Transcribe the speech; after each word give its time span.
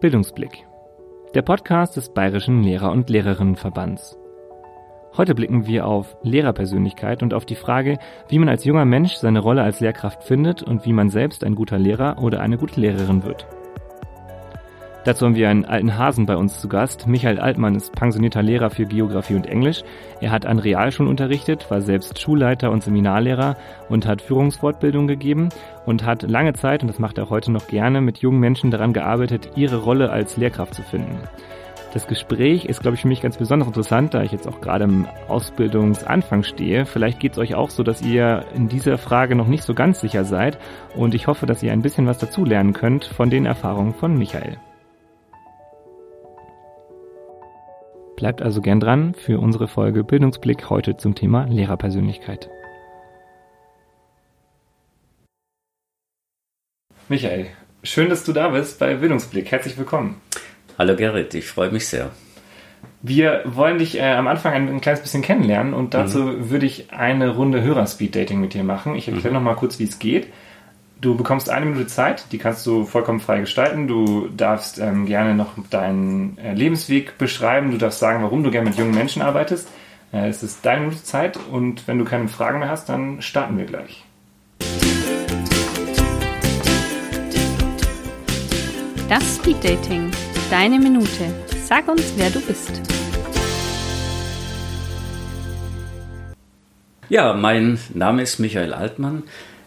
Bildungsblick. 0.00 0.66
Der 1.34 1.42
Podcast 1.42 1.94
des 1.98 2.08
Bayerischen 2.08 2.62
Lehrer- 2.62 2.90
und 2.90 3.10
Lehrerinnenverbands. 3.10 4.16
Heute 5.14 5.34
blicken 5.34 5.66
wir 5.66 5.86
auf 5.86 6.16
Lehrerpersönlichkeit 6.22 7.22
und 7.22 7.34
auf 7.34 7.44
die 7.44 7.54
Frage, 7.54 7.98
wie 8.28 8.38
man 8.38 8.48
als 8.48 8.64
junger 8.64 8.86
Mensch 8.86 9.16
seine 9.16 9.40
Rolle 9.40 9.62
als 9.62 9.80
Lehrkraft 9.80 10.24
findet 10.24 10.62
und 10.62 10.86
wie 10.86 10.94
man 10.94 11.10
selbst 11.10 11.44
ein 11.44 11.54
guter 11.54 11.78
Lehrer 11.78 12.16
oder 12.22 12.40
eine 12.40 12.56
gute 12.56 12.80
Lehrerin 12.80 13.24
wird. 13.24 13.46
Dazu 15.04 15.24
haben 15.24 15.34
wir 15.34 15.48
einen 15.48 15.64
alten 15.64 15.96
Hasen 15.96 16.26
bei 16.26 16.36
uns 16.36 16.60
zu 16.60 16.68
Gast. 16.68 17.06
Michael 17.06 17.40
Altmann 17.40 17.74
ist 17.74 17.92
pensionierter 17.92 18.42
Lehrer 18.42 18.68
für 18.68 18.84
Geografie 18.84 19.34
und 19.34 19.46
Englisch. 19.46 19.82
Er 20.20 20.30
hat 20.30 20.44
an 20.44 20.58
Realschulen 20.58 21.08
unterrichtet, 21.08 21.70
war 21.70 21.80
selbst 21.80 22.20
Schulleiter 22.20 22.70
und 22.70 22.82
Seminarlehrer 22.82 23.56
und 23.88 24.06
hat 24.06 24.20
Führungsfortbildung 24.20 25.06
gegeben 25.06 25.48
und 25.86 26.04
hat 26.04 26.22
lange 26.22 26.52
Zeit, 26.52 26.82
und 26.82 26.88
das 26.88 26.98
macht 26.98 27.16
er 27.16 27.30
heute 27.30 27.50
noch 27.50 27.66
gerne, 27.66 28.02
mit 28.02 28.18
jungen 28.18 28.40
Menschen 28.40 28.70
daran 28.70 28.92
gearbeitet, 28.92 29.52
ihre 29.56 29.78
Rolle 29.78 30.10
als 30.10 30.36
Lehrkraft 30.36 30.74
zu 30.74 30.82
finden. 30.82 31.18
Das 31.94 32.06
Gespräch 32.06 32.66
ist, 32.66 32.82
glaube 32.82 32.94
ich, 32.94 33.00
für 33.00 33.08
mich 33.08 33.22
ganz 33.22 33.38
besonders 33.38 33.68
interessant, 33.68 34.12
da 34.12 34.22
ich 34.22 34.32
jetzt 34.32 34.46
auch 34.46 34.60
gerade 34.60 34.84
im 34.84 35.08
Ausbildungsanfang 35.28 36.44
stehe. 36.44 36.84
Vielleicht 36.84 37.18
geht 37.18 37.32
es 37.32 37.38
euch 37.38 37.54
auch 37.54 37.70
so, 37.70 37.82
dass 37.82 38.02
ihr 38.02 38.44
in 38.54 38.68
dieser 38.68 38.98
Frage 38.98 39.34
noch 39.34 39.48
nicht 39.48 39.64
so 39.64 39.74
ganz 39.74 39.98
sicher 39.98 40.24
seid 40.24 40.58
und 40.94 41.14
ich 41.14 41.26
hoffe, 41.26 41.46
dass 41.46 41.62
ihr 41.62 41.72
ein 41.72 41.82
bisschen 41.82 42.06
was 42.06 42.18
dazulernen 42.18 42.74
könnt 42.74 43.06
von 43.06 43.30
den 43.30 43.46
Erfahrungen 43.46 43.94
von 43.94 44.16
Michael. 44.16 44.58
Bleibt 48.20 48.42
also 48.42 48.60
gern 48.60 48.80
dran 48.80 49.14
für 49.14 49.40
unsere 49.40 49.66
Folge 49.66 50.04
Bildungsblick 50.04 50.68
heute 50.68 50.94
zum 50.98 51.14
Thema 51.14 51.46
Lehrerpersönlichkeit. 51.46 52.50
Michael, 57.08 57.46
schön, 57.82 58.10
dass 58.10 58.22
du 58.22 58.34
da 58.34 58.50
bist 58.50 58.78
bei 58.78 58.96
Bildungsblick. 58.96 59.50
Herzlich 59.50 59.78
willkommen. 59.78 60.20
Hallo 60.76 60.96
Gerrit, 60.96 61.32
ich 61.32 61.46
freue 61.46 61.70
mich 61.70 61.88
sehr. 61.88 62.10
Wir 63.00 63.40
wollen 63.46 63.78
dich 63.78 63.98
äh, 63.98 64.12
am 64.12 64.26
Anfang 64.26 64.52
ein, 64.52 64.68
ein, 64.68 64.80
kleines 64.82 65.00
bisschen 65.00 65.22
kennenlernen 65.22 65.72
und 65.72 65.94
dazu 65.94 66.18
mhm. 66.18 66.50
würde 66.50 66.66
ich 66.66 66.92
eine 66.92 67.30
Runde 67.30 67.62
Hörer-Speed-Dating 67.62 68.38
mit 68.38 68.52
dir 68.52 68.64
machen. 68.64 68.96
Ich 68.96 69.08
erkläre 69.08 69.30
mhm. 69.30 69.36
noch 69.36 69.42
mal 69.42 69.56
kurz, 69.56 69.78
wie 69.78 69.84
es 69.84 69.98
geht. 69.98 70.26
Du 71.00 71.14
bekommst 71.14 71.48
eine 71.48 71.64
Minute 71.64 71.86
Zeit, 71.86 72.30
die 72.30 72.36
kannst 72.36 72.66
du 72.66 72.84
vollkommen 72.84 73.20
frei 73.20 73.40
gestalten. 73.40 73.88
Du 73.88 74.28
darfst 74.28 74.78
ähm, 74.78 75.06
gerne 75.06 75.34
noch 75.34 75.54
deinen 75.70 76.36
äh, 76.36 76.52
Lebensweg 76.52 77.16
beschreiben. 77.16 77.70
Du 77.70 77.78
darfst 77.78 78.00
sagen, 78.00 78.22
warum 78.22 78.44
du 78.44 78.50
gerne 78.50 78.68
mit 78.68 78.78
jungen 78.78 78.94
Menschen 78.94 79.22
arbeitest. 79.22 79.70
Äh, 80.12 80.28
es 80.28 80.42
ist 80.42 80.66
deine 80.66 80.82
Minute 80.82 81.02
Zeit 81.02 81.38
und 81.50 81.88
wenn 81.88 81.98
du 81.98 82.04
keine 82.04 82.28
Fragen 82.28 82.58
mehr 82.58 82.68
hast, 82.68 82.90
dann 82.90 83.22
starten 83.22 83.56
wir 83.56 83.64
gleich. 83.64 84.04
Das 89.08 89.36
Speed 89.36 89.64
Dating. 89.64 90.10
Deine 90.50 90.78
Minute. 90.78 91.32
Sag 91.64 91.88
uns, 91.88 92.12
wer 92.16 92.28
du 92.28 92.40
bist. 92.42 92.78
Ja, 97.08 97.32
mein 97.32 97.78
Name 97.94 98.20
ist 98.20 98.38
Michael 98.38 98.74
Altmann. 98.74 99.22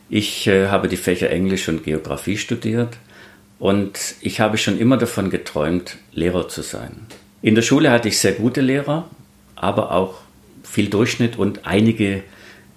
Ich 0.10 0.48
äh, 0.48 0.68
habe 0.68 0.88
die 0.88 0.98
Fächer 0.98 1.30
Englisch 1.30 1.68
und 1.70 1.84
Geografie 1.84 2.38
studiert 2.38 2.98
und 3.60 3.98
ich 4.22 4.40
habe 4.40 4.58
schon 4.58 4.78
immer 4.78 4.98
davon 4.98 5.30
geträumt, 5.30 5.98
Lehrer 6.12 6.50
zu 6.50 6.62
sein. 6.62 7.08
In 7.42 7.56
der 7.56 7.62
Schule 7.62 7.92
hatte 7.92 8.08
ich 8.08 8.20
sehr 8.20 8.34
gute 8.34 8.62
Lehrer, 8.62 9.10
aber 9.56 9.92
auch 9.92 10.22
viel 10.64 10.90
Durchschnitt 10.90 11.38
und 11.38 11.66
einige, 11.66 12.24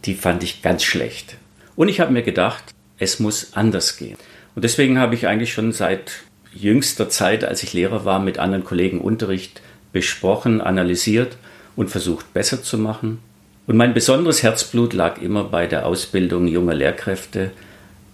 die 0.04 0.14
fand 0.14 0.42
ich 0.42 0.62
ganz 0.62 0.82
schlecht. 0.82 1.36
Und 1.76 1.88
ich 1.88 2.00
habe 2.00 2.12
mir 2.12 2.22
gedacht, 2.22 2.64
es 2.98 3.20
muss 3.20 3.52
anders 3.54 3.96
gehen. 3.96 4.16
Und 4.54 4.64
deswegen 4.64 4.98
habe 4.98 5.14
ich 5.14 5.26
eigentlich 5.26 5.52
schon 5.52 5.72
seit 5.72 6.12
jüngster 6.54 7.08
Zeit, 7.08 7.44
als 7.44 7.62
ich 7.62 7.72
Lehrer 7.72 8.04
war, 8.04 8.18
mit 8.18 8.38
anderen 8.38 8.64
Kollegen 8.64 9.00
Unterricht 9.00 9.60
besprochen, 9.92 10.60
analysiert 10.60 11.36
und 11.76 11.90
versucht 11.90 12.32
besser 12.32 12.62
zu 12.62 12.78
machen. 12.78 13.18
Und 13.66 13.76
mein 13.76 13.94
besonderes 13.94 14.42
Herzblut 14.42 14.92
lag 14.92 15.20
immer 15.20 15.44
bei 15.44 15.66
der 15.66 15.86
Ausbildung 15.86 16.46
junger 16.46 16.74
Lehrkräfte 16.74 17.50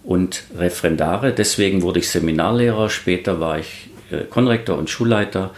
und 0.03 0.43
Referendare. 0.57 1.31
Deswegen 1.31 1.81
wurde 1.81 1.99
ich 1.99 2.09
Seminarlehrer, 2.09 2.89
später 2.89 3.39
war 3.39 3.59
ich 3.59 3.89
äh, 4.11 4.23
Konrektor 4.23 4.77
und 4.77 4.89
Schulleiter. 4.89 5.51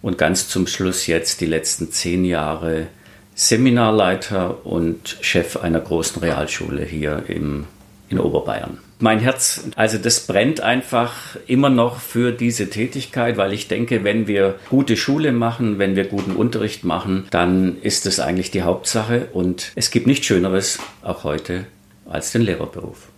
Und 0.00 0.18
ganz 0.18 0.48
zum 0.48 0.66
Schluss 0.66 1.06
jetzt 1.06 1.40
die 1.40 1.46
letzten 1.46 1.90
zehn 1.90 2.24
Jahre 2.24 2.88
Seminarleiter 3.34 4.66
und 4.66 5.16
Chef 5.20 5.56
einer 5.56 5.80
großen 5.80 6.20
Realschule 6.22 6.84
hier 6.84 7.24
im, 7.26 7.64
in 8.08 8.18
Oberbayern 8.18 8.78
mein 9.00 9.18
Herz, 9.18 9.68
also 9.76 9.98
das 9.98 10.26
brennt 10.26 10.60
einfach 10.60 11.36
immer 11.46 11.70
noch 11.70 12.00
für 12.00 12.32
diese 12.32 12.70
Tätigkeit, 12.70 13.36
weil 13.36 13.52
ich 13.52 13.68
denke, 13.68 14.04
wenn 14.04 14.26
wir 14.26 14.56
gute 14.70 14.96
Schule 14.96 15.32
machen, 15.32 15.78
wenn 15.78 15.96
wir 15.96 16.04
guten 16.04 16.32
Unterricht 16.36 16.84
machen, 16.84 17.26
dann 17.30 17.80
ist 17.82 18.06
das 18.06 18.20
eigentlich 18.20 18.50
die 18.50 18.62
Hauptsache 18.62 19.28
und 19.32 19.72
es 19.74 19.90
gibt 19.90 20.06
nichts 20.06 20.26
Schöneres, 20.26 20.78
auch 21.02 21.24
heute, 21.24 21.66
als 22.06 22.32
den 22.32 22.42
Lehrerberuf. 22.42 23.08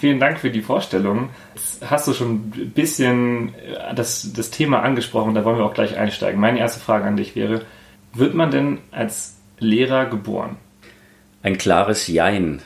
Vielen 0.00 0.18
Dank 0.18 0.38
für 0.38 0.50
die 0.50 0.62
Vorstellung. 0.62 1.28
Jetzt 1.54 1.90
hast 1.90 2.08
du 2.08 2.14
schon 2.14 2.50
ein 2.54 2.72
bisschen 2.74 3.52
das, 3.94 4.32
das 4.32 4.50
Thema 4.50 4.80
angesprochen, 4.82 5.34
da 5.34 5.44
wollen 5.44 5.58
wir 5.58 5.64
auch 5.66 5.74
gleich 5.74 5.96
einsteigen. 5.98 6.40
Meine 6.40 6.58
erste 6.58 6.80
Frage 6.80 7.04
an 7.04 7.18
dich 7.18 7.36
wäre, 7.36 7.66
wird 8.14 8.34
man 8.34 8.50
denn 8.50 8.78
als 8.90 9.36
Lehrer 9.58 10.06
geboren? 10.06 10.56
Ein 11.42 11.58
klares 11.58 12.06
Jein. 12.06 12.62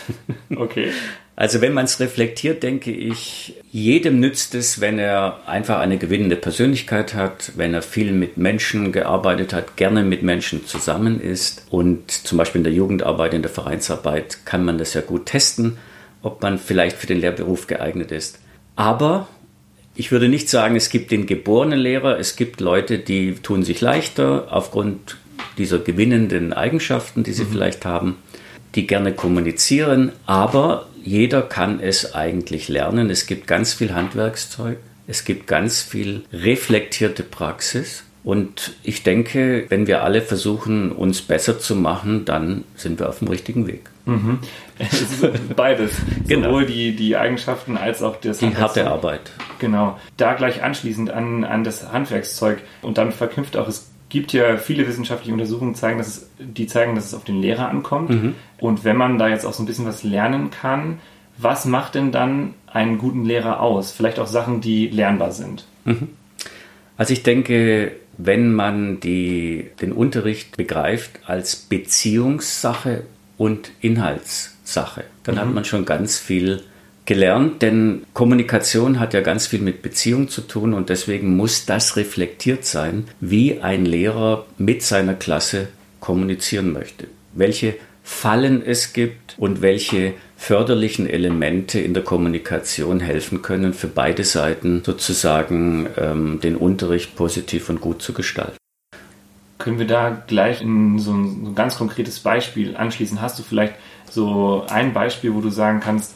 okay. 0.56 0.92
Also 1.36 1.60
wenn 1.60 1.72
man 1.72 1.86
es 1.86 1.98
reflektiert, 1.98 2.62
denke 2.62 2.92
ich, 2.92 3.54
jedem 3.72 4.20
nützt 4.20 4.54
es, 4.54 4.80
wenn 4.80 5.00
er 5.00 5.40
einfach 5.46 5.80
eine 5.80 5.98
gewinnende 5.98 6.36
Persönlichkeit 6.36 7.14
hat, 7.14 7.52
wenn 7.56 7.74
er 7.74 7.82
viel 7.82 8.12
mit 8.12 8.36
Menschen 8.36 8.92
gearbeitet 8.92 9.52
hat, 9.52 9.76
gerne 9.76 10.04
mit 10.04 10.22
Menschen 10.22 10.64
zusammen 10.64 11.20
ist. 11.20 11.66
Und 11.70 12.10
zum 12.10 12.38
Beispiel 12.38 12.60
in 12.60 12.64
der 12.64 12.72
Jugendarbeit, 12.72 13.34
in 13.34 13.42
der 13.42 13.50
Vereinsarbeit 13.50 14.46
kann 14.46 14.64
man 14.64 14.78
das 14.78 14.94
ja 14.94 15.00
gut 15.00 15.26
testen, 15.26 15.76
ob 16.22 16.40
man 16.40 16.58
vielleicht 16.58 16.96
für 16.96 17.08
den 17.08 17.20
Lehrberuf 17.20 17.66
geeignet 17.66 18.12
ist. 18.12 18.38
Aber 18.76 19.26
ich 19.96 20.12
würde 20.12 20.28
nicht 20.28 20.48
sagen, 20.48 20.76
es 20.76 20.88
gibt 20.88 21.10
den 21.10 21.26
geborenen 21.26 21.78
Lehrer, 21.78 22.18
es 22.18 22.36
gibt 22.36 22.60
Leute, 22.60 22.98
die 22.98 23.34
tun 23.34 23.64
sich 23.64 23.80
leichter 23.80 24.48
aufgrund 24.50 25.16
dieser 25.58 25.78
gewinnenden 25.78 26.52
Eigenschaften, 26.52 27.24
die 27.24 27.32
sie 27.32 27.44
mhm. 27.44 27.50
vielleicht 27.50 27.84
haben, 27.84 28.16
die 28.74 28.86
gerne 28.86 29.12
kommunizieren, 29.12 30.12
aber 30.26 30.86
jeder 31.04 31.42
kann 31.42 31.80
es 31.80 32.14
eigentlich 32.14 32.68
lernen. 32.68 33.10
Es 33.10 33.26
gibt 33.26 33.46
ganz 33.46 33.74
viel 33.74 33.94
Handwerkszeug, 33.94 34.78
es 35.06 35.24
gibt 35.24 35.46
ganz 35.46 35.82
viel 35.82 36.24
reflektierte 36.32 37.22
Praxis. 37.22 38.04
Und 38.24 38.72
ich 38.82 39.02
denke, 39.02 39.66
wenn 39.68 39.86
wir 39.86 40.02
alle 40.02 40.22
versuchen, 40.22 40.92
uns 40.92 41.20
besser 41.20 41.58
zu 41.58 41.76
machen, 41.76 42.24
dann 42.24 42.64
sind 42.74 42.98
wir 42.98 43.10
auf 43.10 43.18
dem 43.18 43.28
richtigen 43.28 43.66
Weg. 43.66 43.90
Mhm. 44.06 44.38
Beides. 45.56 45.92
genau. 46.26 46.48
Sowohl 46.48 46.64
die, 46.64 46.96
die 46.96 47.16
Eigenschaften 47.16 47.76
als 47.76 48.02
auch 48.02 48.16
das 48.16 48.38
Die 48.38 48.56
harte 48.56 48.86
Arbeit. 48.86 49.32
Genau. 49.58 49.98
Da 50.16 50.32
gleich 50.32 50.62
anschließend 50.62 51.10
an, 51.10 51.44
an 51.44 51.64
das 51.64 51.92
Handwerkszeug 51.92 52.60
und 52.80 52.96
damit 52.96 53.12
verknüpft 53.12 53.58
auch, 53.58 53.68
es 53.68 53.90
gibt 54.08 54.32
ja 54.32 54.56
viele 54.56 54.86
wissenschaftliche 54.86 55.32
Untersuchungen, 55.32 55.74
zeigen, 55.74 55.98
dass 55.98 56.08
es, 56.08 56.30
die 56.38 56.66
zeigen, 56.66 56.94
dass 56.94 57.06
es 57.06 57.14
auf 57.14 57.24
den 57.24 57.40
Lehrer 57.40 57.68
ankommt. 57.68 58.10
Mhm. 58.10 58.34
Und 58.58 58.84
wenn 58.84 58.96
man 58.96 59.18
da 59.18 59.28
jetzt 59.28 59.44
auch 59.44 59.52
so 59.52 59.62
ein 59.62 59.66
bisschen 59.66 59.86
was 59.86 60.02
lernen 60.02 60.50
kann, 60.50 60.98
was 61.36 61.64
macht 61.64 61.94
denn 61.94 62.12
dann 62.12 62.54
einen 62.66 62.98
guten 62.98 63.24
Lehrer 63.24 63.60
aus? 63.60 63.90
Vielleicht 63.90 64.18
auch 64.18 64.26
Sachen, 64.26 64.60
die 64.60 64.88
lernbar 64.88 65.32
sind. 65.32 65.66
Mhm. 65.84 66.10
Also 66.96 67.12
ich 67.12 67.22
denke, 67.22 67.92
wenn 68.18 68.54
man 68.54 69.00
die, 69.00 69.70
den 69.80 69.92
Unterricht 69.92 70.56
begreift 70.56 71.20
als 71.26 71.56
Beziehungssache 71.56 73.02
und 73.36 73.72
Inhaltssache, 73.80 75.04
dann 75.24 75.34
mhm. 75.34 75.40
hat 75.40 75.54
man 75.54 75.64
schon 75.64 75.84
ganz 75.84 76.18
viel 76.18 76.62
gelernt, 77.06 77.62
denn 77.62 78.04
Kommunikation 78.14 78.98
hat 78.98 79.14
ja 79.14 79.20
ganz 79.20 79.46
viel 79.46 79.60
mit 79.60 79.82
Beziehung 79.82 80.28
zu 80.28 80.40
tun 80.40 80.72
und 80.72 80.88
deswegen 80.88 81.36
muss 81.36 81.66
das 81.66 81.96
reflektiert 81.96 82.64
sein, 82.64 83.04
wie 83.20 83.60
ein 83.60 83.84
Lehrer 83.84 84.46
mit 84.58 84.82
seiner 84.82 85.14
Klasse 85.14 85.68
kommunizieren 86.00 86.72
möchte. 86.72 87.08
Welche 87.34 87.74
Fallen 88.06 88.62
es 88.62 88.92
gibt 88.92 89.34
und 89.38 89.62
welche 89.62 90.12
förderlichen 90.36 91.08
Elemente 91.08 91.80
in 91.80 91.94
der 91.94 92.04
Kommunikation 92.04 93.00
helfen 93.00 93.40
können, 93.40 93.72
für 93.72 93.88
beide 93.88 94.24
Seiten 94.24 94.82
sozusagen 94.84 95.88
ähm, 95.96 96.38
den 96.42 96.56
Unterricht 96.56 97.16
positiv 97.16 97.70
und 97.70 97.80
gut 97.80 98.02
zu 98.02 98.12
gestalten. 98.12 98.58
Können 99.56 99.78
wir 99.78 99.86
da 99.86 100.10
gleich 100.26 100.60
in 100.60 100.98
so 100.98 101.12
ein, 101.12 101.44
so 101.44 101.50
ein 101.50 101.54
ganz 101.54 101.78
konkretes 101.78 102.20
Beispiel 102.20 102.76
anschließen? 102.76 103.22
Hast 103.22 103.38
du 103.38 103.42
vielleicht 103.42 103.74
so 104.10 104.66
ein 104.68 104.92
Beispiel, 104.92 105.32
wo 105.32 105.40
du 105.40 105.48
sagen 105.48 105.80
kannst, 105.80 106.14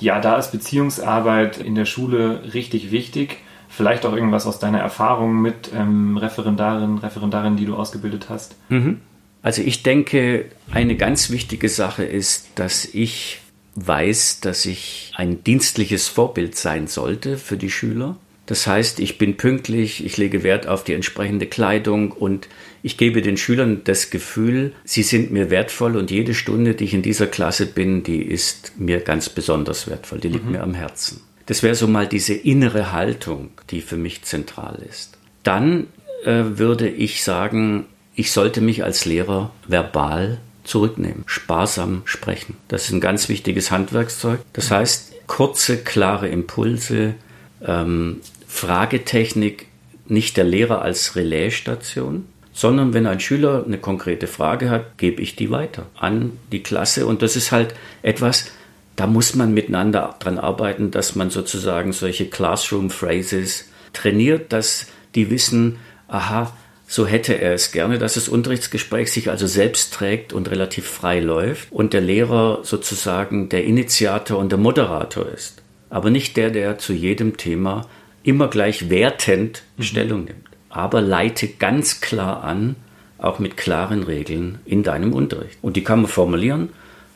ja, 0.00 0.20
da 0.20 0.36
ist 0.36 0.52
Beziehungsarbeit 0.52 1.58
in 1.58 1.74
der 1.74 1.84
Schule 1.84 2.52
richtig 2.54 2.90
wichtig. 2.90 3.38
Vielleicht 3.68 4.06
auch 4.06 4.14
irgendwas 4.14 4.46
aus 4.46 4.58
deiner 4.58 4.78
Erfahrung 4.78 5.40
mit 5.40 5.70
ähm, 5.74 6.16
Referendarinnen, 6.16 6.98
Referendarinnen, 6.98 7.56
die 7.56 7.66
du 7.66 7.76
ausgebildet 7.76 8.26
hast. 8.28 8.56
Mhm. 8.68 9.00
Also 9.42 9.62
ich 9.62 9.82
denke, 9.82 10.46
eine 10.72 10.96
ganz 10.96 11.30
wichtige 11.30 11.68
Sache 11.68 12.04
ist, 12.04 12.48
dass 12.56 12.84
ich 12.84 13.40
weiß, 13.76 14.40
dass 14.40 14.64
ich 14.64 15.12
ein 15.16 15.44
dienstliches 15.44 16.08
Vorbild 16.08 16.56
sein 16.56 16.86
sollte 16.86 17.36
für 17.36 17.56
die 17.56 17.70
Schüler. 17.70 18.16
Das 18.48 18.66
heißt, 18.66 18.98
ich 18.98 19.18
bin 19.18 19.36
pünktlich, 19.36 20.02
ich 20.06 20.16
lege 20.16 20.42
Wert 20.42 20.66
auf 20.66 20.82
die 20.82 20.94
entsprechende 20.94 21.44
Kleidung 21.44 22.12
und 22.12 22.48
ich 22.82 22.96
gebe 22.96 23.20
den 23.20 23.36
Schülern 23.36 23.82
das 23.84 24.08
Gefühl, 24.08 24.72
sie 24.84 25.02
sind 25.02 25.30
mir 25.30 25.50
wertvoll 25.50 25.98
und 25.98 26.10
jede 26.10 26.32
Stunde, 26.32 26.74
die 26.74 26.84
ich 26.84 26.94
in 26.94 27.02
dieser 27.02 27.26
Klasse 27.26 27.66
bin, 27.66 28.02
die 28.04 28.22
ist 28.22 28.72
mir 28.78 29.00
ganz 29.00 29.28
besonders 29.28 29.86
wertvoll, 29.86 30.18
die 30.20 30.28
liegt 30.28 30.46
mhm. 30.46 30.52
mir 30.52 30.62
am 30.62 30.72
Herzen. 30.72 31.20
Das 31.44 31.62
wäre 31.62 31.74
so 31.74 31.88
mal 31.88 32.06
diese 32.06 32.32
innere 32.32 32.90
Haltung, 32.90 33.50
die 33.68 33.82
für 33.82 33.98
mich 33.98 34.22
zentral 34.22 34.82
ist. 34.88 35.18
Dann 35.42 35.88
äh, 36.24 36.42
würde 36.56 36.88
ich 36.88 37.22
sagen, 37.22 37.84
ich 38.14 38.32
sollte 38.32 38.62
mich 38.62 38.82
als 38.82 39.04
Lehrer 39.04 39.50
verbal 39.66 40.38
zurücknehmen, 40.64 41.24
sparsam 41.26 42.00
sprechen. 42.06 42.56
Das 42.68 42.84
ist 42.84 42.92
ein 42.92 43.02
ganz 43.02 43.28
wichtiges 43.28 43.70
Handwerkszeug. 43.70 44.40
Das 44.54 44.70
heißt, 44.70 45.26
kurze, 45.26 45.76
klare 45.76 46.28
Impulse, 46.28 47.14
ähm, 47.62 48.20
Fragetechnik 48.48 49.66
nicht 50.06 50.36
der 50.36 50.44
Lehrer 50.44 50.82
als 50.82 51.14
Relaisstation, 51.14 52.26
sondern 52.52 52.92
wenn 52.94 53.06
ein 53.06 53.20
Schüler 53.20 53.62
eine 53.64 53.78
konkrete 53.78 54.26
Frage 54.26 54.70
hat, 54.70 54.98
gebe 54.98 55.22
ich 55.22 55.36
die 55.36 55.50
weiter 55.50 55.86
an 55.96 56.32
die 56.50 56.62
Klasse. 56.62 57.06
Und 57.06 57.22
das 57.22 57.36
ist 57.36 57.52
halt 57.52 57.74
etwas, 58.02 58.50
da 58.96 59.06
muss 59.06 59.36
man 59.36 59.54
miteinander 59.54 60.16
dran 60.18 60.38
arbeiten, 60.38 60.90
dass 60.90 61.14
man 61.14 61.30
sozusagen 61.30 61.92
solche 61.92 62.26
Classroom 62.26 62.90
Phrases 62.90 63.68
trainiert, 63.92 64.52
dass 64.52 64.86
die 65.14 65.30
wissen, 65.30 65.76
aha, 66.08 66.52
so 66.88 67.06
hätte 67.06 67.34
er 67.34 67.52
es 67.52 67.70
gerne, 67.70 67.98
dass 67.98 68.14
das 68.14 68.28
Unterrichtsgespräch 68.28 69.12
sich 69.12 69.30
also 69.30 69.46
selbst 69.46 69.92
trägt 69.92 70.32
und 70.32 70.50
relativ 70.50 70.88
frei 70.88 71.20
läuft 71.20 71.70
und 71.70 71.92
der 71.92 72.00
Lehrer 72.00 72.60
sozusagen 72.62 73.50
der 73.50 73.64
Initiator 73.64 74.38
und 74.38 74.50
der 74.50 74.58
Moderator 74.58 75.28
ist, 75.28 75.62
aber 75.90 76.10
nicht 76.10 76.36
der, 76.38 76.50
der 76.50 76.78
zu 76.78 76.94
jedem 76.94 77.36
Thema 77.36 77.86
immer 78.28 78.48
gleich 78.48 78.90
wertend 78.90 79.62
mhm. 79.76 79.82
Stellung 79.82 80.24
nimmt, 80.24 80.48
aber 80.68 81.00
leite 81.00 81.48
ganz 81.48 82.00
klar 82.00 82.44
an, 82.44 82.76
auch 83.16 83.38
mit 83.38 83.56
klaren 83.56 84.02
Regeln 84.02 84.58
in 84.64 84.82
deinem 84.82 85.12
Unterricht. 85.12 85.58
Und 85.62 85.76
die 85.76 85.82
kann 85.82 86.02
man 86.02 86.10
formulieren, 86.10 86.68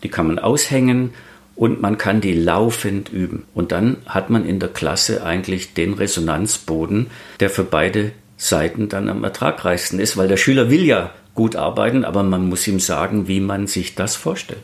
die 0.03 0.09
kann 0.09 0.27
man 0.27 0.39
aushängen 0.39 1.11
und 1.55 1.81
man 1.81 1.99
kann 1.99 2.21
die 2.21 2.33
laufend 2.33 3.13
üben. 3.13 3.45
Und 3.55 3.73
dann 3.73 3.99
hat 4.07 4.31
man 4.31 4.47
in 4.47 4.59
der 4.59 4.71
Klasse 4.71 5.25
eigentlich 5.25 5.75
den 5.75 5.93
Resonanzboden, 5.93 7.09
der 7.41 7.51
für 7.51 7.63
beide 7.63 8.13
Seiten 8.37 8.89
dann 8.89 9.09
am 9.11 9.23
ertragreichsten 9.23 10.01
ist, 10.01 10.17
weil 10.17 10.29
der 10.29 10.39
Schüler 10.39 10.71
will 10.71 10.85
ja 10.85 11.11
gut 11.35 11.55
arbeiten, 11.55 12.05
aber 12.05 12.23
man 12.23 12.49
muss 12.49 12.67
ihm 12.67 12.81
sagen, 12.81 13.29
wie 13.29 13.41
man 13.41 13.67
sich 13.67 13.95
das 13.95 14.17
vorstellt. 14.17 14.63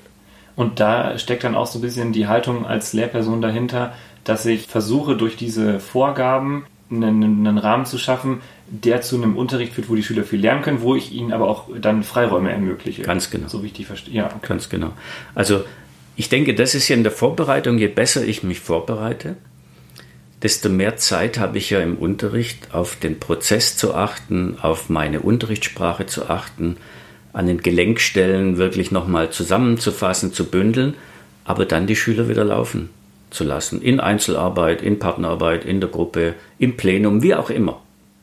Und 0.57 0.81
da 0.81 1.17
steckt 1.19 1.45
dann 1.45 1.55
auch 1.55 1.69
so 1.69 1.79
ein 1.79 1.83
bisschen 1.83 2.13
die 2.13 2.27
Haltung 2.27 2.67
als 2.67 2.93
Lehrperson 2.93 3.41
dahinter, 3.41 3.93
dass 4.29 4.45
ich 4.45 4.67
versuche, 4.67 5.17
durch 5.17 5.37
diese 5.37 5.81
Vorgaben 5.81 6.67
einen, 6.91 7.23
einen, 7.23 7.59
Rahmen 7.59 7.87
zu 7.87 7.97
schaffen, 7.97 8.43
der 8.69 9.01
zu 9.01 9.17
einem 9.17 9.37
Unterricht 9.37 9.73
führt, 9.73 9.89
wo 9.89 9.95
die 9.95 10.03
Schüler 10.03 10.25
viel 10.25 10.41
lernen 10.41 10.61
können, 10.61 10.83
wo 10.83 10.95
ich 10.95 11.13
ihnen 11.13 11.33
aber 11.33 11.49
auch 11.49 11.69
dann 11.81 12.03
Freiräume 12.03 12.53
ermögliche. 12.53 13.03
Ganz 13.03 13.31
genau. 13.31 13.49
So 13.49 13.63
wie 13.63 13.69
ich 13.69 13.73
die 13.73 13.85
verstehe. 13.85 14.15
Ja, 14.15 14.27
okay. 14.27 14.47
Ganz 14.47 14.69
genau. 14.69 14.93
Also 15.35 15.65
ich 16.15 16.29
denke, 16.29 16.55
das 16.55 16.75
ist 16.75 16.89
ja 16.89 16.97
in 16.97 17.05
der 17.05 17.13
Vorbereitung, 17.13 17.79
je 17.79 17.89
besser 17.89 18.23
ich 18.23 18.43
mich 18.43 18.61
vorbereite, 18.61 19.37
desto 20.43 20.69
mehr 20.69 20.97
Zeit 20.99 21.39
habe 21.39 21.57
ich 21.57 21.71
ja 21.71 21.81
im 21.81 21.97
Unterricht 21.97 22.75
auf 22.75 22.97
den 22.97 23.19
Prozess 23.19 23.79
zu 23.79 23.95
achten, 23.95 24.59
auf 24.61 24.91
meine 24.91 25.21
Unterrichtssprache 25.21 26.05
zu 26.05 26.29
achten, 26.29 26.77
an 27.33 27.47
den 27.47 27.63
Gelenkstellen 27.63 28.59
wirklich 28.59 28.91
nochmal 28.91 29.31
zusammenzufassen, 29.31 30.35
zu 30.35 30.45
bündeln, 30.45 30.95
aber 31.45 31.65
dann 31.65 31.87
die 31.87 31.97
Schüler 31.97 32.29
wieder 32.29 32.45
laufen 32.45 32.91
zu 33.31 33.45
lassen. 33.45 33.83
In 33.83 34.01
Einzelarbeit, 34.01 34.83
in 34.83 34.99
Partnerarbeit, 34.99 35.65
in 35.65 35.81
der 35.81 35.91
Gruppe, 35.91 36.35
im 36.59 36.77
Plenum, 36.77 37.23
wie 37.23 37.35
auch 37.35 37.51
immer. 37.51 37.81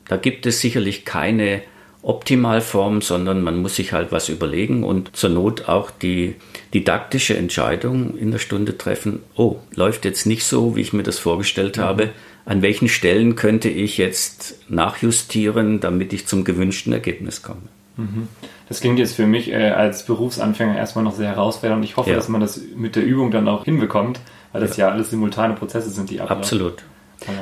Da 0.08 0.18
gibt 0.18 0.46
es 0.46 0.62
sicherlich 0.62 1.06
keine 1.06 1.62
Optimalform, 2.06 3.02
sondern 3.02 3.42
man 3.42 3.58
muss 3.62 3.78
sich 3.78 3.92
halt 3.92 4.12
was 4.12 4.30
überlegen 4.30 4.84
und 4.84 5.16
zur 5.16 5.32
Not 5.32 5.68
auch 5.68 5.90
die 5.90 6.36
didaktische 6.72 7.36
Entscheidung 7.36 8.16
in 8.16 8.30
der 8.30 8.38
Stunde 8.38 8.78
treffen, 8.78 9.24
oh, 9.36 9.56
läuft 9.74 10.06
jetzt 10.06 10.28
nicht 10.28 10.44
so, 10.44 10.76
wie 10.76 10.82
ich 10.82 10.94
mir 10.94 11.02
das 11.02 11.18
vorgestellt 11.18 11.78
mhm. 11.78 11.82
habe. 11.82 12.10
An 12.46 12.62
welchen 12.62 12.90
Stellen 12.90 13.36
könnte 13.36 13.70
ich 13.70 13.98
jetzt 13.98 14.70
nachjustieren, 14.70 15.80
damit 15.80 16.14
ich 16.14 16.28
zum 16.28 16.44
gewünschten 16.44 16.94
Ergebnis 16.94 17.42
komme? 17.42 17.64
Mhm. 17.98 18.28
Das 18.70 18.82
klingt 18.82 19.00
jetzt 19.00 19.16
für 19.16 19.26
mich 19.26 19.52
äh, 19.52 19.72
als 19.72 20.06
Berufsanfänger 20.06 20.78
erstmal 20.78 21.04
noch 21.04 21.16
sehr 21.16 21.30
herausfordernd. 21.30 21.84
Ich 21.86 21.98
hoffe, 21.98 22.12
ja. 22.12 22.16
dass 22.16 22.30
man 22.30 22.42
das 22.42 22.62
mit 22.76 22.96
der 22.96 23.04
Übung 23.04 23.32
dann 23.32 23.48
auch 23.48 23.66
hinbekommt, 23.66 24.20
weil 24.56 24.68
das 24.68 24.78
ja, 24.78 24.88
ja 24.88 24.94
alles 24.94 25.10
simultane 25.10 25.54
Prozesse 25.54 25.90
sind, 25.90 26.10
die 26.10 26.22
ablaufen. 26.22 26.42
Absolut. 26.42 26.84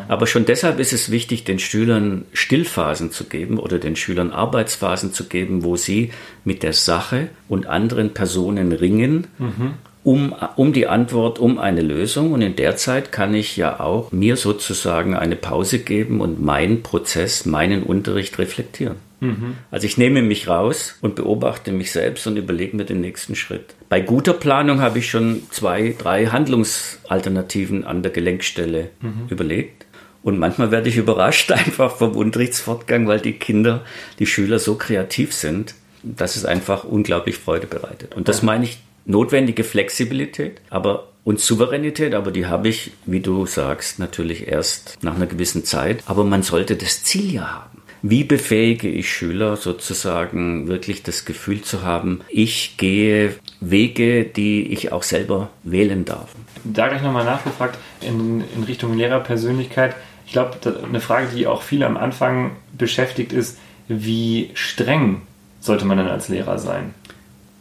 Aber 0.07 0.27
schon 0.27 0.45
deshalb 0.45 0.79
ist 0.79 0.93
es 0.93 1.11
wichtig, 1.11 1.43
den 1.43 1.59
Schülern 1.59 2.25
Stillphasen 2.33 3.11
zu 3.11 3.25
geben 3.25 3.59
oder 3.59 3.79
den 3.79 3.95
Schülern 3.95 4.31
Arbeitsphasen 4.31 5.13
zu 5.13 5.25
geben, 5.25 5.63
wo 5.63 5.75
sie 5.75 6.11
mit 6.43 6.63
der 6.63 6.73
Sache 6.73 7.29
und 7.49 7.65
anderen 7.67 8.13
Personen 8.13 8.71
ringen, 8.71 9.27
mhm. 9.37 9.73
Um, 10.03 10.35
um 10.55 10.73
die 10.73 10.87
Antwort, 10.87 11.39
um 11.39 11.57
eine 11.57 11.81
Lösung. 11.81 12.33
Und 12.33 12.41
in 12.41 12.55
der 12.55 12.75
Zeit 12.75 13.11
kann 13.11 13.33
ich 13.33 13.55
ja 13.57 13.79
auch 13.79 14.11
mir 14.11 14.35
sozusagen 14.35 15.15
eine 15.15 15.35
Pause 15.35 15.79
geben 15.79 16.21
und 16.21 16.41
meinen 16.41 16.83
Prozess, 16.83 17.45
meinen 17.45 17.83
Unterricht 17.83 18.37
reflektieren. 18.37 18.97
Mhm. 19.21 19.55
Also 19.71 19.87
ich 19.87 19.97
nehme 19.97 20.21
mich 20.21 20.47
raus 20.49 20.97
und 21.01 21.15
beobachte 21.15 21.71
mich 21.71 21.91
selbst 21.91 22.27
und 22.27 22.35
überlege 22.35 22.75
mir 22.75 22.83
den 22.83 22.99
nächsten 22.99 23.35
Schritt. 23.35 23.75
Bei 23.87 24.01
guter 24.01 24.33
Planung 24.33 24.81
habe 24.81 24.99
ich 24.99 25.09
schon 25.09 25.43
zwei, 25.49 25.95
drei 25.97 26.27
Handlungsalternativen 26.27 27.85
an 27.85 28.03
der 28.03 28.11
Gelenkstelle 28.11 28.89
mhm. 29.01 29.27
überlegt. 29.29 29.85
Und 30.21 30.39
manchmal 30.39 30.71
werde 30.71 30.89
ich 30.89 30.97
überrascht 30.97 31.51
einfach 31.53 31.95
vom 31.95 32.15
Unterrichtsfortgang, 32.15 33.07
weil 33.07 33.21
die 33.21 33.33
Kinder, 33.33 33.85
die 34.19 34.25
Schüler 34.25 34.59
so 34.59 34.75
kreativ 34.75 35.33
sind, 35.33 35.75
dass 36.03 36.35
es 36.35 36.43
einfach 36.43 36.83
unglaublich 36.83 37.37
Freude 37.37 37.67
bereitet. 37.67 38.15
Und 38.15 38.27
das 38.27 38.43
meine 38.43 38.65
ich 38.65 38.79
notwendige 39.05 39.63
Flexibilität, 39.63 40.61
aber 40.69 41.09
und 41.23 41.39
Souveränität, 41.39 42.13
aber 42.15 42.31
die 42.31 42.47
habe 42.47 42.67
ich, 42.67 42.91
wie 43.05 43.21
du 43.21 43.45
sagst, 43.45 43.97
natürlich 43.97 44.47
erst 44.47 44.97
nach 45.01 45.15
einer 45.15 45.25
gewissen 45.25 45.63
Zeit. 45.63 46.03
Aber 46.05 46.25
man 46.25 46.43
sollte 46.43 46.75
das 46.75 47.03
Ziel 47.03 47.33
ja 47.33 47.49
haben. 47.49 47.81
Wie 48.01 48.25
befähige 48.25 48.89
ich 48.89 49.09
Schüler 49.09 49.55
sozusagen 49.55 50.67
wirklich 50.67 51.03
das 51.03 51.23
Gefühl 51.23 51.61
zu 51.61 51.83
haben, 51.83 52.19
ich 52.27 52.75
gehe 52.75 53.35
Wege, 53.61 54.25
die 54.25 54.73
ich 54.73 54.91
auch 54.91 55.03
selber 55.03 55.49
wählen 55.63 56.03
darf? 56.03 56.35
Da 56.65 56.89
gleich 56.89 57.01
nochmal 57.01 57.23
nachgefragt 57.23 57.77
in, 58.01 58.43
in 58.53 58.63
Richtung 58.63 58.97
Lehrerpersönlichkeit. 58.97 59.95
Ich 60.25 60.33
glaube, 60.33 60.57
eine 60.83 60.99
Frage, 60.99 61.27
die 61.33 61.47
auch 61.47 61.61
viele 61.61 61.85
am 61.85 61.95
Anfang 61.95 62.51
beschäftigt, 62.77 63.31
ist, 63.31 63.57
wie 63.87 64.51
streng 64.53 65.21
sollte 65.61 65.85
man 65.85 65.97
denn 65.97 66.07
als 66.07 66.27
Lehrer 66.27 66.59
sein? 66.59 66.93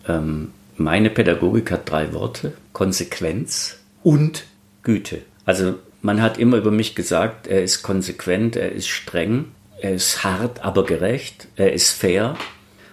Ähm, 0.08 0.50
meine 0.76 1.10
Pädagogik 1.10 1.70
hat 1.70 1.90
drei 1.90 2.12
Worte: 2.12 2.52
Konsequenz 2.72 3.78
und 4.02 4.44
Güte. 4.82 5.18
Also 5.44 5.74
man 6.00 6.20
hat 6.20 6.38
immer 6.38 6.56
über 6.56 6.70
mich 6.70 6.94
gesagt, 6.94 7.46
er 7.46 7.62
ist 7.62 7.82
konsequent, 7.82 8.56
er 8.56 8.72
ist 8.72 8.88
streng 8.88 9.46
er 9.82 9.94
ist 9.94 10.22
hart, 10.22 10.64
aber 10.64 10.84
gerecht, 10.84 11.48
er 11.56 11.72
ist 11.72 11.90
fair. 11.90 12.36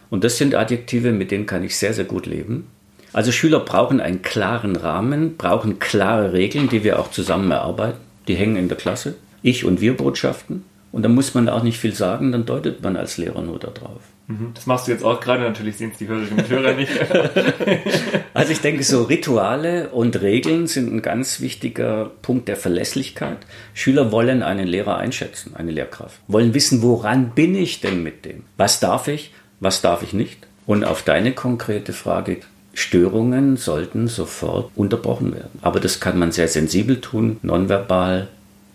Und 0.10 0.24
das 0.24 0.40
sind 0.40 0.56
Adjektive, 0.56 1.12
mit 1.12 1.30
denen 1.30 1.46
kann 1.46 1.64
ich 1.64 1.78
sehr, 1.78 1.94
sehr 1.94 2.06
gut 2.06 2.26
leben. 2.26 2.68
Also 3.14 3.32
Schüler 3.32 3.60
brauchen 3.60 4.02
einen 4.02 4.24
klaren 4.24 4.76
Rahmen, 4.76 5.38
brauchen 5.38 5.78
klare 5.78 6.34
Regeln, 6.34 6.68
die 6.68 6.84
wir 6.84 7.00
auch 7.00 7.12
zusammen 7.12 7.52
erarbeiten. 7.52 8.00
Die 8.28 8.34
hängen 8.34 8.56
in 8.56 8.70
der 8.70 8.78
Klasse. 8.78 9.16
Ich 9.44 9.66
und 9.66 9.82
wir 9.82 9.96
Botschaften. 9.96 10.66
Und 10.92 11.04
da 11.04 11.10
muss 11.10 11.36
man 11.36 11.48
auch 11.48 11.62
nicht 11.62 11.78
viel 11.78 11.94
sagen, 11.94 12.32
dann 12.32 12.48
deutet 12.48 12.82
man 12.82 12.98
als 12.98 13.18
Lehrer 13.18 13.44
nur 13.44 13.60
darauf. 13.60 14.02
Mhm. 14.30 14.52
Das 14.54 14.68
machst 14.68 14.88
du 14.88 14.92
jetzt 14.92 15.04
auch 15.04 15.20
gerade, 15.20 15.42
natürlich 15.42 15.78
sehen 15.78 15.90
es 15.92 15.98
die 15.98 16.08
Hörerinnen 16.08 16.38
und 16.38 16.50
Hörer 16.50 16.74
nicht. 16.74 16.92
also 18.36 18.52
ich 18.52 18.62
denke, 18.62 18.84
so 18.84 19.04
Rituale 19.04 19.90
und 19.90 20.22
Regeln 20.22 20.68
sind 20.68 20.94
ein 20.94 21.02
ganz 21.02 21.42
wichtiger 21.42 22.12
Punkt 22.22 22.48
der 22.48 22.56
Verlässlichkeit. 22.56 23.40
Schüler 23.74 24.12
wollen 24.12 24.44
einen 24.44 24.68
Lehrer 24.68 24.98
einschätzen, 24.98 25.56
eine 25.56 25.72
Lehrkraft. 25.72 26.22
Wollen 26.28 26.54
wissen, 26.54 26.84
woran 26.84 27.32
bin 27.32 27.56
ich 27.56 27.82
denn 27.82 28.04
mit 28.04 28.24
dem? 28.24 28.44
Was 28.56 28.80
darf 28.80 29.08
ich, 29.08 29.34
was 29.60 29.82
darf 29.82 30.04
ich 30.04 30.14
nicht? 30.14 30.46
Und 30.68 30.84
auf 30.84 31.02
deine 31.02 31.32
konkrete 31.32 31.92
Frage, 31.92 32.38
Störungen 32.76 33.58
sollten 33.58 34.08
sofort 34.08 34.70
unterbrochen 34.76 35.34
werden. 35.34 35.58
Aber 35.64 35.80
das 35.80 36.00
kann 36.00 36.20
man 36.20 36.32
sehr 36.32 36.48
sensibel 36.48 37.02
tun, 37.02 37.38
nonverbal, 37.42 38.28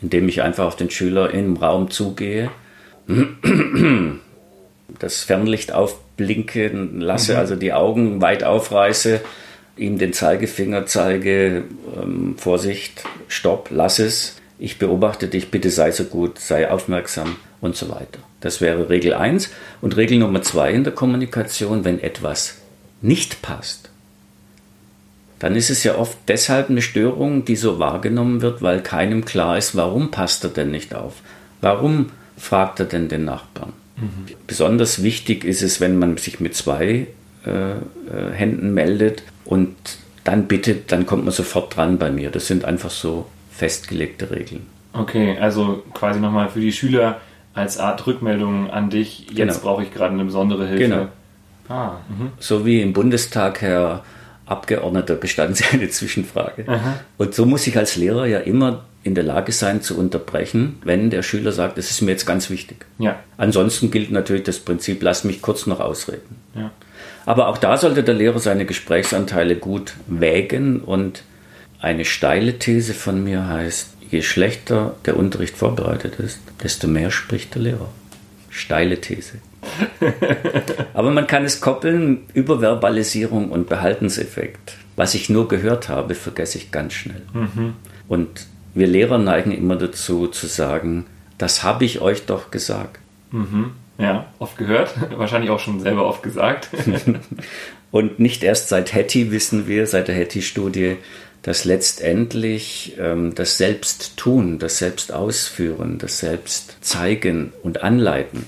indem 0.03 0.29
ich 0.29 0.43
einfach 0.43 0.65
auf 0.65 0.75
den 0.75 0.91
Schüler 0.91 1.31
im 1.33 1.57
Raum 1.57 1.91
zugehe 1.91 2.51
das 4.99 5.23
Fernlicht 5.23 5.73
aufblinken 5.73 7.01
lasse, 7.01 7.33
mhm. 7.33 7.39
also 7.39 7.57
die 7.57 7.73
Augen 7.73 8.21
weit 8.21 8.45
aufreiße, 8.45 9.21
ihm 9.77 9.99
den 9.99 10.13
Zeigefinger 10.13 10.87
zeige, 10.87 11.65
ähm, 12.01 12.37
Vorsicht, 12.39 13.05
stopp, 13.29 13.69
lass 13.71 13.99
es, 13.99 14.37
ich 14.59 14.79
beobachte 14.79 15.29
dich, 15.29 15.51
bitte 15.51 15.71
sei 15.71 15.91
so 15.91 16.05
gut, 16.05 16.39
sei 16.39 16.71
aufmerksam 16.71 17.37
und 17.61 17.77
so 17.77 17.89
weiter. 17.89 18.21
Das 18.41 18.61
wäre 18.61 18.89
Regel 18.89 19.15
1. 19.15 19.51
Und 19.81 19.97
Regel 19.97 20.19
Nummer 20.19 20.43
2 20.43 20.73
in 20.73 20.85
der 20.85 20.93
Kommunikation, 20.93 21.85
wenn 21.85 21.99
etwas 22.01 22.59
nicht 23.01 23.43
passt, 23.43 23.91
dann 25.39 25.57
ist 25.57 25.71
es 25.71 25.85
ja 25.85 25.97
oft 25.97 26.17
deshalb 26.29 26.71
eine 26.71 26.81
Störung, 26.81 27.45
die 27.45 27.57
so 27.57 27.79
wahrgenommen 27.79 28.41
wird, 28.41 28.63
weil 28.63 28.81
keinem 28.81 29.25
klar 29.25 29.59
ist, 29.59 29.77
warum 29.77 30.11
passt 30.11 30.45
er 30.45 30.51
denn 30.51 30.71
nicht 30.71 30.95
auf. 30.95 31.15
Warum 31.61 32.11
fragt 32.37 32.81
er 32.81 32.87
denn 32.87 33.09
den 33.09 33.25
Nachbarn? 33.25 33.73
Mhm. 33.97 34.27
Besonders 34.47 35.03
wichtig 35.03 35.45
ist 35.45 35.63
es, 35.63 35.81
wenn 35.81 35.99
man 35.99 36.17
sich 36.17 36.41
mit 36.41 36.55
zwei 36.55 37.07
äh, 37.47 37.51
äh, 37.51 37.77
Händen 38.33 38.75
meldet 38.75 39.23
und 39.45 39.77
dann 40.25 40.47
bittet, 40.47 40.91
dann 40.91 41.07
kommt 41.07 41.25
man 41.25 41.33
sofort 41.33 41.77
dran 41.77 41.99
bei 41.99 42.11
mir. 42.11 42.31
Das 42.31 42.47
sind 42.47 42.65
einfach 42.65 42.91
so 42.91 43.27
festgelegte 43.51 44.31
Regeln. 44.31 44.67
Okay, 44.93 45.37
also 45.39 45.83
quasi 45.93 46.21
nochmal 46.21 46.49
für 46.49 46.61
die 46.61 46.73
Schüler 46.73 47.21
als 47.53 47.79
Art 47.79 48.07
Rückmeldung 48.07 48.71
an 48.71 48.91
dich, 48.91 49.27
jetzt 49.31 49.37
genau. 49.37 49.59
brauche 49.59 49.83
ich 49.83 49.93
gerade 49.93 50.15
eine 50.15 50.25
besondere 50.25 50.67
Hilfe. 50.67 50.83
Genau. 50.83 51.09
Ah, 51.69 51.99
mhm. 52.09 52.33
so 52.39 52.67
wie 52.67 52.83
im 52.83 52.93
Bundestag 52.93 53.63
Herr 53.63 54.05
Abgeordneter 54.47 55.17
gestanden 55.21 55.55
Sie 55.55 55.65
eine 55.73 55.89
Zwischenfrage. 55.89 56.65
Aha. 56.67 57.01
Und 57.17 57.35
so 57.35 57.47
muss 57.47 57.67
ich 57.67 57.77
als 57.77 57.97
Lehrer 57.97 58.27
ja 58.27 58.39
immer 58.39 58.85
in 59.05 59.15
der 59.15 59.23
Lage 59.23 59.53
sein 59.53 59.83
zu 59.83 59.97
unterbrechen, 59.99 60.81
wenn 60.83 61.11
der 61.11 61.23
Schüler 61.23 61.53
sagt, 61.53 61.79
das 61.79 61.91
ist 61.91 62.01
mir 62.01 62.13
jetzt 62.13 62.27
ganz 62.27 62.51
wichtig. 62.51 62.87
Ja. 62.99 63.21
Ansonsten 63.37 63.91
gilt 63.91 64.11
natürlich 64.11 64.45
das 64.45 64.59
Prinzip, 64.59 65.03
lass 65.03 65.25
mich 65.25 65.43
kurz 65.43 65.67
noch 65.67 65.79
ausreden. 65.79 66.37
Ja. 66.55 66.73
Aber 67.27 67.49
auch 67.49 67.59
da 67.59 67.77
sollte 67.77 68.03
der 68.03 68.15
Lehrer 68.15 68.39
seine 68.39 68.65
Gesprächsanteile 68.65 69.57
gut 69.57 69.95
wägen 70.07 70.81
und 70.81 71.23
eine 71.81 72.07
steile 72.07 72.59
These 72.59 72.95
von 72.95 73.23
mir 73.23 73.47
heißt, 73.47 73.91
je 74.11 74.23
schlechter 74.23 74.97
der 75.05 75.19
Unterricht 75.19 75.57
vorbereitet 75.57 76.17
ist, 76.19 76.41
desto 76.63 76.89
mehr 76.89 77.11
spricht 77.11 77.55
der 77.55 77.63
Lehrer. 77.63 77.91
Steile 78.49 79.01
These. 79.01 79.35
Aber 80.95 81.11
man 81.11 81.27
kann 81.27 81.45
es 81.45 81.61
koppeln 81.61 82.23
über 82.33 82.61
Verbalisierung 82.61 83.51
und 83.51 83.69
Behaltenseffekt. 83.69 84.77
Was 84.97 85.15
ich 85.15 85.29
nur 85.29 85.49
gehört 85.49 85.89
habe, 85.89 86.15
vergesse 86.15 86.59
ich 86.59 86.71
ganz 86.71 86.95
schnell. 86.95 87.23
Mhm. 87.33 87.75
Und 88.09 88.47
wir 88.75 88.87
Lehrer 88.87 89.19
neigen 89.19 89.53
immer 89.53 89.77
dazu 89.77 90.27
zu 90.27 90.47
sagen, 90.47 91.07
das 91.39 91.63
habe 91.63 91.85
ich 91.85 92.01
euch 92.01 92.27
doch 92.27 92.51
gesagt. 92.51 93.01
Mhm. 93.31 93.73
Ja, 93.99 94.27
oft 94.39 94.59
gehört, 94.59 94.95
wahrscheinlich 95.17 95.51
auch 95.51 95.61
schon 95.61 95.81
selber 95.81 96.07
oft 96.07 96.23
gesagt. 96.23 96.69
und 97.91 98.19
nicht 98.19 98.43
erst 98.43 98.69
seit 98.69 98.93
Hattie 98.93 99.31
wissen 99.31 99.67
wir, 99.67 99.87
seit 99.87 100.09
der 100.09 100.17
Hattie-Studie, 100.17 100.97
dass 101.43 101.65
letztendlich 101.65 102.97
ähm, 102.99 103.35
das 103.35 103.59
Selbsttun, 103.59 104.59
das 104.59 104.79
Selbstausführen, 104.79 105.99
das 105.99 106.19
Selbstzeigen 106.19 107.53
und 107.63 107.83
Anleiten, 107.83 108.47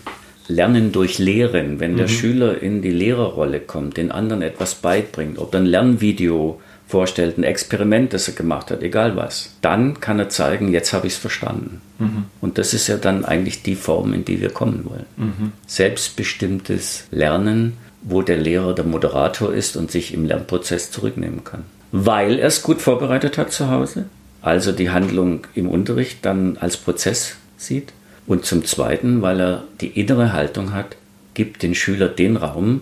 Lernen 0.49 0.93
durch 0.93 1.19
Lehren, 1.19 1.81
wenn 1.81 1.97
der 1.97 2.07
mhm. 2.07 2.11
Schüler 2.11 2.63
in 2.63 2.81
die 2.81 2.93
Lehrerrolle 2.93 3.59
kommt, 3.61 3.97
den 3.97 4.13
anderen 4.13 4.43
etwas 4.43 4.77
beibringt, 4.77 5.39
ob 5.39 5.55
ein 5.55 5.67
Lernvideo 5.67 6.61
vorstellt, 6.87 7.37
ein 7.37 7.43
Experiment, 7.43 8.13
das 8.13 8.29
er 8.29 8.35
gemacht 8.35 8.71
hat, 8.71 8.83
egal 8.83 9.17
was, 9.17 9.51
dann 9.61 10.01
kann 10.01 10.19
er 10.19 10.29
zeigen, 10.29 10.73
jetzt 10.73 10.93
habe 10.93 11.07
ich 11.07 11.15
es 11.15 11.19
verstanden. 11.19 11.81
Mhm. 11.99 12.25
Und 12.41 12.59
das 12.59 12.75
ist 12.75 12.87
ja 12.87 12.97
dann 12.97 13.25
eigentlich 13.25 13.63
die 13.63 13.75
Form, 13.75 14.13
in 14.13 14.25
die 14.25 14.41
wir 14.41 14.51
kommen 14.51 14.85
wollen. 14.85 15.07
Mhm. 15.17 15.53
Selbstbestimmtes 15.67 17.05
Lernen, 17.11 17.77
wo 18.03 18.23
der 18.23 18.37
Lehrer 18.37 18.75
der 18.75 18.85
Moderator 18.85 19.53
ist 19.53 19.77
und 19.77 19.91
sich 19.91 20.15
im 20.15 20.27
Lernprozess 20.27 20.93
zurücknehmen 20.93 21.43
kann. 21.43 21.65
Weil 21.91 22.39
er 22.39 22.49
es 22.49 22.63
gut 22.63 22.81
vorbereitet 22.81 23.37
hat 23.37 23.53
zu 23.53 23.71
Hause, 23.71 24.07
also 24.43 24.71
die 24.71 24.91
Handlung 24.91 25.47
im 25.55 25.69
Unterricht 25.69 26.19
dann 26.23 26.57
als 26.59 26.77
Prozess 26.77 27.37
sieht. 27.57 27.93
Und 28.29 28.45
zum 28.45 28.65
Zweiten, 28.65 29.23
weil 29.23 29.41
er 29.41 29.65
die 29.81 30.01
innere 30.01 30.33
Haltung 30.33 30.73
hat, 30.73 30.97
gibt 31.35 31.63
den 31.63 31.75
Schüler 31.75 32.09
den 32.09 32.37
Raum, 32.37 32.81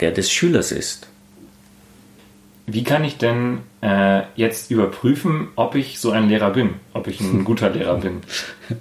der 0.00 0.10
des 0.10 0.30
Schülers 0.30 0.70
ist. 0.70 1.06
Wie 2.66 2.84
kann 2.84 3.04
ich 3.04 3.18
denn 3.18 3.58
äh, 3.80 4.22
jetzt 4.36 4.70
überprüfen, 4.70 5.48
ob 5.56 5.74
ich 5.74 5.98
so 5.98 6.10
ein 6.10 6.28
Lehrer 6.28 6.50
bin, 6.50 6.74
ob 6.92 7.08
ich 7.08 7.20
ein 7.20 7.44
guter 7.44 7.70
Lehrer 7.70 7.98
bin? 7.98 8.20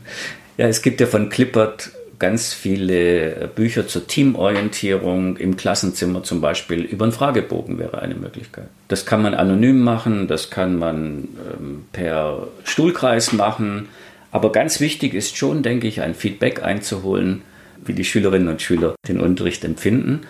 Ja, 0.58 0.68
es 0.68 0.84
gibt 0.84 1.00
ja 1.00 1.08
von 1.08 1.30
Klippert 1.30 1.92
ganz 2.20 2.54
viele 2.54 3.50
Bücher 3.56 3.88
zur 3.88 4.06
Teamorientierung 4.06 5.38
im 5.38 5.58
Klassenzimmer 5.58 6.22
zum 6.22 6.40
Beispiel. 6.40 6.82
Über 6.82 7.06
einen 7.06 7.14
Fragebogen 7.14 7.80
wäre 7.80 8.00
eine 8.00 8.14
Möglichkeit. 8.14 8.66
Das 8.88 9.08
kann 9.08 9.24
man 9.24 9.34
anonym 9.34 9.82
machen, 9.82 10.28
das 10.28 10.52
kann 10.52 10.78
man 10.78 11.30
ähm, 11.58 11.86
per 11.94 12.48
Stuhlkreis 12.64 13.34
machen. 13.34 13.88
Aber 14.30 14.52
ganz 14.52 14.80
wichtig 14.80 15.16
ist 15.16 15.36
schon, 15.36 15.64
denke 15.64 15.88
ich, 15.88 16.02
ein 16.02 16.14
Feedback 16.14 16.62
einzuholen, 16.62 17.42
wie 17.84 17.94
die 17.94 18.06
Schülerinnen 18.06 18.50
und 18.50 18.62
Schüler 18.62 18.94
den 19.08 19.20
Unterricht 19.20 19.64
empfinden 19.66 20.22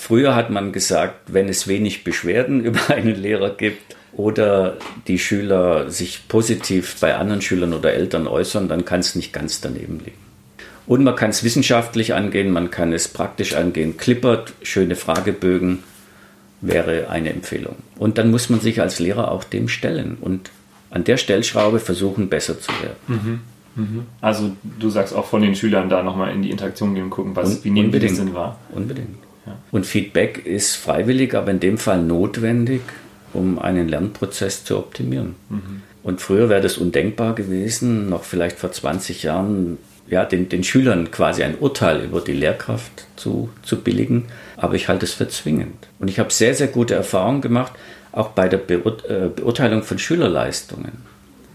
Früher 0.00 0.36
hat 0.36 0.48
man 0.48 0.70
gesagt, 0.70 1.22
wenn 1.26 1.48
es 1.48 1.66
wenig 1.66 2.04
Beschwerden 2.04 2.64
über 2.64 2.88
einen 2.88 3.16
Lehrer 3.16 3.50
gibt 3.50 3.96
oder 4.12 4.76
die 5.08 5.18
Schüler 5.18 5.90
sich 5.90 6.28
positiv 6.28 6.96
bei 7.00 7.16
anderen 7.16 7.42
Schülern 7.42 7.74
oder 7.74 7.92
Eltern 7.92 8.28
äußern, 8.28 8.68
dann 8.68 8.84
kann 8.84 9.00
es 9.00 9.16
nicht 9.16 9.32
ganz 9.32 9.60
daneben 9.60 9.98
liegen. 9.98 10.16
Und 10.86 11.02
man 11.02 11.16
kann 11.16 11.30
es 11.30 11.42
wissenschaftlich 11.42 12.14
angehen, 12.14 12.52
man 12.52 12.70
kann 12.70 12.92
es 12.92 13.08
praktisch 13.08 13.54
angehen. 13.54 13.96
Klippert, 13.96 14.52
schöne 14.62 14.94
Fragebögen 14.94 15.82
wäre 16.60 17.10
eine 17.10 17.30
Empfehlung. 17.30 17.74
Und 17.98 18.18
dann 18.18 18.30
muss 18.30 18.48
man 18.50 18.60
sich 18.60 18.80
als 18.80 19.00
Lehrer 19.00 19.32
auch 19.32 19.42
dem 19.42 19.68
stellen 19.68 20.16
und 20.20 20.50
an 20.90 21.02
der 21.02 21.16
Stellschraube 21.16 21.80
versuchen, 21.80 22.28
besser 22.28 22.58
zu 22.60 22.70
werden. 22.80 22.96
Mhm. 23.08 23.40
Mhm. 23.74 24.06
Also 24.20 24.52
du 24.78 24.90
sagst 24.90 25.12
auch 25.12 25.26
von 25.26 25.42
den 25.42 25.56
Schülern 25.56 25.88
da 25.88 26.04
nochmal 26.04 26.32
in 26.32 26.42
die 26.42 26.52
Interaktion 26.52 26.94
gehen 26.94 27.04
und 27.04 27.10
gucken, 27.10 27.34
was, 27.34 27.64
wie 27.64 27.70
nehmen 27.70 27.90
die 27.90 28.08
Sinn 28.08 28.32
wahr. 28.32 28.58
Unbedingt. 28.70 29.27
Und 29.70 29.86
Feedback 29.86 30.44
ist 30.46 30.76
freiwillig, 30.76 31.34
aber 31.34 31.50
in 31.50 31.60
dem 31.60 31.78
Fall 31.78 32.02
notwendig, 32.02 32.82
um 33.32 33.58
einen 33.58 33.88
Lernprozess 33.88 34.64
zu 34.64 34.78
optimieren. 34.78 35.34
Mhm. 35.48 35.82
Und 36.02 36.20
früher 36.20 36.48
wäre 36.48 36.60
das 36.60 36.78
undenkbar 36.78 37.34
gewesen, 37.34 38.08
noch 38.08 38.24
vielleicht 38.24 38.58
vor 38.58 38.72
20 38.72 39.24
Jahren, 39.24 39.78
ja, 40.08 40.24
den, 40.24 40.48
den 40.48 40.64
Schülern 40.64 41.10
quasi 41.10 41.42
ein 41.42 41.58
Urteil 41.58 42.04
über 42.04 42.20
die 42.20 42.32
Lehrkraft 42.32 43.06
zu, 43.16 43.50
zu 43.62 43.80
billigen. 43.80 44.26
Aber 44.56 44.74
ich 44.74 44.88
halte 44.88 45.04
es 45.04 45.12
für 45.12 45.28
zwingend. 45.28 45.88
Und 45.98 46.08
ich 46.08 46.18
habe 46.18 46.32
sehr, 46.32 46.54
sehr 46.54 46.68
gute 46.68 46.94
Erfahrungen 46.94 47.42
gemacht, 47.42 47.72
auch 48.12 48.28
bei 48.30 48.48
der 48.48 48.56
Beur 48.56 48.96
äh, 49.08 49.28
Beurteilung 49.28 49.82
von 49.82 49.98
Schülerleistungen. 49.98 50.92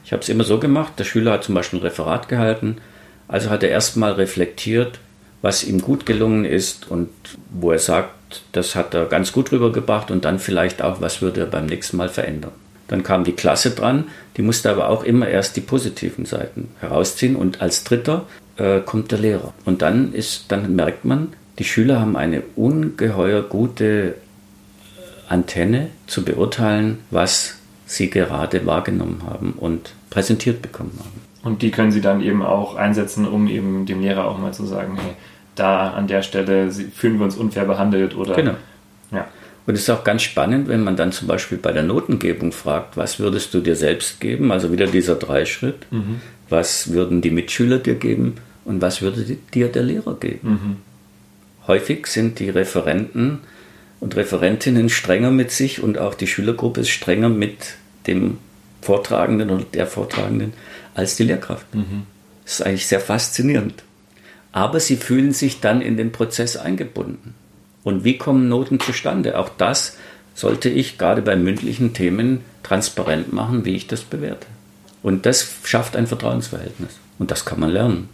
Ich 0.06 0.12
habe 0.12 0.22
es 0.22 0.30
immer 0.30 0.44
so 0.44 0.60
gemacht, 0.60 0.94
der 0.98 1.06
Schüler 1.06 1.32
hat 1.32 1.44
zum 1.44 1.56
Beispiel 1.56 1.80
ein 1.80 1.84
Referat 1.84 2.30
gehalten, 2.30 2.78
also 3.28 3.50
hat 3.50 3.64
er 3.64 3.70
erstmal 3.70 4.12
reflektiert, 4.14 5.00
was 5.44 5.64
ihm 5.66 5.82
gut 5.82 6.06
gelungen 6.08 6.46
ist 6.46 6.90
und 6.90 7.10
wo 7.52 7.72
er 7.72 7.80
sagt, 7.80 8.42
das 8.54 8.76
hat 8.76 8.96
er 8.96 9.06
ganz 9.06 9.34
gut 9.34 9.52
rübergebracht 9.52 10.10
und 10.10 10.26
dann 10.26 10.40
vielleicht 10.40 10.82
auch, 10.82 11.02
was 11.02 11.22
würde 11.22 11.42
er 11.42 11.48
beim 11.48 11.68
nächsten 11.68 11.98
Mal 11.98 12.10
verändern. 12.10 12.54
Dann 12.88 13.04
kam 13.04 13.26
die 13.26 13.34
Klasse 13.34 13.72
dran, 13.72 14.06
die 14.38 14.42
musste 14.42 14.72
aber 14.72 14.90
auch 14.90 15.04
immer 15.04 15.28
erst 15.28 15.58
die 15.58 15.62
positiven 15.62 16.26
Seiten 16.26 16.70
herausziehen 16.80 17.36
und 17.36 17.62
als 17.62 17.84
dritter 17.84 18.26
äh, 18.56 18.80
kommt 18.80 19.12
der 19.12 19.20
Lehrer. 19.20 19.54
Und 19.66 19.82
dann 19.82 20.14
ist, 20.14 20.46
dann 20.48 20.76
merkt 20.76 21.04
man, 21.04 21.34
die 21.60 21.66
Schüler 21.66 22.00
haben 22.00 22.16
eine 22.16 22.42
ungeheuer 22.56 23.42
gute 23.42 24.16
Antenne 25.28 25.90
zu 26.08 26.24
beurteilen, 26.24 27.00
was 27.12 27.56
sie 27.86 28.10
gerade 28.10 28.66
wahrgenommen 28.66 29.24
haben 29.26 29.54
und 29.58 29.94
präsentiert 30.10 30.62
bekommen 30.62 30.98
haben. 31.00 31.22
Und 31.44 31.62
die 31.62 31.72
können 31.72 31.92
sie 31.92 32.00
dann 32.00 32.22
eben 32.22 32.42
auch 32.42 32.76
einsetzen, 32.76 33.28
um 33.28 33.48
eben 33.48 33.86
dem 33.86 34.02
Lehrer 34.02 34.26
auch 34.26 34.38
mal 34.38 34.54
zu 34.54 34.66
sagen, 34.66 34.98
hey, 35.02 35.16
da 35.56 35.92
an 35.92 36.08
der 36.08 36.22
Stelle 36.22 36.72
fühlen 36.72 37.18
wir 37.18 37.26
uns 37.26 37.36
unfair 37.36 37.66
behandelt 37.66 38.16
oder. 38.16 38.36
Genau. 38.36 38.56
Ja. 39.12 39.28
Und 39.66 39.76
es 39.76 39.82
ist 39.82 39.90
auch 39.90 40.04
ganz 40.04 40.24
spannend, 40.24 40.68
wenn 40.68 40.84
man 40.84 40.98
dann 40.98 41.12
zum 41.12 41.28
Beispiel 41.28 41.58
bei 41.58 41.72
der 41.72 41.84
Notengebung 41.84 42.52
fragt, 42.52 42.98
was 42.98 43.20
würdest 43.20 43.54
du 43.54 43.62
dir 43.62 43.76
selbst 43.76 44.20
geben? 44.20 44.52
Also 44.52 44.72
wieder 44.72 44.88
dieser 44.88 45.16
Dreischritt. 45.16 45.86
Mhm. 45.92 46.20
Was 46.50 46.92
würden 46.92 47.22
die 47.22 47.32
Mitschüler 47.32 47.80
dir 47.80 47.96
geben 47.96 48.36
und 48.66 48.82
was 48.82 49.02
würde 49.02 49.24
dir 49.54 49.70
der 49.70 49.84
Lehrer 49.84 50.16
geben? 50.20 50.50
Mhm. 50.50 50.78
Häufig 51.68 52.08
sind 52.08 52.40
die 52.40 52.50
Referenten 52.50 53.40
und 54.02 54.18
Referentinnen 54.18 54.90
strenger 54.90 55.32
mit 55.32 55.52
sich 55.52 55.82
und 55.82 55.98
auch 55.98 56.14
die 56.14 56.28
Schülergruppe 56.28 56.82
ist 56.82 56.90
strenger 56.90 57.30
mit 57.30 57.76
dem 58.06 58.40
Vortragenden 58.82 59.50
oder 59.50 59.64
der 59.74 59.88
Vortragenden 59.88 60.52
als 60.94 61.16
die 61.16 61.24
Lehrkraft. 61.24 61.74
Mhm. 61.74 62.04
Das 62.44 62.56
ist 62.56 62.66
eigentlich 62.66 62.88
sehr 62.88 63.00
faszinierend 63.00 63.82
aber 64.54 64.80
sie 64.80 64.96
fühlen 64.96 65.34
sich 65.34 65.60
dann 65.60 65.82
in 65.82 65.98
den 65.98 66.12
Prozess 66.12 66.56
eingebunden. 66.56 67.34
Und 67.84 68.06
wie 68.06 68.18
kommen 68.18 68.48
Noten 68.48 68.80
zustande? 68.80 69.38
Auch 69.38 69.50
das 69.50 69.98
sollte 70.36 70.70
ich 70.70 70.98
gerade 70.98 71.22
bei 71.22 71.36
mündlichen 71.36 71.94
Themen 71.94 72.42
transparent 72.62 73.34
machen, 73.34 73.66
wie 73.66 73.76
ich 73.76 73.88
das 73.88 74.04
bewerte. 74.04 74.48
Und 75.02 75.26
das 75.26 75.56
schafft 75.66 75.98
ein 75.98 76.08
Vertrauensverhältnis. 76.08 76.98
Und 77.20 77.30
das 77.32 77.44
kann 77.44 77.60
man 77.60 77.72
lernen. 77.72 78.10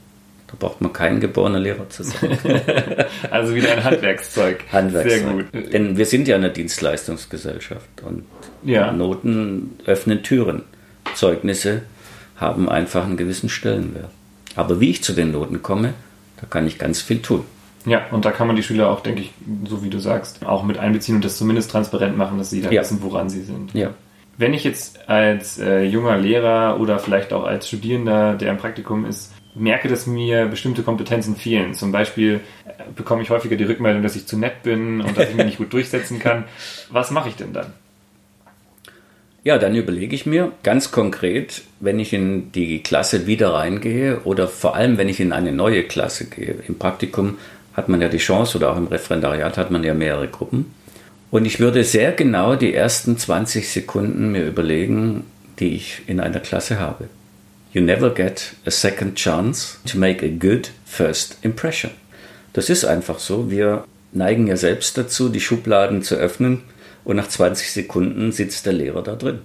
Da 0.48 0.56
braucht 0.58 0.82
man 0.82 0.92
kein 0.92 1.20
geborener 1.20 1.60
Lehrer 1.60 1.88
zu 1.90 2.04
sein. 2.04 2.40
also 3.30 3.54
wieder 3.54 3.72
ein 3.72 3.84
Handwerkszeug. 3.84 4.64
Handwerkszeug. 4.72 5.22
Sehr 5.52 5.62
gut. 5.62 5.74
Denn 5.74 5.98
wir 5.98 6.06
sind 6.08 6.28
ja 6.28 6.36
eine 6.36 6.50
Dienstleistungsgesellschaft 6.50 8.02
und 8.04 8.24
ja. 8.64 8.92
Noten 8.92 9.78
öffnen 9.86 10.24
Türen. 10.24 10.64
Zeugnisse 11.14 11.84
haben 12.38 12.68
einfach 12.68 13.06
einen 13.06 13.18
gewissen 13.18 13.50
Stellenwert. 13.50 14.10
Aber 14.56 14.80
wie 14.80 14.90
ich 14.90 15.04
zu 15.04 15.14
den 15.14 15.32
Noten 15.32 15.62
komme, 15.62 15.94
da 16.40 16.48
kann 16.48 16.68
ich 16.68 16.78
ganz 16.78 17.02
viel 17.02 17.22
tun. 17.22 17.44
Ja, 17.86 18.08
und 18.12 18.26
da 18.26 18.32
kann 18.32 18.48
man 18.48 18.56
die 18.56 18.64
Schüler 18.64 18.90
auch, 18.90 19.02
denke 19.02 19.22
ich, 19.22 19.32
so 19.66 19.84
wie 19.84 19.90
du 19.90 20.00
sagst, 20.00 20.46
auch 20.46 20.64
mit 20.64 20.78
einbeziehen 20.78 21.16
und 21.16 21.26
das 21.26 21.38
zumindest 21.38 21.72
transparent 21.72 22.18
machen, 22.18 22.38
dass 22.38 22.50
sie 22.50 22.62
da 22.62 22.70
ja. 22.70 22.82
wissen, 22.82 23.02
woran 23.02 23.30
sie 23.30 23.42
sind. 23.42 23.74
Ja. 23.74 23.92
Wenn 24.38 24.54
ich 24.54 24.64
jetzt 24.64 25.10
als 25.10 25.60
äh, 25.60 25.84
junger 25.84 26.18
Lehrer 26.18 26.80
oder 26.80 27.00
vielleicht 27.00 27.34
auch 27.34 27.44
als 27.44 27.68
Studierender, 27.68 28.36
der 28.36 28.52
im 28.52 28.58
Praktikum 28.58 29.06
ist, 29.06 29.34
merke, 29.56 29.88
dass 29.88 30.08
mir 30.08 30.46
bestimmte 30.46 30.84
Kompetenzen 30.84 31.36
fehlen. 31.36 31.74
Zum 31.74 31.92
Beispiel 31.92 32.42
äh, 32.66 32.84
bekomme 32.96 33.22
ich 33.22 33.30
häufiger 33.30 33.56
die 33.56 33.64
Rückmeldung, 33.64 34.04
dass 34.04 34.16
ich 34.16 34.28
zu 34.28 34.38
nett 34.38 34.64
bin 34.64 35.02
und 35.02 35.18
dass 35.18 35.30
ich 35.30 35.36
mich 35.36 35.46
nicht 35.46 35.58
gut 35.58 35.74
durchsetzen 35.74 36.20
kann. 36.20 36.46
Was 36.90 37.12
mache 37.12 37.30
ich 37.30 37.36
denn 37.36 37.54
dann? 37.54 37.74
Ja, 39.44 39.58
dann 39.58 39.76
überlege 39.76 40.16
ich 40.16 40.26
mir 40.26 40.52
ganz 40.64 40.92
konkret, 40.92 41.62
wenn 41.80 42.00
ich 42.00 42.12
in 42.12 42.52
die 42.52 42.84
Klasse 42.84 43.26
wieder 43.26 43.54
reingehe 43.54 44.20
oder 44.26 44.48
vor 44.50 44.76
allem, 44.76 44.98
wenn 44.98 45.08
ich 45.08 45.22
in 45.22 45.32
eine 45.32 45.54
neue 45.54 45.84
Klasse 45.84 46.26
gehe. 46.26 46.56
Im 46.68 46.78
Praktikum 46.78 47.38
hat 47.74 47.88
man 47.88 48.02
ja 48.02 48.10
die 48.10 48.18
Chance 48.18 48.58
oder 48.58 48.72
auch 48.72 48.78
im 48.78 48.88
Referendariat 48.88 49.58
hat 49.58 49.72
man 49.72 49.84
ja 49.84 49.94
mehrere 49.94 50.28
Gruppen. 50.28 50.74
Und 51.32 51.46
ich 51.46 51.60
würde 51.60 51.84
sehr 51.86 52.12
genau 52.12 52.56
die 52.56 52.74
ersten 52.74 53.18
20 53.18 53.70
Sekunden 53.70 54.32
mir 54.32 54.46
überlegen, 54.46 55.26
die 55.60 55.76
ich 55.76 56.02
in 56.08 56.20
einer 56.20 56.40
Klasse 56.40 56.80
habe. 56.80 57.08
You 57.72 57.82
never 57.82 58.10
get 58.10 58.56
a 58.66 58.72
second 58.72 59.16
chance 59.16 59.78
to 59.86 59.98
make 59.98 60.26
a 60.26 60.30
good 60.30 60.72
first 60.86 61.38
impression. 61.44 61.92
Das 62.54 62.70
ist 62.70 62.84
einfach 62.84 63.20
so. 63.20 63.50
Wir 63.50 63.86
neigen 64.12 64.48
ja 64.48 64.58
selbst 64.58 64.98
dazu, 64.98 65.30
die 65.30 65.40
Schubladen 65.40 66.02
zu 66.02 66.16
öffnen 66.16 66.64
und 67.04 67.16
nach 67.16 67.28
20 67.28 67.72
Sekunden 67.72 68.32
sitzt 68.32 68.66
der 68.66 68.74
Lehrer 68.74 69.02
da 69.02 69.16
drin. 69.16 69.40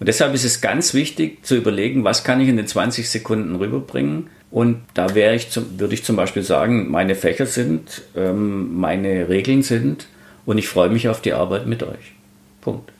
Und 0.00 0.06
deshalb 0.06 0.34
ist 0.34 0.44
es 0.44 0.60
ganz 0.60 0.94
wichtig 0.94 1.44
zu 1.44 1.56
überlegen, 1.56 2.04
was 2.04 2.22
kann 2.22 2.40
ich 2.40 2.48
in 2.48 2.56
den 2.56 2.66
20 2.66 3.08
Sekunden 3.08 3.56
rüberbringen. 3.56 4.30
Und 4.50 4.82
da 4.94 5.14
wäre 5.14 5.34
ich 5.34 5.50
zum, 5.50 5.78
würde 5.78 5.94
ich 5.94 6.04
zum 6.04 6.16
Beispiel 6.16 6.42
sagen, 6.42 6.90
meine 6.90 7.14
Fächer 7.14 7.46
sind, 7.46 8.02
ähm, 8.16 8.78
meine 8.78 9.28
Regeln 9.28 9.62
sind 9.62 10.06
und 10.46 10.56
ich 10.56 10.68
freue 10.68 10.88
mich 10.88 11.08
auf 11.08 11.20
die 11.20 11.32
Arbeit 11.32 11.66
mit 11.66 11.82
euch. 11.82 12.12
Punkt. 12.60 12.90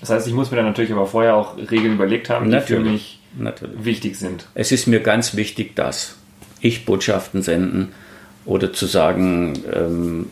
Das 0.00 0.10
heißt, 0.10 0.26
ich 0.26 0.32
muss 0.32 0.50
mir 0.50 0.58
dann 0.58 0.66
natürlich 0.66 0.92
aber 0.92 1.06
vorher 1.06 1.36
auch 1.36 1.56
Regeln 1.56 1.94
überlegt 1.94 2.30
haben, 2.30 2.46
die 2.46 2.52
natürlich, 2.52 2.84
für 2.84 2.90
mich 2.90 3.20
natürlich. 3.38 3.84
wichtig 3.84 4.16
sind. 4.16 4.46
Es 4.54 4.72
ist 4.72 4.86
mir 4.86 5.00
ganz 5.00 5.36
wichtig, 5.36 5.74
dass 5.74 6.16
ich 6.60 6.84
Botschaften 6.84 7.42
senden 7.42 7.92
oder 8.44 8.72
zu 8.72 8.86
sagen, 8.86 9.58
ähm, 9.72 10.30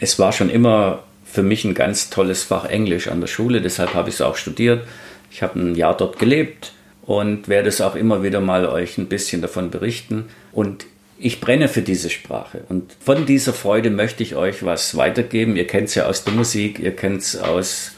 es 0.00 0.18
war 0.18 0.32
schon 0.32 0.48
immer 0.48 1.04
für 1.30 1.42
mich 1.42 1.64
ein 1.64 1.74
ganz 1.74 2.10
tolles 2.10 2.42
Fach 2.42 2.64
Englisch 2.64 3.08
an 3.08 3.20
der 3.20 3.28
Schule, 3.28 3.60
deshalb 3.60 3.94
habe 3.94 4.08
ich 4.08 4.16
es 4.16 4.20
auch 4.20 4.36
studiert. 4.36 4.86
Ich 5.30 5.42
habe 5.42 5.58
ein 5.60 5.74
Jahr 5.74 5.96
dort 5.96 6.18
gelebt 6.18 6.72
und 7.02 7.48
werde 7.48 7.68
es 7.68 7.80
auch 7.80 7.94
immer 7.94 8.22
wieder 8.22 8.40
mal 8.40 8.66
euch 8.66 8.98
ein 8.98 9.06
bisschen 9.06 9.42
davon 9.42 9.70
berichten. 9.70 10.24
Und 10.52 10.86
ich 11.18 11.40
brenne 11.40 11.68
für 11.68 11.82
diese 11.82 12.10
Sprache. 12.10 12.62
Und 12.68 12.96
von 13.00 13.26
dieser 13.26 13.52
Freude 13.52 13.90
möchte 13.90 14.22
ich 14.22 14.36
euch 14.36 14.64
was 14.64 14.96
weitergeben. 14.96 15.56
Ihr 15.56 15.66
kennt 15.66 15.88
es 15.88 15.94
ja 15.96 16.06
aus 16.06 16.24
der 16.24 16.32
Musik, 16.32 16.78
ihr 16.78 16.94
kennt 16.94 17.22
es 17.22 17.36
aus 17.36 17.92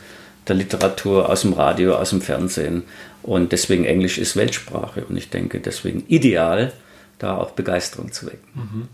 der 0.49 0.57
Literatur, 0.57 1.29
aus 1.29 1.43
dem 1.43 1.53
Radio, 1.53 1.97
aus 1.97 2.11
dem 2.11 2.23
Fernsehen. 2.23 2.85
Und 3.23 3.53
deswegen 3.53 3.85
Englisch 3.85 4.19
ist 4.19 4.37
Weltsprache. 4.37 5.05
Und 5.05 5.17
ich 5.17 5.29
denke, 5.29 5.61
deswegen 5.61 6.05
ideal, 6.09 6.73
da 7.19 7.37
auch 7.37 7.51
Begeisterung 7.51 8.11
zu 8.13 8.27
wecken. 8.27 8.49
Mhm. 8.55 8.89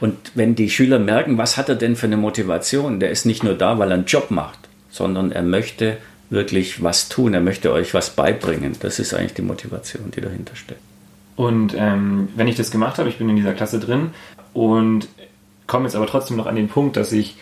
Und 0.00 0.16
wenn 0.34 0.54
die 0.54 0.70
Schüler 0.70 0.98
merken, 0.98 1.38
was 1.38 1.56
hat 1.56 1.68
er 1.68 1.74
denn 1.74 1.96
für 1.96 2.06
eine 2.06 2.16
Motivation, 2.16 3.00
der 3.00 3.10
ist 3.10 3.26
nicht 3.26 3.42
nur 3.42 3.54
da, 3.54 3.78
weil 3.78 3.90
er 3.90 3.94
einen 3.94 4.06
Job 4.06 4.30
macht, 4.30 4.58
sondern 4.90 5.32
er 5.32 5.42
möchte 5.42 5.96
wirklich 6.30 6.82
was 6.82 7.08
tun, 7.08 7.34
er 7.34 7.40
möchte 7.40 7.72
euch 7.72 7.94
was 7.94 8.10
beibringen. 8.10 8.76
Das 8.80 8.98
ist 8.98 9.14
eigentlich 9.14 9.34
die 9.34 9.42
Motivation, 9.42 10.10
die 10.14 10.20
dahinter 10.20 10.54
steckt. 10.54 10.80
Und 11.36 11.74
ähm, 11.76 12.28
wenn 12.36 12.48
ich 12.48 12.56
das 12.56 12.70
gemacht 12.70 12.98
habe, 12.98 13.08
ich 13.08 13.18
bin 13.18 13.28
in 13.28 13.36
dieser 13.36 13.54
Klasse 13.54 13.78
drin 13.78 14.10
und 14.52 15.08
komme 15.66 15.84
jetzt 15.84 15.94
aber 15.94 16.06
trotzdem 16.06 16.36
noch 16.36 16.46
an 16.46 16.56
den 16.56 16.68
Punkt, 16.68 16.96
dass 16.96 17.12
ich 17.12 17.36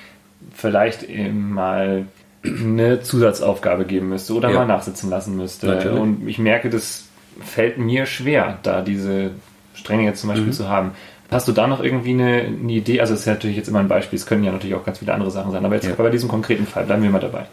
vielleicht 0.54 1.06
mal 1.32 2.06
eine 2.42 3.00
Zusatzaufgabe 3.00 3.86
geben 3.86 4.10
müsste 4.10 4.34
oder 4.34 4.50
ja. 4.50 4.58
mal 4.58 4.66
nachsitzen 4.66 5.10
lassen 5.10 5.36
müsste. 5.36 5.66
Natürlich. 5.66 5.98
Und 5.98 6.28
ich 6.28 6.38
merke, 6.38 6.70
das 6.70 7.06
fällt 7.40 7.78
mir 7.78 8.06
schwer, 8.06 8.58
da 8.62 8.82
diese 8.82 9.30
Stränge 9.74 10.04
jetzt 10.04 10.20
zum 10.20 10.28
Beispiel 10.28 10.48
mhm. 10.48 10.52
zu 10.52 10.68
haben. 10.68 10.92
Hast 11.30 11.48
du 11.48 11.52
da 11.52 11.66
noch 11.66 11.82
irgendwie 11.82 12.10
eine, 12.10 12.42
eine, 12.42 12.72
Idee? 12.72 13.00
Also 13.00 13.14
es 13.14 13.20
ist 13.20 13.26
natürlich 13.26 13.56
jetzt 13.56 13.68
immer 13.68 13.80
ein 13.80 13.88
Beispiel, 13.88 14.16
es 14.16 14.26
können 14.26 14.44
ja 14.44 14.52
natürlich 14.52 14.76
auch 14.76 14.84
ganz 14.84 14.98
viele 14.98 15.12
andere 15.12 15.30
Sachen 15.30 15.50
sein, 15.50 15.64
aber 15.64 15.74
jetzt 15.74 15.86
ja. 15.86 15.94
bei 15.94 16.10
diesem 16.10 16.28
konkreten 16.28 16.66
Fall 16.66 16.84
bleiben 16.84 17.02
wir 17.02 17.10
mal 17.10 17.18
dabei. 17.18 17.46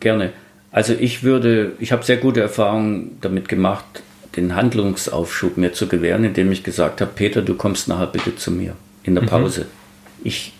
Gerne. 0.00 0.32
Also 0.70 0.92
ich 0.92 1.22
würde, 1.24 1.72
ich 1.80 1.92
habe 1.92 2.04
sehr 2.04 2.18
gute 2.18 2.40
Erfahrungen 2.40 3.18
damit 3.20 3.48
gemacht, 3.48 3.84
den 4.36 4.54
Handlungsaufschub 4.54 5.56
mir 5.56 5.72
zu 5.72 5.88
gewähren, 5.88 6.24
indem 6.24 6.52
ich 6.52 6.62
gesagt 6.62 7.00
habe, 7.00 7.10
Peter, 7.14 7.42
du 7.42 7.54
kommst 7.54 7.88
nachher 7.88 8.06
bitte 8.06 8.36
zu 8.36 8.52
mir 8.52 8.74
in 9.02 9.14
der 9.14 9.24
mhm. 9.24 9.28
Pause. 9.28 9.60
Mhm. 9.62 9.66
Ich 10.24 10.52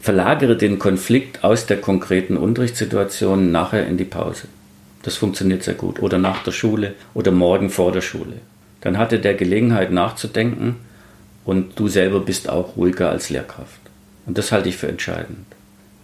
verlagere 0.00 0.56
den 0.56 0.78
Konflikt 0.78 1.42
aus 1.42 1.66
der 1.66 1.80
konkreten 1.80 2.36
Unterrichtssituation 2.36 3.50
nachher 3.50 3.86
in 3.86 3.96
die 3.96 4.04
Pause. 4.04 4.46
Das 5.02 5.16
funktioniert 5.16 5.62
sehr 5.62 5.74
gut. 5.74 6.00
Oder 6.00 6.18
nach 6.18 6.42
der 6.44 6.52
Schule 6.52 6.94
oder 7.12 7.32
morgen 7.32 7.70
vor 7.70 7.90
der 7.90 8.00
Schule. 8.00 8.34
Dann 8.80 8.98
hatte 8.98 9.18
der 9.18 9.34
Gelegenheit 9.34 9.90
nachzudenken 9.90 10.76
und 11.44 11.78
du 11.78 11.88
selber 11.88 12.20
bist 12.20 12.48
auch 12.48 12.76
ruhiger 12.76 13.10
als 13.10 13.30
Lehrkraft. 13.30 13.80
Und 14.26 14.38
das 14.38 14.52
halte 14.52 14.68
ich 14.68 14.76
für 14.76 14.88
entscheidend. 14.88 15.46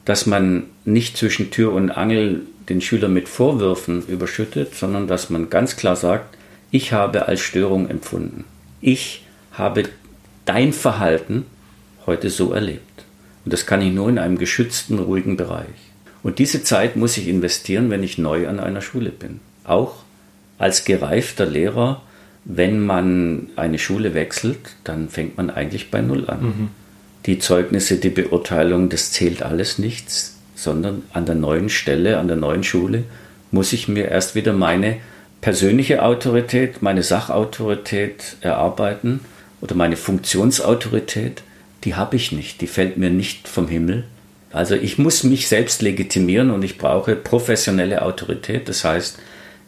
Dass 0.05 0.26
man 0.26 0.64
nicht 0.85 1.16
zwischen 1.16 1.50
Tür 1.50 1.72
und 1.72 1.90
Angel 1.90 2.42
den 2.68 2.81
Schüler 2.81 3.09
mit 3.09 3.29
Vorwürfen 3.29 4.07
überschüttet, 4.07 4.74
sondern 4.74 5.07
dass 5.07 5.31
man 5.31 5.50
ganz 5.50 5.76
klar 5.76 5.96
sagt, 5.96 6.37
ich 6.70 6.92
habe 6.92 7.26
als 7.26 7.40
Störung 7.40 7.88
empfunden. 7.88 8.44
Ich 8.81 9.24
habe 9.53 9.85
dein 10.44 10.72
Verhalten 10.72 11.46
heute 12.07 12.31
so 12.31 12.53
erlebt. 12.53 13.05
Und 13.44 13.53
das 13.53 13.66
kann 13.66 13.83
ich 13.83 13.92
nur 13.92 14.09
in 14.09 14.18
einem 14.18 14.38
geschützten, 14.38 14.98
ruhigen 14.98 15.37
Bereich. 15.37 15.66
Und 16.22 16.38
diese 16.38 16.62
Zeit 16.62 16.96
muss 16.96 17.16
ich 17.16 17.29
investieren, 17.29 17.90
wenn 17.90 18.03
ich 18.03 18.18
neu 18.18 18.46
an 18.48 18.61
einer 18.61 18.83
Schule 18.83 19.11
bin. 19.11 19.40
Auch 19.64 20.03
als 20.59 20.85
gereifter 20.85 21.46
Lehrer 21.46 22.03
wenn 22.44 22.81
man 22.85 23.48
eine 23.57 23.79
Schule 23.79 24.14
wechselt, 24.14 24.59
dann 24.85 25.09
fängt 25.09 25.37
man 25.37 25.50
eigentlich 25.50 25.90
bei 25.90 26.00
Null 26.00 26.29
an. 26.29 26.42
Mhm. 26.42 26.68
Die 27.26 27.38
Zeugnisse, 27.38 27.96
die 27.96 28.09
Beurteilung, 28.09 28.88
das 28.88 29.12
zählt 29.12 29.42
alles 29.42 29.79
nichts, 29.79 30.38
sondern 30.55 31.03
an 31.12 31.26
der 31.26 31.35
neuen 31.35 31.68
Stelle, 31.68 32.18
an 32.18 32.29
der 32.29 32.37
neuen 32.37 32.64
Schule 32.64 33.05
muss 33.50 33.72
ich 33.72 33.88
mir 33.88 34.09
erst 34.09 34.35
wieder 34.35 34.53
meine 34.53 34.98
persönliche 35.40 36.03
Autorität, 36.03 36.83
meine 36.83 37.03
Sachautorität 37.03 38.37
erarbeiten 38.40 39.20
oder 39.61 39.74
meine 39.74 39.96
Funktionsautorität. 39.96 41.42
Die 41.85 41.94
habe 41.94 42.16
ich 42.16 42.33
nicht, 42.33 42.61
die 42.61 42.66
fällt 42.66 42.96
mir 42.96 43.11
nicht 43.11 43.48
vom 43.48 43.68
Himmel. 43.68 44.05
Also 44.53 44.74
ich 44.74 44.98
muss 44.98 45.24
mich 45.24 45.48
selbst 45.48 45.83
legitimieren 45.83 46.50
und 46.50 46.62
ich 46.62 46.76
brauche 46.79 47.16
professionelle 47.16 48.03
Autorität. 48.03 48.68
Das 48.68 48.85
heißt, 48.85 49.18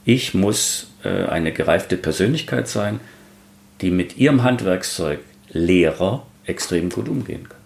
ich 0.04 0.34
muss 0.34 0.90
äh, 1.04 1.24
eine 1.26 1.52
gereifte 1.52 1.96
Persönlichkeit 1.96 2.68
sein, 2.68 3.00
die 3.80 3.90
mit 3.90 4.16
ihrem 4.16 4.42
Handwerkszeug 4.42 5.20
Lehrer 5.50 6.26
extrem 6.46 6.90
gut 6.90 7.08
umgehen 7.08 7.48
kann. 7.48 7.58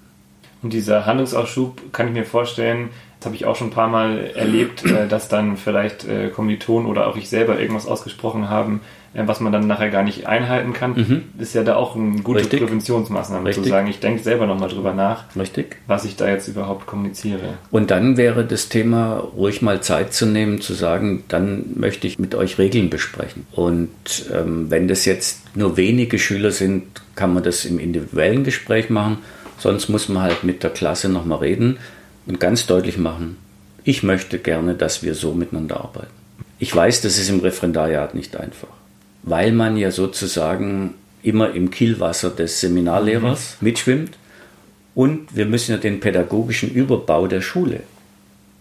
Und 0.63 0.73
dieser 0.73 1.07
Handlungsausschub 1.07 1.93
kann 1.93 2.09
ich 2.09 2.15
mir 2.15 2.25
vorstellen, 2.25 2.91
das 3.21 3.27
habe 3.27 3.37
ich 3.37 3.45
auch 3.47 3.57
schon 3.57 3.69
ein 3.69 3.73
paar 3.73 3.89
Mal 3.89 4.31
erlebt, 4.35 4.85
äh, 4.85 5.07
dass 5.09 5.29
dann 5.29 5.57
vielleicht 5.57 6.05
äh, 6.05 6.29
Kommilitonen 6.29 6.89
oder 6.89 7.07
auch 7.07 7.17
ich 7.17 7.29
selber 7.29 7.59
irgendwas 7.59 7.87
ausgesprochen 7.87 8.49
haben, 8.49 8.81
was 9.25 9.41
man 9.41 9.53
dann 9.53 9.67
nachher 9.67 9.91
gar 9.91 10.03
nicht 10.03 10.27
einhalten 10.27 10.73
kann. 10.73 10.93
Mhm. 10.93 11.23
ist 11.39 11.55
ja 11.55 11.63
da 11.63 11.77
auch 11.77 11.97
eine 11.97 12.21
gute 12.21 12.41
Richtig. 12.41 12.61
Präventionsmaßnahme 12.61 13.49
Richtig. 13.49 13.65
zu 13.65 13.71
sagen, 13.71 13.89
ich 13.89 14.01
denke 14.01 14.23
selber 14.23 14.47
nochmal 14.47 14.69
drüber 14.69 14.93
nach, 14.93 15.25
Richtig. 15.37 15.77
was 15.87 16.05
ich 16.05 16.17
da 16.17 16.29
jetzt 16.29 16.49
überhaupt 16.49 16.87
kommuniziere. 16.87 17.55
Und 17.71 17.91
dann 17.91 18.17
wäre 18.17 18.45
das 18.45 18.69
Thema, 18.69 19.17
ruhig 19.17 19.63
mal 19.63 19.81
Zeit 19.83 20.13
zu 20.13 20.27
nehmen, 20.27 20.61
zu 20.61 20.75
sagen, 20.75 21.25
dann 21.29 21.65
möchte 21.75 22.07
ich 22.07 22.19
mit 22.19 22.35
euch 22.35 22.59
Regeln 22.59 22.91
besprechen. 22.91 23.47
Und 23.53 23.91
ähm, 24.35 24.71
wenn 24.71 24.89
das 24.89 25.05
jetzt 25.05 25.57
nur 25.57 25.77
wenige 25.77 26.19
Schüler 26.19 26.51
sind, 26.51 26.85
kann 27.15 27.33
man 27.33 27.43
das 27.43 27.65
im 27.65 27.79
individuellen 27.79 28.45
Gespräch 28.45 28.91
machen. 28.91 29.19
Sonst 29.59 29.89
muss 29.89 30.09
man 30.09 30.23
halt 30.23 30.45
mit 30.45 30.63
der 30.63 30.71
Klasse 30.71 31.09
nochmal 31.09 31.39
reden 31.39 31.79
und 32.27 32.41
ganz 32.41 32.67
deutlich 32.67 32.99
machen, 32.99 33.39
ich 33.85 34.03
möchte 34.03 34.39
gerne, 34.39 34.75
dass 34.75 35.03
wir 35.03 35.15
so 35.15 35.33
miteinander 35.33 35.77
arbeiten. 35.77 36.13
Ich 36.59 36.75
weiß, 36.75 37.03
das 37.03 37.19
ist 37.19 37.29
im 37.29 37.41
Referendariat 37.41 38.15
nicht 38.15 38.37
einfach, 38.37 38.69
weil 39.27 39.53
man 39.53 39.77
ja 39.77 39.91
sozusagen 39.91 40.95
immer 41.23 41.53
im 41.53 41.71
Kielwasser 41.71 42.31
des 42.31 42.61
Seminarlehrers 42.61 43.59
mhm. 43.61 43.65
mitschwimmt 43.67 44.13
und 44.95 45.37
wir 45.37 45.45
müssen 45.45 45.73
ja 45.73 45.77
den 45.77 46.01
pädagogischen 46.01 46.71
Überbau 46.71 47.27
der 47.27 47.43
Schule 47.43 47.81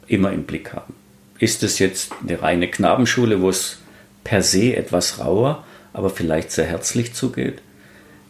immer 0.07 0.33
im 0.33 0.43
Blick 0.43 0.73
haben. 0.73 0.93
Ist 1.39 1.63
es 1.63 1.79
jetzt 1.79 2.11
eine 2.21 2.41
reine 2.41 2.69
Knabenschule, 2.69 3.41
wo 3.41 3.49
es 3.49 3.79
per 4.25 4.41
se 4.41 4.75
etwas 4.75 5.19
rauer, 5.19 5.63
aber 5.93 6.09
vielleicht 6.09 6.51
sehr 6.51 6.65
herzlich 6.65 7.13
zugeht? 7.13 7.61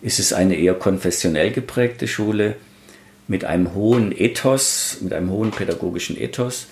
Ist 0.04 0.20
es 0.20 0.34
eine 0.34 0.56
eher 0.56 0.76
konfessionell 0.76 1.52
geprägte 1.52 2.08
Schule? 2.08 2.56
mit 3.28 3.46
einem 3.46 3.74
hohen 3.74 4.12
Ethos, 4.18 4.98
mit 5.02 5.14
einem 5.14 5.30
hohen 5.30 5.52
pädagogischen 5.52 6.20
Ethos? 6.20 6.68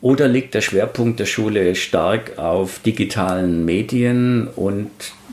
Oder 0.00 0.28
liegt 0.28 0.54
der 0.54 0.60
Schwerpunkt 0.60 1.20
der 1.20 1.26
Schule 1.26 1.74
stark 1.74 2.38
auf 2.38 2.80
digitalen 2.80 3.64
Medien 3.64 4.48
und 4.48 4.90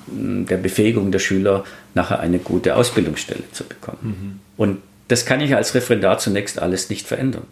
hm, 0.08 0.46
der 0.46 0.58
Befähigung 0.58 1.12
der 1.12 1.20
Schüler, 1.20 1.64
nachher 1.94 2.20
eine 2.20 2.40
gute 2.40 2.76
Ausbildungsstelle 2.76 3.44
zu 3.52 3.66
bekommen? 3.66 4.00
Mhm. 4.02 4.40
Und 4.58 4.78
das 5.08 5.26
kann 5.26 5.42
ich 5.42 5.56
als 5.56 5.76
Referendar 5.76 6.18
zunächst 6.18 6.60
alles 6.60 6.90
nicht 6.90 7.08
verändern. 7.08 7.46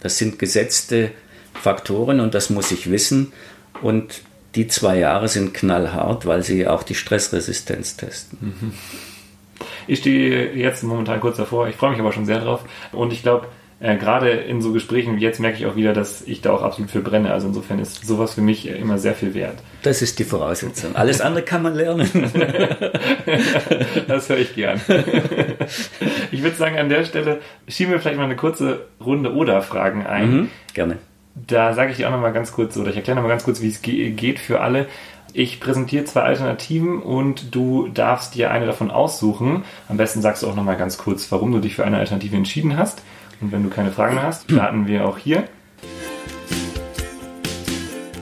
Das 0.00 0.18
sind 0.18 0.38
gesetzte 0.38 1.10
Faktoren 1.54 2.20
und 2.20 2.34
das 2.34 2.50
muss 2.50 2.70
ich 2.70 2.90
wissen. 2.90 3.32
Und 3.82 4.22
die 4.54 4.68
zwei 4.68 4.98
Jahre 4.98 5.28
sind 5.28 5.54
knallhart, 5.54 6.26
weil 6.26 6.42
sie 6.42 6.66
auch 6.66 6.82
die 6.82 6.94
Stressresistenz 6.94 7.96
testen. 7.96 8.38
Mhm. 8.40 8.72
Ich 9.86 10.00
stehe 10.00 10.54
jetzt 10.54 10.82
momentan 10.82 11.20
kurz 11.20 11.36
davor, 11.36 11.68
ich 11.68 11.76
freue 11.76 11.90
mich 11.90 12.00
aber 12.00 12.12
schon 12.12 12.26
sehr 12.26 12.40
drauf 12.40 12.64
und 12.92 13.12
ich 13.12 13.22
glaube, 13.22 13.48
äh, 13.80 13.96
gerade 13.96 14.30
in 14.30 14.60
so 14.60 14.72
Gesprächen 14.72 15.16
wie 15.16 15.20
jetzt 15.20 15.40
merke 15.40 15.56
ich 15.56 15.64
auch 15.64 15.74
wieder, 15.74 15.94
dass 15.94 16.20
ich 16.22 16.42
da 16.42 16.52
auch 16.52 16.62
absolut 16.62 16.90
für 16.90 17.00
brenne. 17.00 17.32
Also 17.32 17.48
insofern 17.48 17.78
ist 17.78 18.06
sowas 18.06 18.34
für 18.34 18.42
mich 18.42 18.68
immer 18.68 18.98
sehr 18.98 19.14
viel 19.14 19.32
wert. 19.32 19.56
Das 19.82 20.02
ist 20.02 20.18
die 20.18 20.24
Voraussetzung. 20.24 20.94
Alles 20.94 21.22
andere 21.22 21.42
kann 21.42 21.62
man 21.62 21.74
lernen. 21.74 22.08
das 24.06 24.28
höre 24.28 24.38
ich 24.38 24.54
gern. 24.54 24.80
Ich 26.32 26.42
würde 26.42 26.56
sagen, 26.56 26.78
an 26.78 26.88
der 26.88 27.04
Stelle 27.04 27.40
schieben 27.66 27.92
wir 27.92 28.00
vielleicht 28.00 28.16
mal 28.16 28.24
eine 28.24 28.36
kurze 28.36 28.86
Runde 29.04 29.34
Oder-Fragen 29.34 30.06
ein. 30.06 30.30
Mhm, 30.30 30.48
gerne. 30.74 30.98
Da 31.34 31.74
sage 31.74 31.90
ich 31.90 31.96
dir 31.96 32.06
auch 32.06 32.12
nochmal 32.12 32.32
ganz 32.32 32.52
kurz, 32.52 32.76
oder 32.76 32.90
ich 32.90 32.96
erkläre 32.96 33.16
nochmal 33.16 33.30
ganz 33.30 33.44
kurz, 33.44 33.60
wie 33.60 33.68
es 33.68 33.82
geht 33.82 34.38
für 34.38 34.60
alle. 34.60 34.86
Ich 35.32 35.60
präsentiere 35.60 36.04
zwei 36.04 36.22
Alternativen 36.22 37.02
und 37.02 37.54
du 37.54 37.88
darfst 37.88 38.34
dir 38.34 38.50
eine 38.50 38.66
davon 38.66 38.90
aussuchen. 38.90 39.64
Am 39.88 39.96
besten 39.96 40.22
sagst 40.22 40.42
du 40.42 40.48
auch 40.48 40.54
nochmal 40.54 40.76
ganz 40.76 40.98
kurz, 40.98 41.30
warum 41.30 41.52
du 41.52 41.58
dich 41.58 41.76
für 41.76 41.84
eine 41.84 41.98
Alternative 41.98 42.36
entschieden 42.36 42.76
hast. 42.76 43.02
Und 43.40 43.52
wenn 43.52 43.62
du 43.62 43.70
keine 43.70 43.90
Fragen 43.90 44.16
mehr 44.16 44.24
hast, 44.24 44.50
starten 44.50 44.86
wir 44.86 45.06
auch 45.06 45.16
hier. 45.16 45.44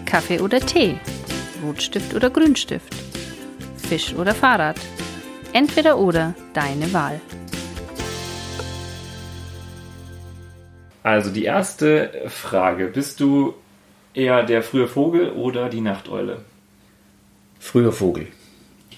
Kaffee 0.07 0.40
oder 0.40 0.61
Tee? 0.61 0.98
Rotstift 1.62 2.14
oder 2.14 2.31
Grünstift? 2.31 2.94
Fisch 3.76 4.14
oder 4.14 4.35
Fahrrad? 4.35 4.76
Entweder 5.52 5.98
oder, 5.98 6.35
deine 6.54 6.92
Wahl. 6.92 7.20
Also 11.02 11.31
die 11.31 11.44
erste 11.44 12.11
Frage. 12.28 12.87
Bist 12.87 13.20
du 13.20 13.54
eher 14.14 14.44
der 14.44 14.62
frühe 14.62 14.87
Vogel 14.87 15.31
oder 15.31 15.68
die 15.68 15.81
Nachteule? 15.81 16.44
Früher 17.59 17.92
Vogel. 17.92 18.28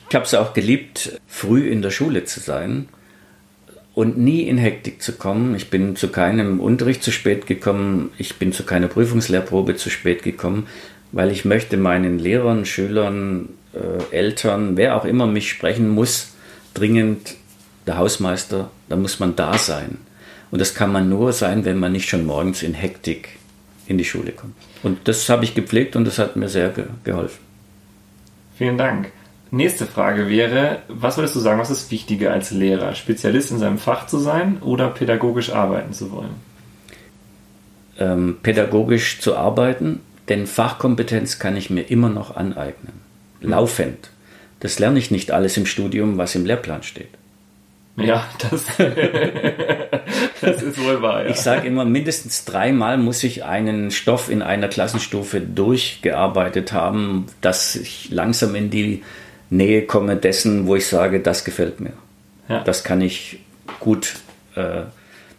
Ich 0.08 0.14
habe 0.14 0.24
es 0.24 0.34
auch 0.34 0.52
geliebt, 0.52 1.20
früh 1.28 1.68
in 1.68 1.82
der 1.82 1.90
Schule 1.90 2.24
zu 2.24 2.40
sein 2.40 2.88
und 4.00 4.16
nie 4.16 4.44
in 4.44 4.56
Hektik 4.56 5.02
zu 5.02 5.12
kommen. 5.12 5.54
Ich 5.54 5.68
bin 5.68 5.94
zu 5.94 6.08
keinem 6.08 6.58
Unterricht 6.58 7.02
zu 7.02 7.10
spät 7.10 7.46
gekommen, 7.46 8.10
ich 8.16 8.36
bin 8.36 8.50
zu 8.50 8.64
keiner 8.64 8.88
Prüfungslehrprobe 8.88 9.76
zu 9.76 9.90
spät 9.90 10.22
gekommen, 10.22 10.68
weil 11.12 11.30
ich 11.30 11.44
möchte 11.44 11.76
meinen 11.76 12.18
Lehrern, 12.18 12.64
Schülern, 12.64 13.50
äh, 13.74 14.16
Eltern, 14.16 14.78
wer 14.78 14.96
auch 14.96 15.04
immer 15.04 15.26
mich 15.26 15.50
sprechen 15.50 15.90
muss, 15.90 16.32
dringend 16.72 17.36
der 17.86 17.98
Hausmeister, 17.98 18.70
da 18.88 18.96
muss 18.96 19.20
man 19.20 19.36
da 19.36 19.58
sein. 19.58 19.98
Und 20.50 20.62
das 20.62 20.74
kann 20.74 20.90
man 20.90 21.10
nur 21.10 21.34
sein, 21.34 21.66
wenn 21.66 21.78
man 21.78 21.92
nicht 21.92 22.08
schon 22.08 22.24
morgens 22.24 22.62
in 22.62 22.72
Hektik 22.72 23.28
in 23.86 23.98
die 23.98 24.06
Schule 24.06 24.32
kommt. 24.32 24.54
Und 24.82 25.08
das 25.08 25.28
habe 25.28 25.44
ich 25.44 25.54
gepflegt 25.54 25.94
und 25.94 26.06
das 26.06 26.18
hat 26.18 26.36
mir 26.36 26.48
sehr 26.48 26.70
ge 26.70 26.86
geholfen. 27.04 27.40
Vielen 28.56 28.78
Dank. 28.78 29.12
Nächste 29.52 29.86
Frage 29.86 30.28
wäre, 30.28 30.82
was 30.88 31.16
würdest 31.16 31.34
du 31.34 31.40
sagen, 31.40 31.58
was 31.58 31.70
ist 31.70 31.90
wichtiger 31.90 32.32
als 32.32 32.52
Lehrer? 32.52 32.94
Spezialist 32.94 33.50
in 33.50 33.58
seinem 33.58 33.78
Fach 33.78 34.06
zu 34.06 34.18
sein 34.18 34.58
oder 34.62 34.88
pädagogisch 34.88 35.50
arbeiten 35.50 35.92
zu 35.92 36.12
wollen? 36.12 36.34
Ähm, 37.98 38.38
pädagogisch 38.42 39.20
zu 39.20 39.36
arbeiten, 39.36 40.00
denn 40.28 40.46
Fachkompetenz 40.46 41.40
kann 41.40 41.56
ich 41.56 41.68
mir 41.68 41.82
immer 41.82 42.08
noch 42.08 42.36
aneignen. 42.36 43.00
Hm. 43.40 43.50
Laufend. 43.50 44.10
Das 44.60 44.78
lerne 44.78 44.98
ich 44.98 45.10
nicht 45.10 45.32
alles 45.32 45.56
im 45.56 45.66
Studium, 45.66 46.16
was 46.16 46.34
im 46.36 46.46
Lehrplan 46.46 46.84
steht. 46.84 47.08
Ja, 47.96 48.24
das, 48.38 48.66
das 50.40 50.62
ist 50.62 50.82
wohl 50.82 51.02
wahr. 51.02 51.24
Ja. 51.24 51.30
Ich 51.30 51.36
sage 51.36 51.66
immer, 51.66 51.84
mindestens 51.84 52.44
dreimal 52.44 52.98
muss 52.98 53.24
ich 53.24 53.44
einen 53.44 53.90
Stoff 53.90 54.30
in 54.30 54.42
einer 54.42 54.68
Klassenstufe 54.68 55.40
durchgearbeitet 55.40 56.72
haben, 56.72 57.26
dass 57.40 57.74
ich 57.74 58.10
langsam 58.10 58.54
in 58.54 58.70
die 58.70 59.02
Nähe 59.50 59.86
komme 59.86 60.16
dessen, 60.16 60.66
wo 60.66 60.76
ich 60.76 60.86
sage, 60.86 61.20
das 61.20 61.44
gefällt 61.44 61.80
mir. 61.80 61.92
Ja. 62.48 62.62
Das 62.64 62.84
kann 62.84 63.00
ich 63.00 63.40
gut 63.80 64.14
äh, 64.54 64.82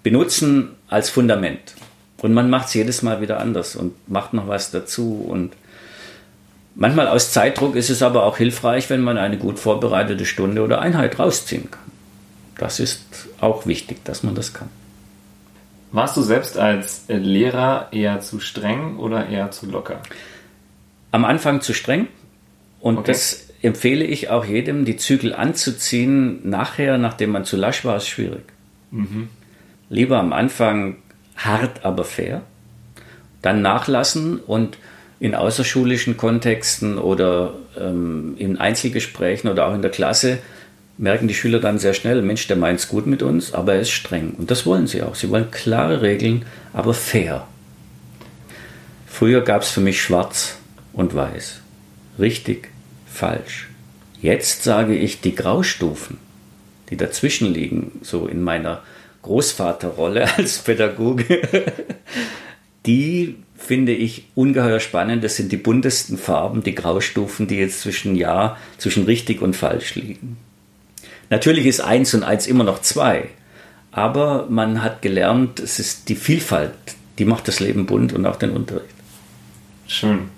benutzen 0.04 0.76
als 0.88 1.10
Fundament. 1.10 1.76
Und 2.22 2.34
man 2.34 2.50
macht 2.50 2.68
es 2.68 2.74
jedes 2.74 3.02
Mal 3.02 3.22
wieder 3.22 3.40
anders 3.40 3.76
und 3.76 3.94
macht 4.08 4.34
noch 4.34 4.48
was 4.48 4.70
dazu. 4.70 5.26
Und 5.28 5.54
manchmal 6.76 7.08
aus 7.08 7.32
Zeitdruck 7.32 7.76
ist 7.76 7.90
es 7.90 8.04
aber 8.04 8.26
auch 8.26 8.38
hilfreich, 8.38 8.90
wenn 8.90 9.02
man 9.02 9.18
eine 9.18 9.38
gut 9.38 9.60
vorbereitete 9.60 10.26
Stunde 10.26 10.62
oder 10.62 10.82
Einheit 10.82 11.18
rausziehen 11.18 11.72
kann. 11.72 11.80
Das 12.58 12.80
ist 12.80 13.02
auch 13.40 13.66
wichtig, 13.66 14.04
dass 14.04 14.22
man 14.22 14.36
das 14.36 14.54
kann. 14.54 14.70
Warst 15.92 16.16
du 16.16 16.22
selbst 16.22 16.58
als 16.58 17.04
Lehrer 17.08 17.88
eher 17.92 18.22
zu 18.22 18.40
streng 18.40 18.98
oder 18.98 19.28
eher 19.28 19.52
zu 19.52 19.66
locker? 19.66 20.02
Am 21.12 21.26
Anfang 21.26 21.62
zu 21.62 21.74
streng. 21.74 22.08
Und 22.80 23.00
okay. 23.00 23.12
das 23.12 23.51
empfehle 23.62 24.04
ich 24.04 24.30
auch 24.30 24.46
jedem, 24.46 24.86
die 24.86 24.98
Zügel 24.98 25.34
anzuziehen. 25.34 26.40
Nachher, 26.50 26.98
nachdem 26.98 27.32
man 27.32 27.46
zu 27.46 27.58
lasch 27.58 27.86
war, 27.86 27.98
ist 27.98 28.08
schwierig. 28.08 28.44
Mhm. 28.92 29.30
Lieber 29.90 30.20
am 30.20 30.34
Anfang 30.34 30.98
hart, 31.38 31.86
aber 31.86 32.04
fair. 32.04 32.42
Dann 33.42 33.62
nachlassen 33.62 34.40
und 34.40 34.78
in 35.20 35.36
außerschulischen 35.36 36.18
Kontexten 36.18 36.98
oder 36.98 37.54
ähm, 37.80 38.36
in 38.38 38.58
Einzelgesprächen 38.58 39.50
oder 39.50 39.68
auch 39.68 39.76
in 39.76 39.82
der 39.82 39.92
Klasse 39.92 40.40
merken 40.98 41.28
die 41.28 41.34
Schüler 41.34 41.60
dann 41.60 41.80
sehr 41.80 41.94
schnell, 41.94 42.22
Mensch, 42.22 42.48
der 42.48 42.58
meint 42.58 42.80
es 42.80 42.88
gut 42.88 43.08
mit 43.08 43.24
uns, 43.24 43.54
aber 43.54 43.74
er 43.74 43.82
ist 43.82 43.92
streng. 43.92 44.32
Und 44.38 44.52
das 44.52 44.66
wollen 44.66 44.88
sie 44.88 45.02
auch. 45.02 45.16
Sie 45.16 45.30
wollen 45.30 45.50
klare 45.50 46.02
Regeln, 46.02 46.46
aber 46.74 46.94
fair. 46.94 47.48
Früher 49.08 49.42
gab 49.42 49.64
es 49.64 49.70
für 49.70 49.82
mich 49.82 50.02
schwarz 50.02 50.58
und 50.94 51.16
weiß. 51.16 51.62
Richtig 52.20 52.70
falsch. 53.12 53.70
Jetzt 54.22 54.64
sage 54.64 54.96
ich 54.96 55.22
die 55.22 55.36
Graustufen, 55.36 56.18
die 56.90 56.98
dazwischen 56.98 57.54
liegen, 57.54 58.00
so 58.02 58.28
in 58.28 58.42
meiner 58.42 58.82
Großvaterrolle 59.24 60.28
als 60.38 60.60
Pädagoge, 60.60 61.42
die 62.86 63.36
finde 63.58 63.94
ich 63.94 64.26
ungeheuer 64.36 64.80
spannend. 64.80 65.24
Das 65.24 65.36
sind 65.36 65.52
die 65.52 65.58
buntesten 65.58 66.18
Farben, 66.18 66.64
die 66.64 66.76
Graustufen, 66.76 67.48
die 67.48 67.58
jetzt 67.58 67.82
zwischen 67.82 68.16
Ja, 68.16 68.58
zwischen 68.78 69.06
richtig 69.06 69.42
und 69.42 69.56
falsch 69.56 69.96
liegen. 69.96 70.38
Natürlich 71.30 71.66
ist 71.66 71.80
eins 71.80 72.14
und 72.14 72.24
eins 72.24 72.48
immer 72.48 72.64
noch 72.64 72.82
zwei, 72.82 73.30
aber 73.92 74.48
man 74.50 74.84
hat 74.84 75.02
gelernt, 75.02 75.60
es 75.60 75.80
ist 75.80 76.10
die 76.10 76.16
Vielfalt, 76.16 76.74
die 77.20 77.26
macht 77.26 77.48
das 77.48 77.60
Leben 77.60 77.86
bunt 77.86 78.14
und 78.14 78.26
auch 78.26 78.36
den 78.36 78.52
Unterricht. 78.52 78.96
Schön. 79.88 80.30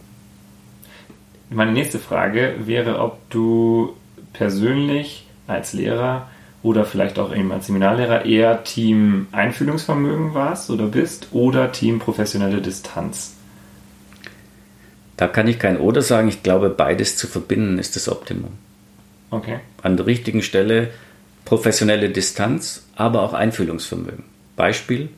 Meine 1.50 1.72
nächste 1.72 2.00
Frage 2.00 2.56
wäre, 2.66 3.00
ob 3.00 3.30
du 3.30 3.96
persönlich 4.34 5.28
als 5.48 5.74
Lehrer 5.74 6.30
oder 6.64 6.86
vielleicht 6.86 7.20
auch 7.20 7.36
eben 7.36 7.52
als 7.52 7.68
Seminarlehrer 7.68 8.26
eher 8.26 8.64
Team 8.64 9.28
Einfühlungsvermögen 9.32 10.34
warst 10.34 10.70
oder 10.70 10.88
bist 10.88 11.28
oder 11.32 11.72
Team 11.72 12.00
professionelle 12.00 12.62
Distanz? 12.62 13.36
Da 15.18 15.28
kann 15.28 15.48
ich 15.48 15.60
kein 15.60 15.78
Oder 15.78 16.02
sagen. 16.02 16.28
Ich 16.28 16.42
glaube, 16.42 16.70
beides 16.70 17.18
zu 17.18 17.28
verbinden 17.28 17.78
ist 17.78 17.96
das 17.96 18.10
Optimum. 18.10 18.52
Okay. 19.30 19.60
An 19.82 19.98
der 19.98 20.06
richtigen 20.06 20.42
Stelle 20.42 20.90
professionelle 21.46 22.10
Distanz, 22.10 22.86
aber 22.96 23.22
auch 23.22 23.34
Einfühlungsvermögen. 23.34 24.24
Beispiel 24.56 25.10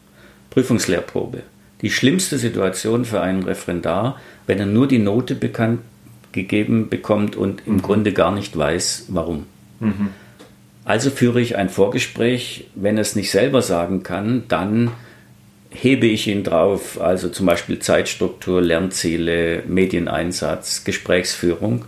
Prüfungslehrprobe. 0.50 1.44
Die 1.82 1.92
schlimmste 1.92 2.38
Situation 2.38 3.06
für 3.06 3.22
einen 3.22 3.44
Referendar, 3.44 4.20
wenn 4.48 4.60
er 4.60 4.66
nur 4.66 4.88
die 4.88 5.00
Note 5.00 5.36
bekannt 5.36 5.82
gegeben 6.36 6.90
bekommt 6.90 7.36
und 7.36 7.64
im 7.66 7.78
mhm. 7.78 7.82
Grunde 7.82 8.14
gar 8.14 8.32
nicht 8.32 8.56
weiß, 8.56 9.06
warum. 9.08 9.48
Mhm. 9.80 10.10
Also 10.84 11.10
führe 11.10 11.42
ich 11.42 11.58
ein 11.58 11.70
Vorgespräch, 11.70 12.68
wenn 12.76 12.98
er 12.98 13.02
es 13.02 13.16
nicht 13.16 13.32
selber 13.32 13.64
sagen 13.64 14.04
kann, 14.04 14.44
dann 14.48 14.92
hebe 15.72 16.06
ich 16.06 16.28
ihn 16.28 16.44
drauf, 16.44 17.02
also 17.02 17.30
zum 17.30 17.48
Beispiel 17.48 17.80
Zeitstruktur, 17.80 18.62
Lernziele, 18.62 19.64
Medieneinsatz, 19.68 20.84
Gesprächsführung. 20.84 21.86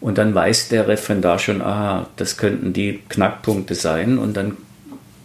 Und 0.00 0.18
dann 0.18 0.34
weiß 0.34 0.68
der 0.68 0.88
Referendar 0.88 1.38
schon, 1.38 1.62
aha, 1.62 2.08
das 2.16 2.36
könnten 2.36 2.72
die 2.72 3.00
Knackpunkte 3.08 3.74
sein 3.74 4.18
und 4.18 4.36
dann 4.36 4.56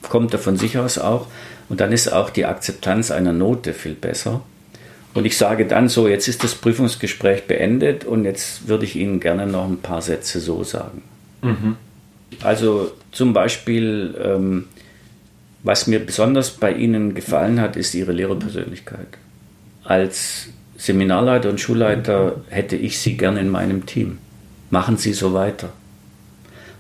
kommt 0.08 0.32
er 0.34 0.40
von 0.40 0.56
sich 0.56 0.78
aus 0.78 0.98
auch 0.98 1.28
und 1.68 1.82
dann 1.82 1.92
ist 1.92 2.12
auch 2.14 2.30
die 2.30 2.46
Akzeptanz 2.46 3.12
einer 3.12 3.34
Note 3.34 3.74
viel 3.74 3.94
besser. 3.94 4.42
Und 5.14 5.26
ich 5.26 5.38
sage 5.38 5.66
dann 5.66 5.90
so, 5.90 6.08
jetzt 6.08 6.28
ist 6.28 6.44
das 6.44 6.56
Prüfungsgespräch 6.56 7.46
beendet 7.48 8.06
und 8.06 8.26
jetzt 8.26 8.68
würde 8.68 8.86
ich 8.86 8.96
Ihnen 8.96 9.20
gerne 9.20 9.48
noch 9.48 9.66
ein 9.66 9.78
paar 9.78 10.02
Sätze 10.02 10.40
so 10.40 10.64
sagen. 10.64 11.02
Mhm. 11.42 11.78
Also 12.44 12.92
zum 13.12 13.34
Beispiel, 13.34 14.16
ähm, 14.24 14.66
was 15.64 15.88
mir 15.88 16.00
besonders 16.00 16.52
bei 16.52 16.74
Ihnen 16.74 17.16
gefallen 17.16 17.60
hat, 17.60 17.76
ist 17.76 17.96
Ihre 17.96 18.12
Lehrerpersönlichkeit. 18.12 19.08
Als 19.84 20.50
Seminarleiter 20.78 21.50
und 21.50 21.60
Schulleiter 21.60 22.42
hätte 22.50 22.76
ich 22.76 23.00
Sie 23.00 23.18
gerne 23.18 23.42
in 23.42 23.50
meinem 23.50 23.86
Team. 23.86 24.20
Machen 24.70 24.98
Sie 24.98 25.14
so 25.14 25.34
weiter. 25.34 25.74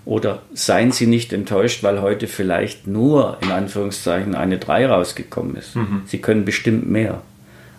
Oder 0.06 0.42
seien 0.54 0.92
Sie 0.92 1.08
nicht 1.08 1.34
enttäuscht, 1.34 1.84
weil 1.84 2.02
heute 2.02 2.28
vielleicht 2.28 2.88
nur 2.88 3.38
in 3.42 3.52
Anführungszeichen 3.52 4.36
eine 4.36 4.58
3 4.58 4.88
rausgekommen 4.88 5.56
ist. 5.56 5.76
Mhm. 5.76 6.04
Sie 6.06 6.20
können 6.20 6.46
bestimmt 6.46 6.90
mehr. 6.90 7.22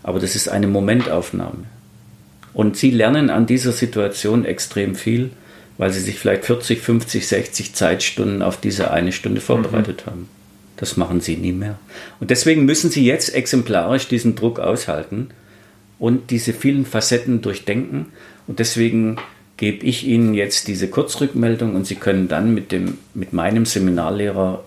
Aber 0.03 0.19
das 0.19 0.37
ist 0.37 0.49
eine 0.49 0.67
Momentaufnahme. 0.67 1.65
Und 2.53 2.77
sie 2.77 2.91
lernen 2.91 3.31
an 3.31 3.47
dieser 3.47 3.73
Situation 3.73 4.45
extrem 4.45 4.95
viel, 4.95 5.31
weil 5.79 5.93
sie 5.93 6.01
sich 6.01 6.19
vielleicht 6.19 6.45
40, 6.45 6.81
50, 6.81 7.27
60 7.27 7.75
Zeitstunden 7.75 8.43
auf 8.43 8.61
diese 8.61 8.91
eine 8.91 9.13
Stunde 9.13 9.41
vorbereitet 9.41 10.05
mhm. 10.05 10.11
haben. 10.11 10.29
Das 10.77 10.97
machen 10.97 11.21
sie 11.21 11.37
nie 11.37 11.53
mehr. 11.53 11.79
Und 12.21 12.31
deswegen 12.31 12.65
müssen 12.65 12.91
sie 12.91 13.05
jetzt 13.05 13.35
exemplarisch 13.35 14.09
diesen 14.09 14.35
Druck 14.35 14.59
aushalten 14.59 15.29
und 15.99 16.31
diese 16.31 16.55
vielen 16.55 16.87
Facetten 16.87 17.43
durchdenken. 17.43 18.07
Und 18.47 18.59
deswegen 18.59 19.19
gebe 19.59 19.85
ich 19.85 20.07
Ihnen 20.07 20.33
jetzt 20.33 20.69
diese 20.69 20.89
Kurzrückmeldung 20.89 21.77
und 21.77 21.87
Sie 21.87 21.97
können 21.97 22.29
dann 22.29 22.55
mit, 22.55 22.73
dem, 22.73 22.97
mit 23.13 23.35
meinem 23.35 23.67
Seminarlehrer, 23.67 24.65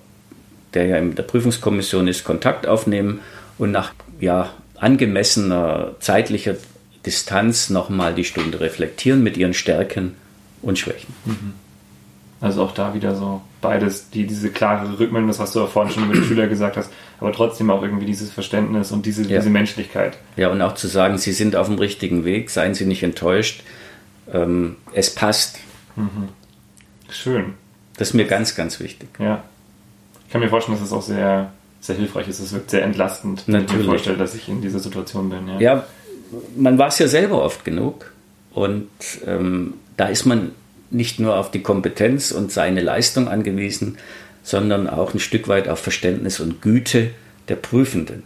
der 0.76 0.86
ja 0.86 0.98
in 0.98 1.15
der 1.15 1.24
Prüfungskommission 1.24 2.08
ist, 2.08 2.24
Kontakt 2.24 2.67
aufnehmen 2.67 3.19
und 3.58 3.72
nach 3.72 3.93
ja, 4.19 4.54
angemessener 4.84 5.96
zeitlicher 6.00 6.56
Distanz 7.06 7.69
nochmal 7.69 8.13
die 8.13 8.24
Stunde 8.24 8.60
reflektieren 8.60 9.24
mit 9.24 9.38
ihren 9.38 9.54
Stärken 9.54 10.15
und 10.62 10.80
Schwächen. 10.80 11.13
Mhm. 11.26 11.54
Also 12.39 12.63
auch 12.63 12.74
da 12.74 12.93
wieder 12.93 13.15
so 13.15 13.41
beides, 13.62 14.10
die, 14.10 14.28
diese 14.28 14.50
klare 14.50 15.00
Rückmeldung, 15.00 15.30
das 15.30 15.39
was 15.39 15.54
du 15.54 15.63
auch 15.63 15.69
vorhin 15.69 15.93
schon 15.93 16.06
über 16.06 16.13
die 16.13 16.24
Schüler 16.28 16.48
gesagt 16.48 16.76
hast, 16.76 16.91
aber 17.19 17.32
trotzdem 17.32 17.69
auch 17.69 17.82
irgendwie 17.82 18.06
dieses 18.06 18.32
Verständnis 18.32 18.91
und 18.91 19.06
diese, 19.06 19.24
ja. 19.24 19.39
diese 19.39 19.50
Menschlichkeit. 19.50 20.17
Ja, 20.36 20.50
und 20.50 20.62
auch 20.62 20.76
zu 20.76 20.88
sagen, 20.88 21.17
sie 21.17 21.32
sind 21.32 21.56
auf 21.56 21.67
dem 21.67 21.78
richtigen 21.78 22.26
Weg, 22.26 22.50
seien 22.50 22.74
sie 22.74 22.86
nicht 22.86 23.04
enttäuscht, 23.04 23.63
ähm, 24.32 24.76
es 24.93 25.15
passt. 25.15 25.58
Mhm. 25.96 26.30
Schön. 27.10 27.54
Das 27.98 28.10
ist 28.10 28.13
mir 28.13 28.26
ganz, 28.26 28.56
ganz 28.56 28.80
wichtig. 28.80 29.10
Ja. 29.19 29.43
Ich 30.26 30.32
kann 30.34 30.41
mir 30.41 30.50
vorstellen, 30.50 30.78
dass 30.78 30.88
es 30.88 30.93
auch 30.93 31.02
sehr, 31.02 31.54
sehr 31.84 31.98
hilfreich 31.98 32.30
ist. 32.30 32.39
Es 32.39 32.54
wirkt 32.54 32.72
sehr 32.72 32.84
entlastend, 32.84 33.43
wenn 33.46 33.65
ich 33.65 33.74
mir 33.74 33.84
vorstelle, 33.84 34.17
dass 34.17 34.34
ich 34.36 34.48
in 34.48 34.62
dieser 34.62 34.80
Situation 34.80 35.30
bin. 35.30 35.48
Ja, 35.48 35.60
ja 35.60 35.88
man 36.56 36.78
war 36.78 36.88
es 36.88 36.98
ja 36.98 37.08
selber 37.08 37.43
oft 37.43 37.65
genug 37.65 38.12
und 38.54 38.88
ähm, 39.28 39.74
da 39.98 40.08
ist 40.08 40.26
man 40.26 40.52
nicht 40.89 41.19
nur 41.19 41.38
auf 41.38 41.52
die 41.52 41.62
Kompetenz 41.62 42.32
und 42.32 42.52
seine 42.52 42.82
Leistung 42.82 43.28
angewiesen, 43.28 43.98
sondern 44.43 44.88
auch 44.88 45.13
ein 45.13 45.19
Stück 45.19 45.48
weit 45.50 45.67
auf 45.67 45.80
Verständnis 45.80 46.39
und 46.39 46.62
Güte 46.62 47.12
der 47.50 47.56
Prüfenden. 47.58 48.24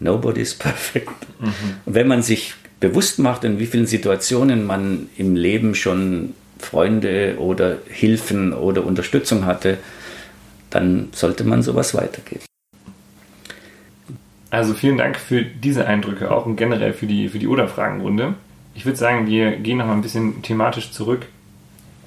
Nobody 0.00 0.40
is 0.40 0.54
perfect. 0.54 1.10
Mhm. 1.38 1.52
Und 1.86 1.94
wenn 1.94 2.08
man 2.08 2.22
sich 2.22 2.54
bewusst 2.80 3.20
macht, 3.20 3.44
in 3.44 3.58
wie 3.60 3.66
vielen 3.66 3.86
Situationen 3.86 4.66
man 4.66 5.08
im 5.16 5.36
Leben 5.36 5.74
schon 5.74 6.34
Freunde 6.58 7.36
oder 7.38 7.78
Hilfen 7.88 8.52
oder 8.52 8.84
Unterstützung 8.84 9.44
hatte, 9.44 9.78
dann 10.70 11.08
sollte 11.12 11.44
man 11.44 11.62
sowas 11.62 11.94
weitergeben. 11.94 12.49
Also 14.50 14.74
vielen 14.74 14.98
Dank 14.98 15.16
für 15.16 15.42
diese 15.42 15.86
Eindrücke 15.86 16.30
auch 16.30 16.46
und 16.46 16.56
generell 16.56 16.92
für 16.92 17.06
die, 17.06 17.28
für 17.28 17.38
die 17.38 17.48
Oder-Fragenrunde. 17.48 18.34
Ich 18.74 18.84
würde 18.84 18.98
sagen, 18.98 19.26
wir 19.26 19.56
gehen 19.56 19.78
noch 19.78 19.86
mal 19.86 19.92
ein 19.92 20.02
bisschen 20.02 20.42
thematisch 20.42 20.90
zurück 20.90 21.26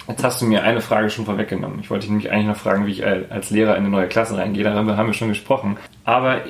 Jetzt 0.06 0.22
hast 0.22 0.42
du 0.42 0.44
mir 0.44 0.62
eine 0.62 0.82
Frage 0.82 1.08
schon 1.08 1.24
vorweggenommen. 1.24 1.80
Ich 1.80 1.88
wollte 1.88 2.02
dich 2.02 2.10
nämlich 2.10 2.30
eigentlich 2.30 2.48
noch 2.48 2.56
fragen, 2.56 2.86
wie 2.86 2.90
ich 2.90 3.04
als 3.06 3.48
Lehrer 3.50 3.72
in 3.76 3.84
eine 3.84 3.88
neue 3.88 4.06
Klasse 4.06 4.36
reingehe. 4.36 4.62
Darüber 4.62 4.98
haben 4.98 5.06
wir 5.06 5.14
schon 5.14 5.28
gesprochen. 5.28 5.78
Aber 6.04 6.42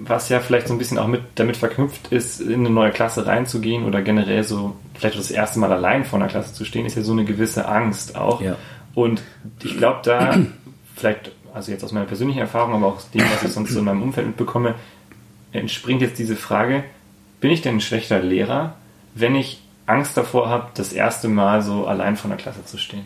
was 0.00 0.28
ja 0.28 0.40
vielleicht 0.40 0.68
so 0.68 0.74
ein 0.74 0.78
bisschen 0.78 0.98
auch 0.98 1.06
mit 1.06 1.22
damit 1.36 1.56
verknüpft 1.56 2.08
ist, 2.08 2.40
in 2.40 2.60
eine 2.60 2.70
neue 2.70 2.90
Klasse 2.90 3.26
reinzugehen 3.26 3.84
oder 3.84 4.02
generell 4.02 4.44
so 4.44 4.76
vielleicht 4.94 5.18
das 5.18 5.30
erste 5.30 5.58
Mal 5.58 5.72
allein 5.72 6.04
vor 6.04 6.18
einer 6.18 6.28
Klasse 6.28 6.52
zu 6.52 6.66
stehen, 6.66 6.84
ist 6.84 6.96
ja 6.96 7.02
so 7.02 7.12
eine 7.12 7.24
gewisse 7.24 7.66
Angst 7.66 8.14
auch. 8.14 8.42
Ja. 8.42 8.56
Und 8.94 9.22
ich 9.62 9.78
glaube 9.78 10.00
da, 10.04 10.36
vielleicht, 10.94 11.32
also 11.54 11.72
jetzt 11.72 11.84
aus 11.84 11.92
meiner 11.92 12.06
persönlichen 12.06 12.40
Erfahrung, 12.40 12.74
aber 12.74 12.88
auch 12.88 12.96
aus 12.96 13.10
dem, 13.10 13.22
was 13.22 13.42
ich 13.42 13.52
sonst 13.52 13.70
so 13.70 13.78
in 13.78 13.86
meinem 13.86 14.02
Umfeld 14.02 14.26
mitbekomme, 14.26 14.74
entspringt 15.52 16.02
jetzt 16.02 16.18
diese 16.18 16.36
Frage, 16.36 16.84
bin 17.40 17.50
ich 17.50 17.62
denn 17.62 17.76
ein 17.76 17.80
schlechter 17.80 18.20
Lehrer, 18.20 18.74
wenn 19.14 19.34
ich 19.34 19.60
Angst 19.86 20.16
davor 20.16 20.48
habe, 20.48 20.68
das 20.74 20.92
erste 20.92 21.28
Mal 21.28 21.62
so 21.62 21.86
allein 21.86 22.16
vor 22.16 22.28
der 22.28 22.38
Klasse 22.38 22.64
zu 22.64 22.78
stehen? 22.78 23.04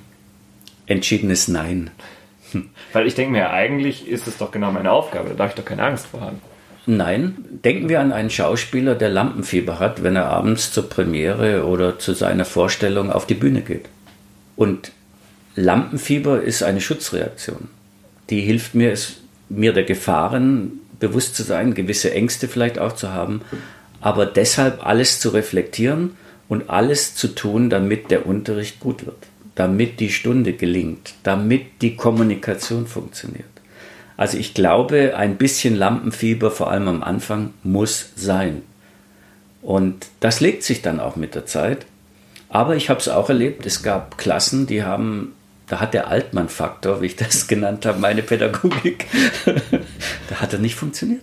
Entschiedenes 0.86 1.48
Nein. 1.48 1.90
Weil 2.92 3.06
ich 3.06 3.14
denke 3.14 3.32
mir, 3.32 3.50
eigentlich 3.50 4.08
ist 4.08 4.26
es 4.26 4.38
doch 4.38 4.50
genau 4.50 4.72
meine 4.72 4.90
Aufgabe, 4.90 5.30
da 5.30 5.34
darf 5.34 5.50
ich 5.50 5.56
doch 5.56 5.64
keine 5.64 5.84
Angst 5.84 6.06
vor 6.06 6.20
haben. 6.20 6.40
Nein, 6.84 7.36
denken 7.64 7.88
wir 7.88 8.00
an 8.00 8.12
einen 8.12 8.30
Schauspieler, 8.30 8.96
der 8.96 9.08
Lampenfieber 9.08 9.78
hat, 9.78 10.02
wenn 10.02 10.16
er 10.16 10.26
abends 10.26 10.72
zur 10.72 10.88
Premiere 10.88 11.64
oder 11.66 11.98
zu 11.98 12.12
seiner 12.12 12.44
Vorstellung 12.44 13.12
auf 13.12 13.26
die 13.26 13.34
Bühne 13.34 13.62
geht. 13.62 13.88
Und 14.56 14.90
Lampenfieber 15.54 16.42
ist 16.42 16.62
eine 16.64 16.80
Schutzreaktion. 16.80 17.68
Die 18.30 18.40
hilft 18.40 18.74
mir, 18.74 18.90
es, 18.90 19.20
mir 19.48 19.72
der 19.72 19.84
Gefahren 19.84 20.80
bewusst 21.02 21.34
zu 21.34 21.42
sein, 21.42 21.74
gewisse 21.74 22.14
Ängste 22.14 22.46
vielleicht 22.46 22.78
auch 22.78 22.92
zu 22.92 23.12
haben, 23.12 23.42
aber 24.00 24.24
deshalb 24.24 24.86
alles 24.86 25.18
zu 25.18 25.30
reflektieren 25.30 26.16
und 26.48 26.70
alles 26.70 27.16
zu 27.16 27.28
tun, 27.28 27.70
damit 27.70 28.12
der 28.12 28.24
Unterricht 28.24 28.78
gut 28.78 29.04
wird, 29.04 29.26
damit 29.56 29.98
die 29.98 30.10
Stunde 30.10 30.52
gelingt, 30.52 31.14
damit 31.24 31.82
die 31.82 31.96
Kommunikation 31.96 32.86
funktioniert. 32.86 33.44
Also 34.16 34.38
ich 34.38 34.54
glaube, 34.54 35.16
ein 35.16 35.36
bisschen 35.36 35.74
Lampenfieber, 35.74 36.52
vor 36.52 36.70
allem 36.70 36.86
am 36.86 37.02
Anfang, 37.02 37.52
muss 37.64 38.10
sein. 38.14 38.62
Und 39.60 40.06
das 40.20 40.40
legt 40.40 40.62
sich 40.62 40.82
dann 40.82 41.00
auch 41.00 41.16
mit 41.16 41.34
der 41.34 41.46
Zeit. 41.46 41.84
Aber 42.48 42.76
ich 42.76 42.90
habe 42.90 43.00
es 43.00 43.08
auch 43.08 43.28
erlebt, 43.28 43.66
es 43.66 43.82
gab 43.82 44.18
Klassen, 44.18 44.66
die 44.66 44.84
haben, 44.84 45.32
da 45.72 45.80
hat 45.80 45.94
der 45.94 46.08
Altmann-Faktor, 46.08 47.00
wie 47.00 47.06
ich 47.06 47.16
das 47.16 47.46
genannt 47.48 47.86
habe, 47.86 47.98
meine 47.98 48.22
Pädagogik, 48.22 49.06
da 50.28 50.34
hat 50.36 50.52
er 50.52 50.58
nicht 50.58 50.74
funktioniert. 50.74 51.22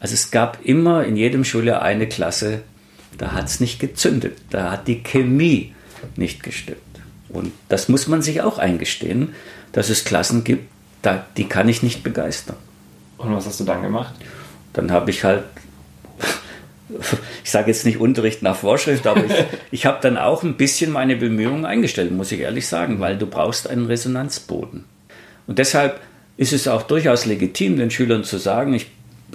Also 0.00 0.14
es 0.14 0.30
gab 0.30 0.64
immer 0.64 1.04
in 1.04 1.18
jedem 1.18 1.44
Schuljahr 1.44 1.82
eine 1.82 2.08
Klasse, 2.08 2.62
da 3.18 3.32
hat 3.32 3.44
es 3.44 3.60
nicht 3.60 3.80
gezündet, 3.80 4.38
da 4.48 4.70
hat 4.70 4.88
die 4.88 5.02
Chemie 5.02 5.74
nicht 6.16 6.42
gestimmt. 6.42 6.78
Und 7.28 7.52
das 7.68 7.90
muss 7.90 8.08
man 8.08 8.22
sich 8.22 8.40
auch 8.40 8.56
eingestehen, 8.56 9.34
dass 9.72 9.90
es 9.90 10.06
Klassen 10.06 10.44
gibt, 10.44 10.66
da, 11.02 11.26
die 11.36 11.44
kann 11.44 11.68
ich 11.68 11.82
nicht 11.82 12.02
begeistern. 12.02 12.56
Und 13.18 13.34
was 13.34 13.44
hast 13.44 13.60
du 13.60 13.64
dann 13.64 13.82
gemacht? 13.82 14.14
Dann 14.72 14.92
habe 14.92 15.10
ich 15.10 15.24
halt, 15.24 15.44
ich 17.42 17.50
sage 17.50 17.70
jetzt 17.70 17.86
nicht 17.86 17.98
Unterricht 17.98 18.42
nach 18.42 18.56
Vorschrift, 18.56 19.06
aber 19.06 19.24
ich, 19.24 19.32
ich 19.70 19.86
habe 19.86 19.98
dann 20.02 20.16
auch 20.16 20.42
ein 20.42 20.56
bisschen 20.56 20.92
meine 20.92 21.16
Bemühungen 21.16 21.64
eingestellt, 21.64 22.12
muss 22.12 22.32
ich 22.32 22.40
ehrlich 22.40 22.66
sagen, 22.66 23.00
weil 23.00 23.16
du 23.16 23.26
brauchst 23.26 23.68
einen 23.68 23.86
Resonanzboden. 23.86 24.84
Und 25.46 25.58
deshalb 25.58 26.00
ist 26.36 26.52
es 26.52 26.68
auch 26.68 26.82
durchaus 26.82 27.26
legitim, 27.26 27.76
den 27.76 27.90
Schülern 27.90 28.24
zu 28.24 28.38
sagen, 28.38 28.74
ich 28.74 28.86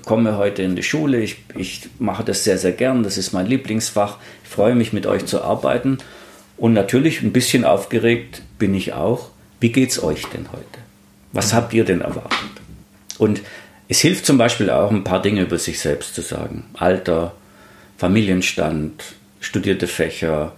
komme 0.05 0.38
heute 0.38 0.63
in 0.63 0.75
die 0.75 0.83
Schule, 0.83 1.19
ich, 1.21 1.38
ich 1.55 1.89
mache 1.99 2.23
das 2.23 2.43
sehr, 2.43 2.57
sehr 2.57 2.71
gern, 2.71 3.03
das 3.03 3.17
ist 3.17 3.33
mein 3.33 3.47
Lieblingsfach, 3.47 4.17
ich 4.43 4.49
freue 4.49 4.75
mich 4.75 4.93
mit 4.93 5.05
euch 5.05 5.25
zu 5.25 5.41
arbeiten 5.43 5.99
und 6.57 6.73
natürlich 6.73 7.21
ein 7.21 7.31
bisschen 7.31 7.63
aufgeregt 7.65 8.41
bin 8.57 8.73
ich 8.75 8.93
auch, 8.93 9.29
wie 9.59 9.71
geht 9.71 9.91
es 9.91 10.03
euch 10.03 10.25
denn 10.27 10.51
heute? 10.51 10.65
Was 11.31 11.53
habt 11.53 11.73
ihr 11.73 11.85
denn 11.85 12.01
erwartet? 12.01 12.49
Und 13.17 13.41
es 13.88 13.99
hilft 13.99 14.25
zum 14.25 14.38
Beispiel 14.38 14.69
auch, 14.69 14.91
ein 14.91 15.03
paar 15.03 15.21
Dinge 15.21 15.41
über 15.41 15.57
sich 15.57 15.79
selbst 15.79 16.15
zu 16.15 16.21
sagen. 16.21 16.65
Alter, 16.73 17.33
Familienstand, 17.99 19.03
studierte 19.39 19.85
Fächer, 19.85 20.53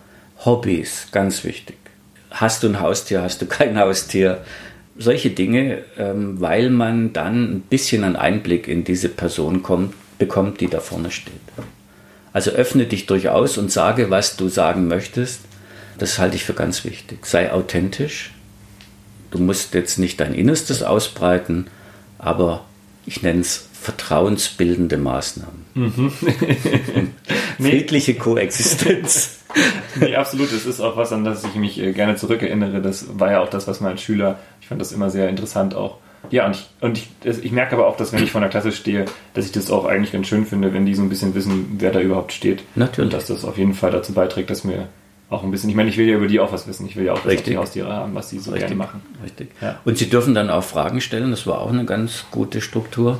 Hobbys, 0.45 1.08
ganz 1.12 1.43
wichtig. 1.43 1.75
Hast 2.30 2.63
du 2.63 2.69
ein 2.69 2.80
Haustier, 2.80 3.21
hast 3.21 3.41
du 3.41 3.45
kein 3.45 3.77
Haustier? 3.77 4.45
solche 4.97 5.32
Dinge, 5.32 5.84
ähm, 5.97 6.39
weil 6.39 6.69
man 6.69 7.13
dann 7.13 7.51
ein 7.51 7.62
bisschen 7.62 8.04
einen 8.04 8.15
Einblick 8.15 8.67
in 8.67 8.84
diese 8.84 9.10
Person 9.10 9.63
kommt, 9.63 9.93
bekommt, 10.17 10.62
die 10.62 10.67
da 10.67 10.80
vorne 10.80 11.12
steht. 11.12 11.34
Also 12.34 12.51
öffne 12.51 12.86
dich 12.86 13.08
durchaus 13.08 13.58
und 13.58 13.71
sage, 13.71 14.10
was 14.10 14.38
du 14.38 14.47
sagen 14.47 14.88
möchtest. 14.88 15.41
Das 15.97 16.19
halte 16.19 16.36
ich 16.36 16.45
für 16.45 16.54
ganz 16.54 16.86
wichtig. 16.86 17.25
Sei 17.25 17.51
authentisch. 17.51 18.32
Du 19.32 19.39
musst 19.39 19.73
jetzt 19.73 19.97
nicht 19.97 20.19
dein 20.19 20.34
Innerstes 20.34 20.84
ausbreiten, 20.84 21.67
aber 22.17 22.65
ich 23.06 23.21
nenne 23.21 23.41
es 23.41 23.67
vertrauensbildende 23.73 24.97
Maßnahmen. 24.97 25.61
Mhm. 25.73 26.12
Friedliche 27.60 28.15
Koexistenz. 28.15 29.39
nee, 29.99 30.15
absolut. 30.15 30.51
Es 30.51 30.65
ist 30.65 30.79
auch 30.79 30.97
was, 30.97 31.12
an 31.13 31.23
das 31.23 31.43
ich 31.43 31.55
mich 31.55 31.79
äh, 31.79 31.91
gerne 31.93 32.15
zurückerinnere. 32.15 32.81
Das 32.81 33.19
war 33.19 33.31
ja 33.31 33.41
auch 33.41 33.49
das, 33.49 33.67
was 33.67 33.81
man 33.81 33.91
als 33.91 34.01
Schüler 34.01 34.39
fand 34.71 34.79
das 34.79 34.93
immer 34.93 35.10
sehr 35.10 35.27
interessant 35.27 35.75
auch. 35.75 35.97
Ja, 36.29 36.45
und 36.45 36.55
ich, 36.55 36.69
und 36.79 36.97
ich, 36.97 37.43
ich 37.43 37.51
merke 37.51 37.75
aber 37.75 37.88
auch, 37.88 37.97
dass 37.97 38.13
wenn 38.13 38.23
ich 38.23 38.31
vor 38.31 38.39
der 38.39 38.49
Klasse 38.49 38.71
stehe, 38.71 39.03
dass 39.34 39.45
ich 39.45 39.51
das 39.51 39.69
auch 39.69 39.84
eigentlich 39.84 40.13
ganz 40.13 40.27
schön 40.27 40.45
finde, 40.45 40.73
wenn 40.73 40.86
die 40.86 40.95
so 40.95 41.01
ein 41.01 41.10
bisschen 41.10 41.36
wissen, 41.36 41.75
wer 41.79 41.91
da 41.91 41.99
überhaupt 41.99 42.31
steht. 42.31 42.63
Natürlich. 42.75 43.07
Und 43.07 43.13
dass 43.13 43.25
das 43.25 43.43
auf 43.43 43.57
jeden 43.57 43.73
Fall 43.73 43.91
dazu 43.91 44.13
beiträgt, 44.13 44.49
dass 44.49 44.63
mir 44.63 44.88
auch 45.29 45.43
ein 45.43 45.51
bisschen, 45.51 45.69
ich 45.69 45.75
meine, 45.75 45.89
ich 45.89 45.97
will 45.97 46.07
ja 46.07 46.15
über 46.15 46.27
die 46.27 46.39
auch 46.39 46.53
was 46.53 46.67
wissen. 46.69 46.86
Ich 46.86 46.95
will 46.95 47.03
ja 47.03 47.13
auch, 47.13 47.21
dass 47.21 47.43
die 47.43 47.57
Haustiere 47.57 47.91
haben, 47.91 48.15
was 48.15 48.29
sie 48.29 48.39
so 48.39 48.51
Richtig. 48.51 48.69
gerne 48.69 48.77
machen. 48.77 49.01
Richtig. 49.21 49.51
Ja. 49.60 49.79
Und 49.84 49.97
sie 49.97 50.10
dürfen 50.10 50.34
dann 50.36 50.49
auch 50.49 50.63
Fragen 50.63 51.01
stellen, 51.01 51.31
das 51.31 51.45
war 51.45 51.60
auch 51.60 51.69
eine 51.69 51.84
ganz 51.84 52.23
gute 52.31 52.62
Struktur. 52.62 53.19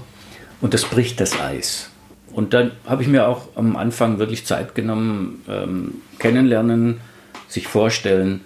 Und 0.61 0.73
das 0.73 0.85
bricht 0.85 1.19
das 1.19 1.37
Eis. 1.37 1.90
Und 2.34 2.54
dann 2.54 2.72
habe 2.86 3.02
ich 3.02 3.08
mir 3.08 3.28
auch 3.28 3.50
am 3.56 3.76
Anfang 3.76 4.20
wirklich 4.20 4.46
Zeit 4.46 4.76
genommen, 4.76 5.44
ähm, 5.48 5.96
kennenlernen, 6.20 7.02
sich 7.48 7.67
vorstellen 7.67 8.41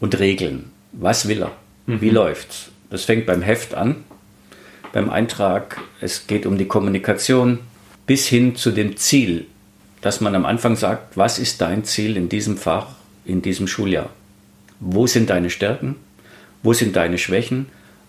und 0.00 0.18
regeln. 0.18 0.70
Was 0.92 1.28
will 1.28 1.42
er? 1.42 1.52
Mhm. 1.86 2.00
Wie 2.00 2.10
läuft's? 2.10 2.70
Das 2.90 3.04
fängt 3.04 3.26
beim 3.26 3.42
Heft 3.42 3.74
an, 3.74 4.04
beim 4.92 5.10
Eintrag. 5.10 5.80
Es 6.00 6.26
geht 6.26 6.46
um 6.46 6.58
die 6.58 6.66
Kommunikation 6.66 7.60
bis 8.06 8.26
hin 8.26 8.56
zu 8.56 8.70
dem 8.70 8.96
Ziel, 8.96 9.46
dass 10.00 10.20
man 10.20 10.34
am 10.34 10.46
Anfang 10.46 10.76
sagt, 10.76 11.16
was 11.16 11.38
ist 11.38 11.60
dein 11.60 11.84
Ziel 11.84 12.16
in 12.16 12.28
diesem 12.28 12.56
Fach, 12.56 12.86
in 13.24 13.42
diesem 13.42 13.68
Schuljahr? 13.68 14.10
Wo 14.80 15.06
sind 15.06 15.30
deine 15.30 15.50
Stärken? 15.50 15.96
wo 16.62 16.72
sind 16.72 16.96
deine 16.96 17.18
Schwächen, 17.18 17.66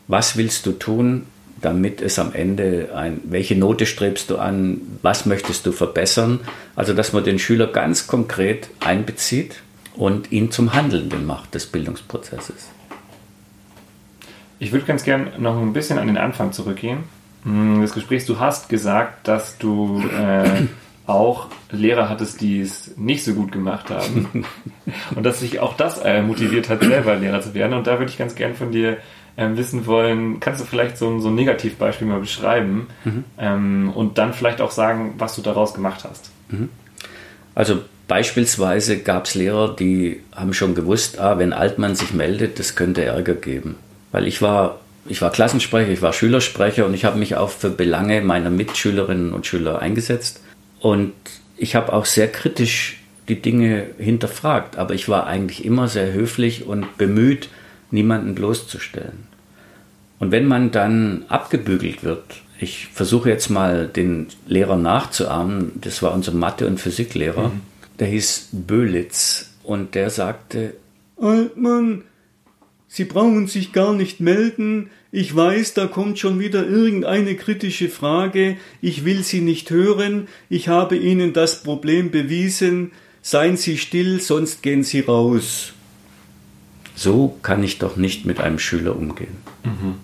was 0.07 0.37
willst 0.37 0.65
du 0.65 0.73
tun, 0.73 1.25
damit 1.61 2.01
es 2.01 2.19
am 2.19 2.33
Ende 2.33 2.89
ein, 2.95 3.21
welche 3.23 3.55
Note 3.55 3.85
strebst 3.85 4.29
du 4.29 4.37
an, 4.37 4.81
was 5.01 5.25
möchtest 5.25 5.65
du 5.65 5.71
verbessern. 5.71 6.39
Also, 6.75 6.93
dass 6.93 7.13
man 7.13 7.23
den 7.23 7.39
Schüler 7.39 7.67
ganz 7.67 8.07
konkret 8.07 8.69
einbezieht 8.79 9.61
und 9.95 10.31
ihn 10.31 10.51
zum 10.51 10.73
Handelnden 10.73 11.25
macht 11.25 11.53
des 11.55 11.65
Bildungsprozesses. 11.67 12.69
Ich 14.59 14.71
würde 14.71 14.85
ganz 14.85 15.03
gern 15.03 15.29
noch 15.37 15.57
ein 15.57 15.73
bisschen 15.73 15.97
an 15.97 16.07
den 16.07 16.17
Anfang 16.17 16.51
zurückgehen. 16.51 17.03
Hm, 17.43 17.81
des 17.81 17.93
Gesprächs, 17.93 18.25
du 18.25 18.39
hast 18.39 18.67
gesagt, 18.69 19.27
dass 19.27 19.57
du 19.57 20.03
äh, 20.17 20.67
auch 21.05 21.47
Lehrer 21.71 22.09
hattest, 22.09 22.41
die 22.41 22.59
es 22.61 22.95
nicht 22.97 23.23
so 23.23 23.33
gut 23.33 23.51
gemacht 23.51 23.89
haben. 23.89 24.45
und 25.15 25.23
dass 25.23 25.39
sich 25.39 25.59
auch 25.59 25.75
das 25.75 25.99
äh, 25.99 26.21
motiviert 26.21 26.69
hat, 26.69 26.83
selber 26.83 27.15
Lehrer 27.15 27.41
zu 27.41 27.53
werden. 27.53 27.73
Und 27.73 27.87
da 27.87 27.99
würde 27.99 28.11
ich 28.11 28.17
ganz 28.17 28.35
gern 28.35 28.53
von 28.53 28.71
dir 28.71 28.97
ähm, 29.39 29.55
wissen 29.55 29.85
wollen, 29.85 30.41
kannst 30.41 30.59
du 30.59 30.65
vielleicht 30.65 30.97
so, 30.97 31.19
so 31.19 31.29
ein 31.29 31.35
Negativbeispiel 31.35 32.05
mal 32.05 32.19
beschreiben 32.19 32.87
mhm. 33.05 33.23
ähm, 33.37 33.91
und 33.95 34.17
dann 34.17 34.33
vielleicht 34.33 34.59
auch 34.59 34.71
sagen, 34.71 35.15
was 35.17 35.37
du 35.37 35.41
daraus 35.41 35.73
gemacht 35.73 36.03
hast? 36.03 36.29
Mhm. 36.49 36.67
Also 37.55 37.79
beispielsweise 38.09 38.99
gab 38.99 39.25
es 39.25 39.35
Lehrer, 39.35 39.73
die 39.73 40.21
haben 40.35 40.53
schon 40.53 40.75
gewusst, 40.75 41.19
ah, 41.19 41.39
wenn 41.39 41.53
Altmann 41.53 41.95
sich 41.95 42.13
meldet, 42.13 42.59
das 42.59 42.75
könnte 42.75 43.05
Ärger 43.05 43.33
geben. 43.33 43.75
Weil 44.11 44.27
ich 44.27 44.41
war, 44.41 44.81
ich 45.07 45.21
war 45.21 45.31
Klassensprecher, 45.31 45.89
ich 45.89 46.01
war 46.01 46.11
Schülersprecher 46.11 46.85
und 46.85 46.93
ich 46.93 47.05
habe 47.05 47.17
mich 47.17 47.37
auch 47.37 47.49
für 47.49 47.69
Belange 47.69 48.19
meiner 48.21 48.49
Mitschülerinnen 48.49 49.31
und 49.31 49.45
Schüler 49.45 49.79
eingesetzt. 49.79 50.41
Und 50.81 51.13
ich 51.55 51.75
habe 51.75 51.93
auch 51.93 52.05
sehr 52.05 52.29
kritisch 52.29 52.97
die 53.29 53.41
Dinge 53.41 53.85
hinterfragt, 53.97 54.77
aber 54.77 54.95
ich 54.95 55.07
war 55.07 55.27
eigentlich 55.27 55.63
immer 55.63 55.87
sehr 55.87 56.11
höflich 56.11 56.65
und 56.65 56.97
bemüht, 56.97 57.47
niemanden 57.91 58.35
bloßzustellen. 58.35 59.27
Und 60.19 60.31
wenn 60.31 60.45
man 60.45 60.71
dann 60.71 61.25
abgebügelt 61.29 62.03
wird, 62.03 62.23
ich 62.59 62.87
versuche 62.87 63.29
jetzt 63.29 63.49
mal 63.49 63.87
den 63.87 64.27
Lehrer 64.45 64.75
nachzuahmen, 64.75 65.71
das 65.75 66.03
war 66.03 66.13
unser 66.13 66.33
Mathe- 66.33 66.67
und 66.67 66.79
Physiklehrer, 66.79 67.49
mhm. 67.49 67.61
der 67.99 68.07
hieß 68.07 68.49
Bölitz 68.51 69.51
und 69.63 69.95
der 69.95 70.09
sagte, 70.09 70.73
Altmann, 71.17 72.03
Sie 72.91 73.05
brauchen 73.05 73.45
sich 73.45 73.71
gar 73.71 73.93
nicht 73.93 74.19
melden, 74.19 74.89
ich 75.11 75.35
weiß, 75.35 75.75
da 75.75 75.85
kommt 75.87 76.19
schon 76.19 76.39
wieder 76.39 76.67
irgendeine 76.67 77.35
kritische 77.35 77.87
Frage, 77.87 78.57
ich 78.81 79.05
will 79.05 79.23
Sie 79.23 79.41
nicht 79.41 79.69
hören, 79.69 80.27
ich 80.49 80.67
habe 80.67 80.97
Ihnen 80.97 81.33
das 81.33 81.63
Problem 81.63 82.11
bewiesen, 82.11 82.91
seien 83.21 83.57
Sie 83.57 83.77
still, 83.77 84.19
sonst 84.21 84.63
gehen 84.63 84.83
Sie 84.83 85.01
raus. 85.01 85.73
So 86.99 87.37
kann 87.43 87.63
ich 87.63 87.79
doch 87.79 87.95
nicht 87.95 88.25
mit 88.25 88.41
einem 88.41 88.59
Schüler 88.59 88.93
umgehen. 88.93 89.37
Mhm. 89.63 89.95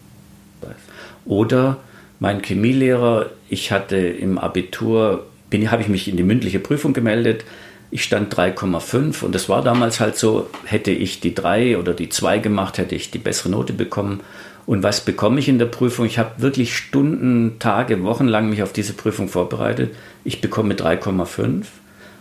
Oder 1.26 1.78
mein 2.22 2.42
Chemielehrer, 2.42 3.32
ich 3.50 3.74
hatte 3.74 3.98
im 3.98 4.38
Abitur, 4.38 5.26
habe 5.54 5.82
ich 5.82 5.90
mich 5.90 6.08
in 6.08 6.16
die 6.16 6.24
mündliche 6.24 6.60
Prüfung 6.60 6.94
gemeldet, 6.94 7.44
ich 7.92 8.06
stand 8.06 8.34
3,5 8.34 9.26
und 9.26 9.36
das 9.36 9.50
war 9.50 9.62
damals 9.62 10.00
halt 10.00 10.18
so, 10.18 10.50
hätte 10.64 10.92
ich 10.92 11.20
die 11.20 11.36
3 11.36 11.78
oder 11.78 11.94
die 11.94 12.08
2 12.08 12.40
gemacht, 12.40 12.78
hätte 12.78 12.96
ich 12.96 13.12
die 13.12 13.18
bessere 13.18 13.50
Note 13.50 13.74
bekommen. 13.74 14.22
Und 14.66 14.82
was 14.82 15.02
bekomme 15.04 15.42
ich 15.42 15.50
in 15.50 15.60
der 15.60 15.66
Prüfung? 15.66 16.06
Ich 16.06 16.18
habe 16.18 16.42
wirklich 16.42 16.78
Stunden, 16.78 17.60
Tage, 17.60 18.04
Wochen 18.04 18.28
lang 18.28 18.50
mich 18.50 18.64
auf 18.64 18.72
diese 18.72 18.94
Prüfung 18.94 19.28
vorbereitet. 19.28 19.94
Ich 20.24 20.40
bekomme 20.40 20.76
3,5 20.76 21.66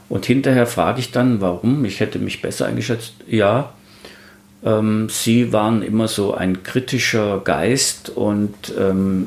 und 0.08 0.26
hinterher 0.26 0.66
frage 0.66 0.98
ich 0.98 1.12
dann, 1.12 1.40
warum? 1.40 1.84
Ich 1.84 2.00
hätte 2.00 2.18
mich 2.18 2.42
besser 2.42 2.66
eingeschätzt. 2.66 3.14
Ja, 3.28 3.72
ähm, 4.64 5.09
Sie 5.11 5.53
waren 5.53 5.83
immer 5.83 6.09
so 6.09 6.35
ein 6.35 6.62
kritischer 6.62 7.40
Geist 7.44 8.11
und 8.11 8.55
ähm, 8.79 9.27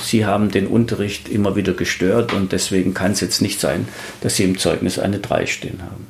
Sie 0.00 0.26
haben 0.26 0.50
den 0.50 0.66
Unterricht 0.66 1.28
immer 1.28 1.56
wieder 1.56 1.72
gestört 1.72 2.32
und 2.32 2.52
deswegen 2.52 2.94
kann 2.94 3.12
es 3.12 3.20
jetzt 3.20 3.40
nicht 3.40 3.60
sein, 3.60 3.86
dass 4.22 4.36
Sie 4.36 4.44
im 4.44 4.58
Zeugnis 4.58 4.98
eine 4.98 5.18
3 5.18 5.46
stehen 5.46 5.80
haben. 5.82 6.06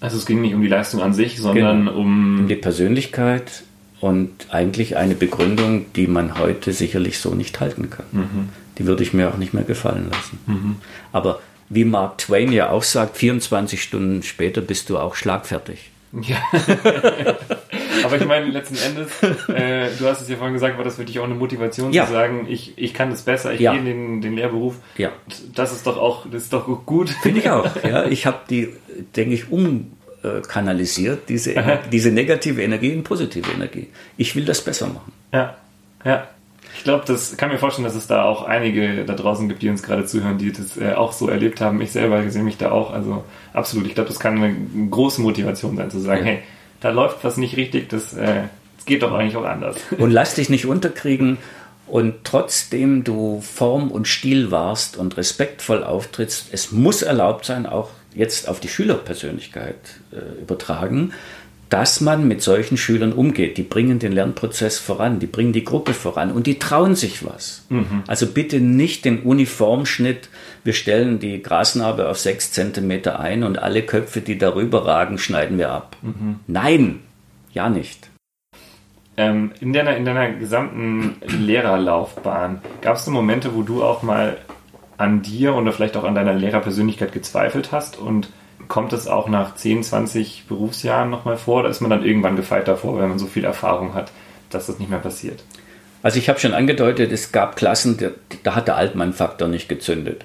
Also 0.00 0.16
es 0.16 0.26
ging 0.26 0.40
nicht 0.40 0.54
um 0.54 0.62
die 0.62 0.68
Leistung 0.68 1.02
an 1.02 1.12
sich, 1.12 1.40
sondern 1.40 1.86
genau. 1.86 1.98
um... 1.98 2.40
Um 2.40 2.48
die 2.48 2.56
Persönlichkeit 2.56 3.62
und 4.00 4.30
eigentlich 4.48 4.96
eine 4.96 5.14
Begründung, 5.14 5.92
die 5.94 6.06
man 6.06 6.38
heute 6.38 6.72
sicherlich 6.72 7.18
so 7.18 7.34
nicht 7.34 7.60
halten 7.60 7.90
kann. 7.90 8.06
Mhm. 8.12 8.48
Die 8.78 8.86
würde 8.86 9.02
ich 9.02 9.12
mir 9.12 9.28
auch 9.28 9.36
nicht 9.36 9.52
mehr 9.52 9.64
gefallen 9.64 10.08
lassen. 10.10 10.38
Mhm. 10.46 10.76
Aber 11.12 11.40
wie 11.68 11.84
Mark 11.84 12.18
Twain 12.18 12.50
ja 12.50 12.70
auch 12.70 12.82
sagt, 12.82 13.18
24 13.18 13.82
Stunden 13.82 14.22
später 14.22 14.62
bist 14.62 14.88
du 14.88 14.98
auch 14.98 15.14
schlagfertig. 15.14 15.90
Ja. 16.12 16.38
Aber 18.04 18.16
ich 18.16 18.24
meine, 18.24 18.46
letzten 18.46 18.76
Endes, 18.76 19.22
äh, 19.48 19.88
du 19.98 20.06
hast 20.06 20.22
es 20.22 20.28
ja 20.28 20.36
vorhin 20.36 20.54
gesagt, 20.54 20.76
war 20.76 20.84
das 20.84 20.96
für 20.96 21.04
dich 21.04 21.18
auch 21.18 21.24
eine 21.24 21.34
Motivation 21.34 21.92
ja. 21.92 22.06
zu 22.06 22.12
sagen, 22.12 22.46
ich, 22.48 22.72
ich 22.76 22.94
kann 22.94 23.10
das 23.10 23.22
besser, 23.22 23.52
ich 23.52 23.60
ja. 23.60 23.72
gehe 23.72 23.80
in 23.80 23.86
den, 23.86 24.20
den 24.20 24.36
Lehrberuf. 24.36 24.76
Ja. 24.96 25.12
Das 25.54 25.72
ist 25.72 25.86
doch 25.86 25.96
auch, 25.96 26.26
das 26.30 26.44
ist 26.44 26.52
doch 26.52 26.66
gut. 26.84 27.10
Finde 27.22 27.40
ich 27.40 27.50
auch. 27.50 27.68
Ja, 27.84 28.06
ich 28.06 28.26
habe 28.26 28.38
die, 28.48 28.70
denke 29.16 29.34
ich, 29.34 29.46
umkanalisiert, 29.50 31.28
diese, 31.28 31.54
diese 31.92 32.10
negative 32.10 32.62
Energie 32.62 32.92
in 32.92 33.04
positive 33.04 33.50
Energie. 33.50 33.88
Ich 34.16 34.34
will 34.34 34.44
das 34.44 34.64
besser 34.64 34.88
machen. 34.88 35.12
Ja, 35.32 35.56
ja. 36.04 36.28
Ich 36.80 36.84
glaube, 36.84 37.04
das 37.06 37.36
kann 37.36 37.50
mir 37.50 37.58
vorstellen, 37.58 37.84
dass 37.84 37.94
es 37.94 38.06
da 38.06 38.22
auch 38.22 38.42
einige 38.44 39.04
da 39.04 39.12
draußen 39.12 39.46
gibt, 39.50 39.60
die 39.60 39.68
uns 39.68 39.82
gerade 39.82 40.06
zuhören, 40.06 40.38
die 40.38 40.50
das 40.50 40.78
äh, 40.78 40.94
auch 40.94 41.12
so 41.12 41.28
erlebt 41.28 41.60
haben. 41.60 41.82
Ich 41.82 41.92
selber 41.92 42.26
sehe 42.30 42.42
mich 42.42 42.56
da 42.56 42.70
auch. 42.70 42.90
Also 42.90 43.22
absolut. 43.52 43.86
Ich 43.86 43.94
glaube, 43.94 44.08
das 44.08 44.18
kann 44.18 44.42
eine 44.42 44.88
große 44.88 45.20
Motivation 45.20 45.76
sein, 45.76 45.90
zu 45.90 45.98
sagen, 45.98 46.24
hey, 46.24 46.38
da 46.80 46.88
läuft 46.88 47.22
was 47.22 47.36
nicht 47.36 47.58
richtig, 47.58 47.90
das, 47.90 48.14
äh, 48.14 48.44
das 48.78 48.86
geht 48.86 49.02
doch 49.02 49.12
eigentlich 49.12 49.36
auch 49.36 49.44
anders. 49.44 49.76
Und 49.98 50.10
lass 50.10 50.36
dich 50.36 50.48
nicht 50.48 50.64
unterkriegen. 50.64 51.36
Und 51.86 52.24
trotzdem 52.24 53.04
du 53.04 53.42
Form 53.42 53.90
und 53.90 54.08
Stil 54.08 54.50
warst 54.50 54.96
und 54.96 55.18
respektvoll 55.18 55.84
auftrittst, 55.84 56.46
es 56.52 56.72
muss 56.72 57.02
erlaubt 57.02 57.44
sein, 57.44 57.66
auch 57.66 57.90
jetzt 58.14 58.48
auf 58.48 58.58
die 58.60 58.68
Schülerpersönlichkeit 58.68 59.76
äh, 60.12 60.40
übertragen, 60.40 61.12
dass 61.70 62.00
man 62.00 62.26
mit 62.26 62.42
solchen 62.42 62.76
Schülern 62.76 63.12
umgeht. 63.12 63.56
Die 63.56 63.62
bringen 63.62 64.00
den 64.00 64.12
Lernprozess 64.12 64.78
voran, 64.78 65.20
die 65.20 65.26
bringen 65.26 65.52
die 65.52 65.64
Gruppe 65.64 65.94
voran 65.94 66.32
und 66.32 66.46
die 66.46 66.58
trauen 66.58 66.96
sich 66.96 67.24
was. 67.24 67.64
Mhm. 67.68 68.02
Also 68.08 68.26
bitte 68.26 68.60
nicht 68.60 69.04
den 69.04 69.22
Uniformschnitt, 69.22 70.28
wir 70.64 70.72
stellen 70.72 71.20
die 71.20 71.42
Grasnarbe 71.42 72.08
auf 72.08 72.18
sechs 72.18 72.50
Zentimeter 72.50 73.20
ein 73.20 73.44
und 73.44 73.58
alle 73.58 73.82
Köpfe, 73.82 74.20
die 74.20 74.36
darüber 74.36 74.84
ragen, 74.84 75.16
schneiden 75.16 75.58
wir 75.58 75.70
ab. 75.70 75.96
Mhm. 76.02 76.40
Nein, 76.48 77.00
ja 77.52 77.70
nicht. 77.70 78.10
Ähm, 79.16 79.52
in, 79.60 79.72
deiner, 79.72 79.96
in 79.96 80.04
deiner 80.04 80.32
gesamten 80.32 81.16
Lehrerlaufbahn 81.26 82.62
gab 82.80 82.96
es 82.96 83.06
Momente, 83.06 83.54
wo 83.54 83.62
du 83.62 83.84
auch 83.84 84.02
mal 84.02 84.38
an 84.96 85.22
dir 85.22 85.54
oder 85.54 85.72
vielleicht 85.72 85.96
auch 85.96 86.04
an 86.04 86.14
deiner 86.14 86.34
Lehrerpersönlichkeit 86.34 87.12
gezweifelt 87.12 87.70
hast 87.70 87.96
und 87.96 88.28
kommt 88.70 88.94
es 88.94 89.06
auch 89.06 89.28
nach 89.28 89.54
10, 89.54 89.82
20 89.82 90.44
Berufsjahren 90.48 91.10
nochmal 91.10 91.36
vor 91.36 91.60
oder 91.60 91.68
ist 91.68 91.82
man 91.82 91.90
dann 91.90 92.04
irgendwann 92.04 92.36
gefeit 92.36 92.66
davor, 92.66 92.98
wenn 92.98 93.10
man 93.10 93.18
so 93.18 93.26
viel 93.26 93.44
Erfahrung 93.44 93.92
hat, 93.92 94.10
dass 94.48 94.66
das 94.66 94.78
nicht 94.78 94.88
mehr 94.88 94.98
passiert? 94.98 95.44
Also 96.02 96.18
ich 96.18 96.30
habe 96.30 96.40
schon 96.40 96.54
angedeutet, 96.54 97.12
es 97.12 97.30
gab 97.30 97.56
Klassen, 97.56 97.98
da 98.42 98.54
hat 98.54 98.68
der 98.68 98.76
Altmann-Faktor 98.76 99.48
nicht 99.48 99.68
gezündet 99.68 100.24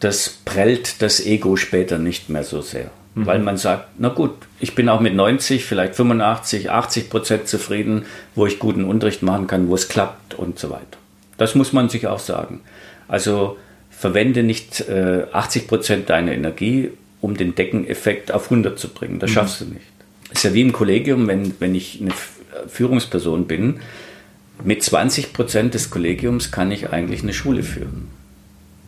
das 0.00 0.30
prellt 0.44 1.02
das 1.02 1.24
Ego 1.24 1.56
später 1.56 1.98
nicht 1.98 2.28
mehr 2.30 2.42
so 2.42 2.62
sehr. 2.62 2.90
Mhm. 3.14 3.26
Weil 3.26 3.38
man 3.38 3.56
sagt, 3.58 3.88
na 3.98 4.08
gut, 4.08 4.32
ich 4.58 4.74
bin 4.74 4.88
auch 4.88 5.00
mit 5.00 5.14
90, 5.14 5.64
vielleicht 5.64 5.94
85, 5.94 6.70
80 6.70 7.10
Prozent 7.10 7.48
zufrieden, 7.48 8.06
wo 8.34 8.46
ich 8.46 8.58
guten 8.58 8.84
Unterricht 8.84 9.22
machen 9.22 9.46
kann, 9.46 9.68
wo 9.68 9.74
es 9.74 9.88
klappt 9.88 10.34
und 10.34 10.58
so 10.58 10.70
weiter. 10.70 10.98
Das 11.36 11.54
muss 11.54 11.72
man 11.72 11.88
sich 11.88 12.06
auch 12.06 12.18
sagen. 12.18 12.60
Also 13.08 13.58
verwende 13.90 14.42
nicht 14.42 14.88
äh, 14.88 15.24
80 15.32 15.68
Prozent 15.68 16.10
deiner 16.10 16.32
Energie, 16.32 16.90
um 17.20 17.36
den 17.36 17.54
Deckeneffekt 17.54 18.32
auf 18.32 18.44
100 18.44 18.78
zu 18.78 18.88
bringen. 18.88 19.18
Das 19.18 19.30
mhm. 19.30 19.34
schaffst 19.34 19.60
du 19.60 19.64
nicht. 19.66 19.86
ist 20.32 20.44
ja 20.44 20.54
wie 20.54 20.62
im 20.62 20.72
Kollegium, 20.72 21.26
wenn, 21.28 21.54
wenn 21.58 21.74
ich 21.74 22.00
eine 22.00 22.12
Führungsperson 22.68 23.46
bin, 23.46 23.80
mit 24.62 24.82
20 24.82 25.32
Prozent 25.32 25.74
des 25.74 25.90
Kollegiums 25.90 26.50
kann 26.50 26.70
ich 26.70 26.90
eigentlich 26.90 27.22
eine 27.22 27.32
Schule 27.32 27.62
führen 27.62 28.08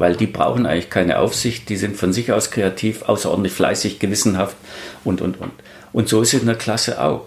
weil 0.03 0.17
die 0.17 0.27
brauchen 0.27 0.67
eigentlich 0.67 0.91
keine 0.91 1.21
Aufsicht, 1.21 1.69
die 1.69 1.77
sind 1.77 1.97
von 1.97 2.13
sich 2.13 2.33
aus 2.33 2.51
kreativ, 2.51 3.03
außerordentlich 3.03 3.53
fleißig, 3.53 4.01
gewissenhaft 4.01 4.57
und, 5.05 5.21
und, 5.21 5.41
und. 5.41 5.53
Und 5.93 6.09
so 6.09 6.23
ist 6.23 6.35
es 6.35 6.41
in 6.41 6.47
der 6.47 6.57
Klasse 6.57 7.01
auch. 7.01 7.27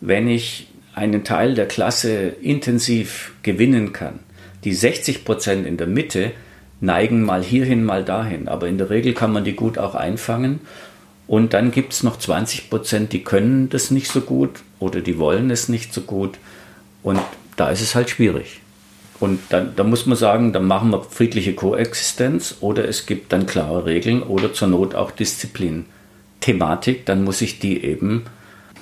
Wenn 0.00 0.28
ich 0.28 0.68
einen 0.94 1.24
Teil 1.24 1.54
der 1.54 1.66
Klasse 1.66 2.28
intensiv 2.40 3.32
gewinnen 3.42 3.92
kann, 3.92 4.20
die 4.62 4.72
60 4.72 5.24
Prozent 5.24 5.66
in 5.66 5.76
der 5.76 5.88
Mitte 5.88 6.30
neigen 6.82 7.22
mal 7.22 7.42
hierhin, 7.42 7.84
mal 7.84 8.04
dahin, 8.04 8.48
aber 8.48 8.66
in 8.66 8.76
der 8.76 8.90
Regel 8.90 9.14
kann 9.14 9.32
man 9.32 9.44
die 9.44 9.54
gut 9.54 9.78
auch 9.78 9.94
einfangen. 9.94 10.60
Und 11.28 11.54
dann 11.54 11.70
gibt 11.70 11.92
es 11.92 12.02
noch 12.02 12.18
20 12.18 12.68
Prozent, 12.68 13.12
die 13.12 13.22
können 13.22 13.70
das 13.70 13.90
nicht 13.90 14.08
so 14.08 14.20
gut 14.20 14.50
oder 14.80 15.00
die 15.00 15.18
wollen 15.18 15.50
es 15.50 15.68
nicht 15.68 15.94
so 15.94 16.02
gut. 16.02 16.38
Und 17.02 17.20
da 17.56 17.70
ist 17.70 17.80
es 17.80 17.94
halt 17.94 18.10
schwierig. 18.10 18.60
Und 19.20 19.40
dann, 19.50 19.76
da 19.76 19.84
muss 19.84 20.06
man 20.06 20.18
sagen, 20.18 20.52
dann 20.52 20.66
machen 20.66 20.90
wir 20.90 21.04
friedliche 21.04 21.54
Koexistenz 21.54 22.56
oder 22.60 22.88
es 22.88 23.06
gibt 23.06 23.32
dann 23.32 23.46
klare 23.46 23.86
Regeln 23.86 24.20
oder 24.20 24.52
zur 24.52 24.66
Not 24.66 24.96
auch 24.96 25.12
Disziplin. 25.12 25.86
Thematik, 26.40 27.06
dann 27.06 27.22
muss 27.22 27.40
ich 27.40 27.60
die 27.60 27.84
eben 27.84 28.24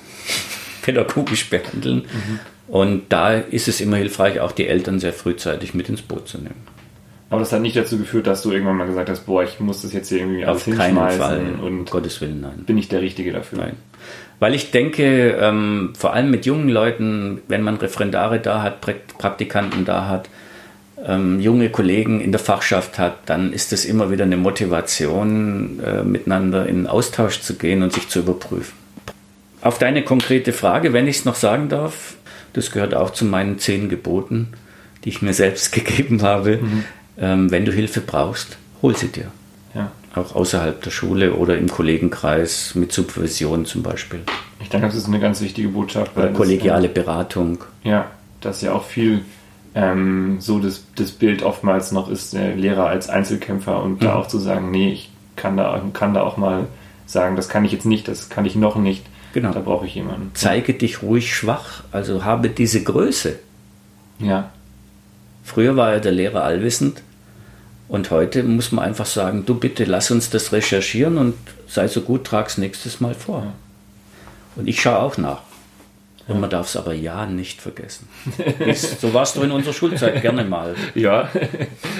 pädagogisch 0.81 1.51
behandeln. 1.51 2.05
Mhm. 2.11 2.39
Und 2.67 3.03
da 3.09 3.33
ist 3.33 3.67
es 3.67 3.79
immer 3.79 3.97
hilfreich, 3.97 4.39
auch 4.39 4.53
die 4.53 4.65
Eltern 4.65 4.99
sehr 4.99 5.13
frühzeitig 5.13 5.75
mit 5.75 5.87
ins 5.89 6.01
Boot 6.01 6.27
zu 6.27 6.39
nehmen. 6.39 6.80
Aber 7.31 7.39
das 7.39 7.53
hat 7.53 7.61
nicht 7.61 7.77
dazu 7.77 7.97
geführt, 7.97 8.27
dass 8.27 8.41
du 8.41 8.51
irgendwann 8.51 8.75
mal 8.75 8.87
gesagt 8.87 9.09
hast, 9.09 9.25
boah, 9.25 9.41
ich 9.41 9.57
muss 9.61 9.83
das 9.83 9.93
jetzt 9.93 10.09
hier 10.09 10.17
irgendwie 10.17 10.45
Auf 10.45 10.65
keinen 10.65 10.97
Fall. 10.97 11.55
Und 11.61 11.89
Gottes 11.89 12.19
Willen, 12.19 12.41
nein. 12.41 12.65
Bin 12.65 12.77
ich 12.77 12.89
der 12.89 12.99
Richtige 12.99 13.31
dafür? 13.31 13.59
Nein. 13.59 13.77
Weil 14.39 14.53
ich 14.53 14.71
denke, 14.71 15.37
ähm, 15.39 15.93
vor 15.97 16.11
allem 16.11 16.29
mit 16.29 16.45
jungen 16.45 16.67
Leuten, 16.67 17.39
wenn 17.47 17.61
man 17.61 17.77
Referendare 17.77 18.41
da 18.41 18.61
hat, 18.61 18.81
Praktikanten 18.81 19.85
da 19.85 20.09
hat, 20.09 20.27
ähm, 21.07 21.39
junge 21.39 21.69
Kollegen 21.69 22.19
in 22.19 22.33
der 22.33 22.39
Fachschaft 22.39 22.99
hat, 22.99 23.19
dann 23.27 23.53
ist 23.53 23.71
es 23.71 23.85
immer 23.85 24.11
wieder 24.11 24.25
eine 24.25 24.35
Motivation, 24.35 25.79
äh, 25.79 26.03
miteinander 26.03 26.65
in 26.65 26.85
Austausch 26.85 27.39
zu 27.39 27.53
gehen 27.53 27.81
und 27.81 27.93
sich 27.93 28.09
zu 28.09 28.19
überprüfen. 28.19 28.73
Auf 29.61 29.79
deine 29.79 30.03
konkrete 30.03 30.51
Frage, 30.51 30.91
wenn 30.91 31.07
ich 31.07 31.19
es 31.19 31.25
noch 31.25 31.35
sagen 31.35 31.69
darf, 31.69 32.15
das 32.51 32.71
gehört 32.71 32.93
auch 32.93 33.11
zu 33.11 33.23
meinen 33.23 33.57
zehn 33.57 33.87
Geboten, 33.87 34.49
die 35.05 35.09
ich 35.09 35.21
mir 35.21 35.33
selbst 35.33 35.71
gegeben 35.71 36.23
habe. 36.23 36.57
Mhm 36.57 36.83
wenn 37.21 37.65
du 37.65 37.71
Hilfe 37.71 38.01
brauchst, 38.01 38.57
hol 38.81 38.95
sie 38.95 39.09
dir. 39.09 39.31
Ja. 39.75 39.91
Auch 40.15 40.35
außerhalb 40.35 40.81
der 40.81 40.91
Schule 40.91 41.33
oder 41.33 41.57
im 41.57 41.69
Kollegenkreis 41.69 42.75
mit 42.75 42.91
Supervision 42.91 43.65
zum 43.65 43.83
Beispiel. 43.83 44.21
Ich 44.59 44.69
denke, 44.69 44.87
das 44.87 44.95
ist 44.95 45.07
eine 45.07 45.19
ganz 45.19 45.39
wichtige 45.41 45.69
Botschaft. 45.69 46.17
Oder 46.17 46.29
kollegiale 46.29 46.87
das, 46.87 46.93
Beratung. 46.93 47.59
Ja, 47.83 48.11
das 48.41 48.57
ist 48.57 48.63
ja 48.63 48.73
auch 48.73 48.83
viel 48.83 49.23
ähm, 49.73 50.37
so 50.39 50.59
das, 50.59 50.83
das 50.95 51.11
Bild 51.11 51.43
oftmals 51.43 51.91
noch 51.91 52.09
ist, 52.09 52.33
der 52.33 52.55
Lehrer 52.55 52.87
als 52.87 53.09
Einzelkämpfer 53.09 53.81
und 53.81 54.01
mhm. 54.01 54.05
da 54.05 54.15
auch 54.15 54.27
zu 54.27 54.37
sagen, 54.37 54.71
nee, 54.71 54.91
ich 54.91 55.09
kann 55.35 55.57
da, 55.57 55.81
kann 55.93 56.13
da 56.13 56.23
auch 56.23 56.37
mal 56.37 56.67
sagen, 57.05 57.35
das 57.35 57.49
kann 57.49 57.63
ich 57.65 57.71
jetzt 57.71 57.85
nicht, 57.85 58.07
das 58.07 58.29
kann 58.29 58.45
ich 58.45 58.55
noch 58.55 58.75
nicht. 58.75 59.05
Genau. 59.33 59.53
Da 59.53 59.61
brauche 59.61 59.85
ich 59.85 59.95
jemanden. 59.95 60.31
Zeige 60.33 60.73
dich 60.73 61.01
ruhig 61.01 61.33
schwach, 61.33 61.83
also 61.91 62.25
habe 62.25 62.49
diese 62.49 62.83
Größe. 62.83 63.39
Ja. 64.19 64.49
Früher 65.43 65.77
war 65.77 65.93
ja 65.93 65.99
der 65.99 66.11
Lehrer 66.11 66.43
allwissend 66.43 67.01
und 67.91 68.09
heute 68.09 68.41
muss 68.43 68.71
man 68.71 68.85
einfach 68.85 69.05
sagen, 69.05 69.45
du 69.45 69.53
bitte 69.53 69.83
lass 69.83 70.11
uns 70.11 70.29
das 70.29 70.53
recherchieren 70.53 71.17
und 71.17 71.33
sei 71.67 71.89
so 71.89 71.99
gut, 71.99 72.23
trag's 72.23 72.57
nächstes 72.57 73.01
Mal 73.01 73.13
vor. 73.13 73.51
Und 74.55 74.69
ich 74.69 74.79
schaue 74.79 74.99
auch 74.99 75.17
nach. 75.17 75.41
Und 76.25 76.39
man 76.39 76.49
darf 76.49 76.67
es 76.67 76.77
aber 76.77 76.93
ja 76.93 77.25
nicht 77.25 77.59
vergessen. 77.59 78.07
so 79.01 79.13
warst 79.13 79.35
du 79.35 79.41
in 79.41 79.51
unserer 79.51 79.73
Schulzeit 79.73 80.21
gerne 80.21 80.45
mal. 80.45 80.75
Ja, 80.95 81.29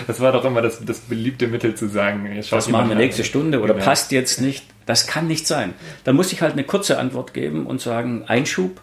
das 0.08 0.22
war 0.22 0.32
doch 0.32 0.46
immer 0.46 0.62
das, 0.62 0.80
das 0.86 1.00
beliebte 1.02 1.48
Mittel 1.48 1.76
zu 1.76 1.89
sagen. 1.89 2.42
Das 2.50 2.70
machen 2.70 2.88
wir 2.88 2.96
nächste 2.96 3.26
Stunde 3.26 3.60
oder 3.60 3.74
genau. 3.74 3.86
passt 3.86 4.14
jetzt 4.14 4.39
nicht. 4.39 4.64
Das 4.86 5.08
kann 5.08 5.28
nicht 5.28 5.46
sein. 5.46 5.74
Dann 6.06 6.16
muss 6.16 6.32
ich 6.32 6.42
halt 6.42 6.54
eine 6.54 6.64
kurze 6.64 7.00
Antwort 7.00 7.34
geben 7.34 7.66
und 7.66 7.82
sagen, 7.82 8.24
Einschub, 8.28 8.80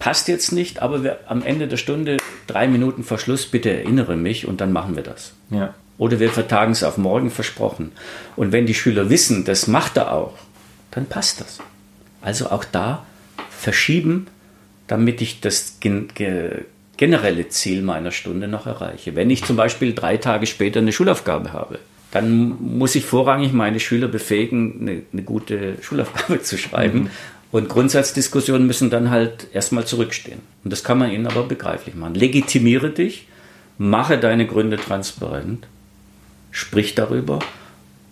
passt 0.00 0.26
jetzt 0.26 0.50
nicht, 0.50 0.82
aber 0.82 1.04
wir, 1.04 1.20
am 1.28 1.44
Ende 1.44 1.68
der 1.68 1.76
Stunde, 1.76 2.16
drei 2.48 2.66
Minuten 2.66 3.04
vor 3.04 3.18
Schluss, 3.18 3.46
bitte 3.46 3.70
erinnere 3.70 4.16
mich 4.16 4.48
und 4.48 4.60
dann 4.60 4.72
machen 4.72 4.96
wir 4.96 5.04
das. 5.04 5.34
Ja. 5.50 5.74
Oder 6.00 6.18
wir 6.18 6.30
vertagen 6.30 6.72
es 6.72 6.82
auf 6.82 6.96
morgen 6.96 7.30
versprochen. 7.30 7.92
Und 8.34 8.52
wenn 8.52 8.64
die 8.64 8.72
Schüler 8.72 9.10
wissen, 9.10 9.44
das 9.44 9.66
macht 9.66 9.98
er 9.98 10.14
auch, 10.14 10.32
dann 10.92 11.04
passt 11.04 11.42
das. 11.42 11.58
Also 12.22 12.50
auch 12.50 12.64
da 12.64 13.04
verschieben, 13.50 14.26
damit 14.86 15.20
ich 15.20 15.42
das 15.42 15.76
generelle 16.96 17.48
Ziel 17.50 17.82
meiner 17.82 18.12
Stunde 18.12 18.48
noch 18.48 18.66
erreiche. 18.66 19.14
Wenn 19.14 19.28
ich 19.28 19.44
zum 19.44 19.56
Beispiel 19.56 19.94
drei 19.94 20.16
Tage 20.16 20.46
später 20.46 20.80
eine 20.80 20.92
Schulaufgabe 20.92 21.52
habe, 21.52 21.78
dann 22.12 22.56
muss 22.58 22.94
ich 22.94 23.04
vorrangig 23.04 23.52
meine 23.52 23.78
Schüler 23.78 24.08
befähigen, 24.08 24.78
eine, 24.80 25.02
eine 25.12 25.22
gute 25.22 25.74
Schulaufgabe 25.82 26.40
zu 26.40 26.56
schreiben. 26.56 26.98
Mhm. 26.98 27.10
Und 27.52 27.68
Grundsatzdiskussionen 27.68 28.66
müssen 28.66 28.88
dann 28.88 29.10
halt 29.10 29.48
erstmal 29.52 29.84
zurückstehen. 29.84 30.40
Und 30.64 30.72
das 30.72 30.82
kann 30.82 30.96
man 30.96 31.10
ihnen 31.10 31.26
aber 31.26 31.42
begreiflich 31.42 31.94
machen. 31.94 32.14
Legitimiere 32.14 32.88
dich, 32.88 33.26
mache 33.76 34.16
deine 34.16 34.46
Gründe 34.46 34.78
transparent 34.78 35.66
sprich 36.50 36.94
darüber 36.94 37.40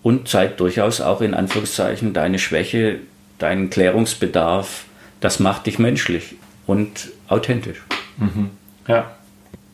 und 0.02 0.28
zeigt 0.28 0.60
durchaus 0.60 1.00
auch 1.00 1.20
in 1.20 1.34
Anführungszeichen 1.34 2.12
deine 2.12 2.38
Schwäche, 2.38 3.00
deinen 3.38 3.70
Klärungsbedarf. 3.70 4.84
Das 5.20 5.40
macht 5.40 5.66
dich 5.66 5.78
menschlich 5.78 6.36
und 6.66 7.10
authentisch. 7.28 7.82
Mhm. 8.18 8.50
Ja. 8.86 9.10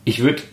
Ich 0.03 0.21
würde 0.21 0.43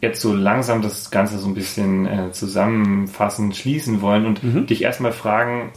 jetzt 0.00 0.20
so 0.20 0.32
langsam 0.32 0.82
das 0.82 1.10
Ganze 1.10 1.38
so 1.38 1.48
ein 1.48 1.54
bisschen 1.54 2.06
äh, 2.06 2.32
zusammenfassen, 2.32 3.52
schließen 3.52 4.02
wollen 4.02 4.26
und 4.26 4.44
mhm. 4.44 4.66
dich 4.66 4.82
erstmal 4.82 5.12
fragen, 5.12 5.72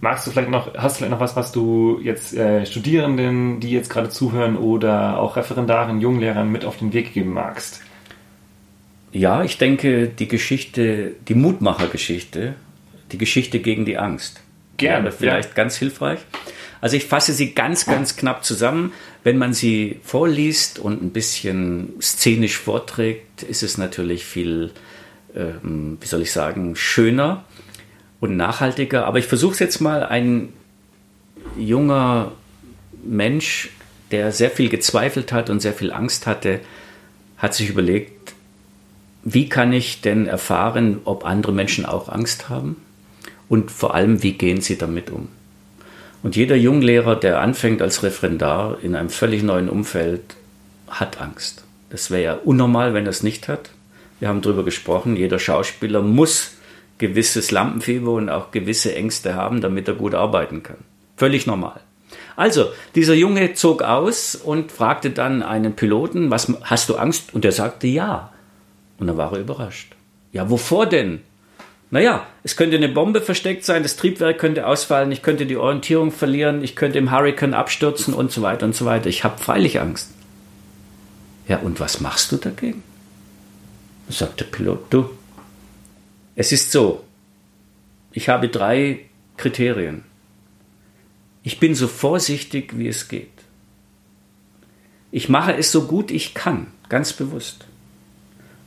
magst 0.00 0.26
du 0.26 0.30
vielleicht 0.30 0.50
noch, 0.50 0.74
hast 0.74 0.96
du 0.96 0.98
vielleicht 0.98 1.12
noch 1.12 1.20
was, 1.20 1.36
was 1.36 1.52
du 1.52 2.00
jetzt 2.02 2.34
äh, 2.36 2.66
Studierenden, 2.66 3.60
die 3.60 3.70
jetzt 3.70 3.90
gerade 3.90 4.08
zuhören 4.08 4.56
oder 4.56 5.18
auch 5.18 5.36
Referendaren, 5.36 6.00
Junglehrern 6.00 6.50
mit 6.50 6.64
auf 6.64 6.78
den 6.78 6.92
Weg 6.92 7.14
geben 7.14 7.32
magst? 7.32 7.82
Ja, 9.12 9.42
ich 9.42 9.58
denke, 9.58 10.08
die 10.08 10.28
Geschichte, 10.28 11.12
die 11.28 11.34
Mutmachergeschichte, 11.34 12.54
die 13.10 13.18
Geschichte 13.18 13.58
gegen 13.58 13.84
die 13.84 13.98
Angst. 13.98 14.40
Gerne. 14.76 15.04
Wäre 15.06 15.16
vielleicht 15.16 15.48
ja. 15.50 15.54
ganz 15.54 15.76
hilfreich. 15.76 16.20
Also 16.80 16.96
ich 16.96 17.04
fasse 17.04 17.32
sie 17.32 17.52
ganz, 17.52 17.84
ganz 17.86 18.16
knapp 18.16 18.44
zusammen. 18.44 18.92
Wenn 19.22 19.36
man 19.36 19.52
sie 19.52 20.00
vorliest 20.02 20.78
und 20.78 21.02
ein 21.02 21.10
bisschen 21.10 21.94
szenisch 22.00 22.56
vorträgt, 22.56 23.42
ist 23.42 23.62
es 23.62 23.76
natürlich 23.76 24.24
viel, 24.24 24.70
ähm, 25.36 25.98
wie 26.00 26.06
soll 26.06 26.22
ich 26.22 26.32
sagen, 26.32 26.76
schöner 26.76 27.44
und 28.20 28.36
nachhaltiger. 28.36 29.06
Aber 29.06 29.18
ich 29.18 29.26
versuche 29.26 29.52
es 29.52 29.58
jetzt 29.58 29.80
mal. 29.80 30.04
Ein 30.04 30.50
junger 31.58 32.32
Mensch, 33.04 33.70
der 34.10 34.32
sehr 34.32 34.50
viel 34.50 34.68
gezweifelt 34.70 35.32
hat 35.32 35.50
und 35.50 35.60
sehr 35.60 35.74
viel 35.74 35.92
Angst 35.92 36.26
hatte, 36.26 36.60
hat 37.36 37.54
sich 37.54 37.68
überlegt, 37.68 38.34
wie 39.22 39.48
kann 39.48 39.72
ich 39.72 40.00
denn 40.00 40.26
erfahren, 40.26 41.00
ob 41.04 41.24
andere 41.24 41.52
Menschen 41.52 41.84
auch 41.84 42.08
Angst 42.08 42.48
haben? 42.48 42.76
Und 43.48 43.70
vor 43.70 43.94
allem, 43.94 44.22
wie 44.22 44.32
gehen 44.32 44.60
sie 44.60 44.78
damit 44.78 45.10
um? 45.10 45.28
Und 46.22 46.36
jeder 46.36 46.56
Junglehrer, 46.56 47.16
der 47.16 47.40
anfängt 47.40 47.82
als 47.82 48.02
Referendar 48.02 48.78
in 48.82 48.94
einem 48.94 49.10
völlig 49.10 49.42
neuen 49.42 49.68
Umfeld, 49.68 50.36
hat 50.88 51.20
Angst. 51.20 51.64
Das 51.90 52.10
wäre 52.10 52.22
ja 52.22 52.34
unnormal, 52.34 52.94
wenn 52.94 53.06
er 53.06 53.10
es 53.10 53.22
nicht 53.22 53.48
hat. 53.48 53.70
Wir 54.20 54.28
haben 54.28 54.42
darüber 54.42 54.64
gesprochen, 54.64 55.16
jeder 55.16 55.38
Schauspieler 55.38 56.02
muss 56.02 56.52
gewisses 56.98 57.50
Lampenfieber 57.50 58.12
und 58.12 58.28
auch 58.28 58.50
gewisse 58.50 58.94
Ängste 58.94 59.34
haben, 59.34 59.60
damit 59.60 59.88
er 59.88 59.94
gut 59.94 60.14
arbeiten 60.14 60.62
kann. 60.62 60.76
Völlig 61.16 61.46
normal. 61.46 61.80
Also, 62.36 62.66
dieser 62.94 63.14
Junge 63.14 63.54
zog 63.54 63.82
aus 63.82 64.34
und 64.34 64.72
fragte 64.72 65.10
dann 65.10 65.42
einen 65.42 65.74
Piloten, 65.74 66.30
was, 66.30 66.52
hast 66.62 66.88
du 66.88 66.96
Angst? 66.96 67.34
Und 67.34 67.44
er 67.44 67.52
sagte 67.52 67.86
ja. 67.86 68.32
Und 69.00 69.06
dann 69.06 69.16
war 69.16 69.32
er 69.32 69.40
überrascht. 69.40 69.96
Ja, 70.32 70.48
wovor 70.50 70.86
denn? 70.86 71.22
Naja, 71.90 72.26
es 72.44 72.54
könnte 72.54 72.76
eine 72.76 72.88
Bombe 72.88 73.20
versteckt 73.20 73.64
sein, 73.64 73.82
das 73.82 73.96
Triebwerk 73.96 74.38
könnte 74.38 74.66
ausfallen, 74.66 75.10
ich 75.10 75.22
könnte 75.22 75.46
die 75.46 75.56
Orientierung 75.56 76.12
verlieren, 76.12 76.62
ich 76.62 76.76
könnte 76.76 76.98
im 76.98 77.10
Hurricane 77.10 77.54
abstürzen 77.54 78.14
und 78.14 78.30
so 78.30 78.42
weiter 78.42 78.66
und 78.66 78.76
so 78.76 78.84
weiter. 78.84 79.08
Ich 79.08 79.24
habe 79.24 79.42
freilich 79.42 79.80
Angst. 79.80 80.10
Ja, 81.48 81.58
und 81.58 81.80
was 81.80 82.00
machst 82.00 82.30
du 82.30 82.36
dagegen? 82.36 82.84
Sagt 84.08 84.38
der 84.38 84.44
Pilot, 84.44 84.84
du, 84.90 85.10
es 86.36 86.52
ist 86.52 86.70
so, 86.70 87.02
ich 88.12 88.28
habe 88.28 88.48
drei 88.48 89.00
Kriterien. 89.36 90.04
Ich 91.42 91.58
bin 91.58 91.74
so 91.74 91.88
vorsichtig, 91.88 92.78
wie 92.78 92.88
es 92.88 93.08
geht. 93.08 93.30
Ich 95.10 95.28
mache 95.28 95.56
es 95.56 95.72
so 95.72 95.86
gut 95.86 96.10
ich 96.10 96.34
kann, 96.34 96.68
ganz 96.88 97.12
bewusst. 97.14 97.66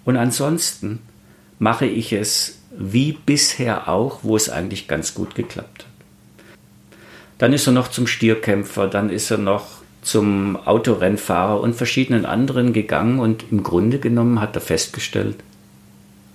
Und 0.06 0.18
ansonsten 0.18 1.00
mache 1.60 1.86
ich 1.86 2.14
es 2.14 2.60
wie 2.78 3.14
bisher 3.14 3.88
auch, 3.88 4.20
wo 4.24 4.36
es 4.36 4.50
eigentlich 4.50 4.88
ganz 4.88 5.14
gut 5.14 5.36
geklappt 5.36 5.86
hat. 5.86 5.94
Dann 7.38 7.54
ist 7.54 7.68
er 7.68 7.74
noch 7.74 7.90
zum 7.90 8.08
Stierkämpfer, 8.08 8.88
dann 8.88 9.10
ist 9.10 9.32
er 9.32 9.38
noch 9.38 9.68
zum 10.02 10.58
Autorennfahrer 10.58 11.60
und 11.62 11.76
verschiedenen 11.76 12.26
anderen 12.26 12.74
gegangen 12.74 13.20
und 13.20 13.46
im 13.52 13.64
Grunde 13.64 14.00
genommen 14.00 14.42
hat 14.42 14.56
er 14.56 14.62
festgestellt, 14.62 15.38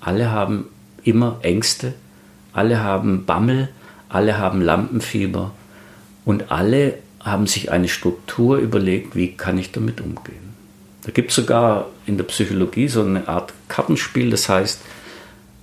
alle 0.00 0.30
haben 0.30 0.66
immer 1.02 1.38
Ängste, 1.42 1.94
alle 2.52 2.82
haben 2.82 3.26
Bammel, 3.26 3.68
alle 4.08 4.38
haben 4.38 4.62
Lampenfieber 4.62 5.52
und 6.24 6.50
alle 6.50 6.94
haben 7.20 7.46
sich 7.46 7.70
eine 7.70 7.88
Struktur 7.88 8.58
überlegt, 8.58 9.16
wie 9.16 9.32
kann 9.32 9.58
ich 9.58 9.72
damit 9.72 10.00
umgehen. 10.00 10.48
Da 11.04 11.12
gibt 11.12 11.30
es 11.30 11.36
sogar 11.36 11.86
in 12.06 12.16
der 12.16 12.24
Psychologie 12.24 12.88
so 12.88 13.02
eine 13.02 13.28
Kartenspiel, 13.78 14.30
das 14.30 14.48
heißt 14.48 14.80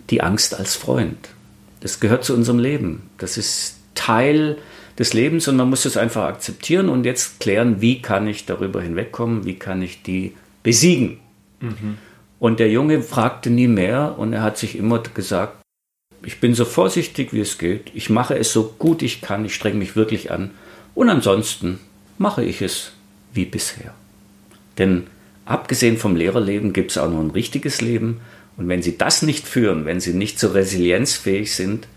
die 0.09 0.21
Angst 0.21 0.57
als 0.57 0.75
Freund. 0.75 1.17
Das 1.81 1.99
gehört 1.99 2.23
zu 2.23 2.33
unserem 2.33 2.59
Leben. 2.59 3.09
Das 3.17 3.37
ist 3.37 3.75
Teil 3.93 4.57
des 4.97 5.13
Lebens 5.13 5.49
und 5.49 5.57
man 5.57 5.69
muss 5.69 5.83
es 5.83 5.97
einfach 5.97 6.23
akzeptieren 6.23 6.87
und 6.87 7.05
jetzt 7.05 7.41
klären, 7.41 7.81
wie 7.81 8.01
kann 8.01 8.25
ich 8.27 8.45
darüber 8.45 8.81
hinwegkommen, 8.81 9.43
wie 9.43 9.55
kann 9.55 9.81
ich 9.81 10.01
die 10.01 10.33
besiegen. 10.63 11.19
Mhm. 11.59 11.97
Und 12.39 12.59
der 12.59 12.69
Junge 12.69 13.01
fragte 13.01 13.49
nie 13.49 13.67
mehr 13.67 14.15
und 14.17 14.31
er 14.31 14.43
hat 14.43 14.57
sich 14.57 14.77
immer 14.77 14.99
gesagt, 14.99 15.57
ich 16.23 16.39
bin 16.39 16.55
so 16.55 16.63
vorsichtig, 16.63 17.33
wie 17.33 17.41
es 17.41 17.57
geht, 17.57 17.91
ich 17.93 18.09
mache 18.09 18.37
es 18.37 18.53
so 18.53 18.75
gut 18.79 19.01
ich 19.01 19.19
kann, 19.19 19.43
ich 19.43 19.55
strenge 19.55 19.77
mich 19.77 19.97
wirklich 19.97 20.31
an 20.31 20.51
und 20.93 21.09
ansonsten 21.09 21.79
mache 22.17 22.45
ich 22.45 22.61
es 22.61 22.93
wie 23.33 23.45
bisher. 23.45 23.93
Denn 24.77 25.07
abgesehen 25.45 25.97
vom 25.97 26.15
Lehrerleben 26.15 26.73
gibt 26.73 26.91
es 26.91 26.97
auch 26.97 27.09
noch 27.09 27.19
ein 27.19 27.31
richtiges 27.31 27.81
Leben. 27.81 28.21
Und 28.57 28.67
wenn 28.67 28.81
Sie 28.81 28.97
das 28.97 29.21
nicht 29.21 29.47
führen, 29.47 29.85
wenn 29.85 29.99
Sie 29.99 30.13
nicht 30.13 30.39
so 30.39 30.49
resilienzfähig 30.49 31.53
sind, 31.53 31.87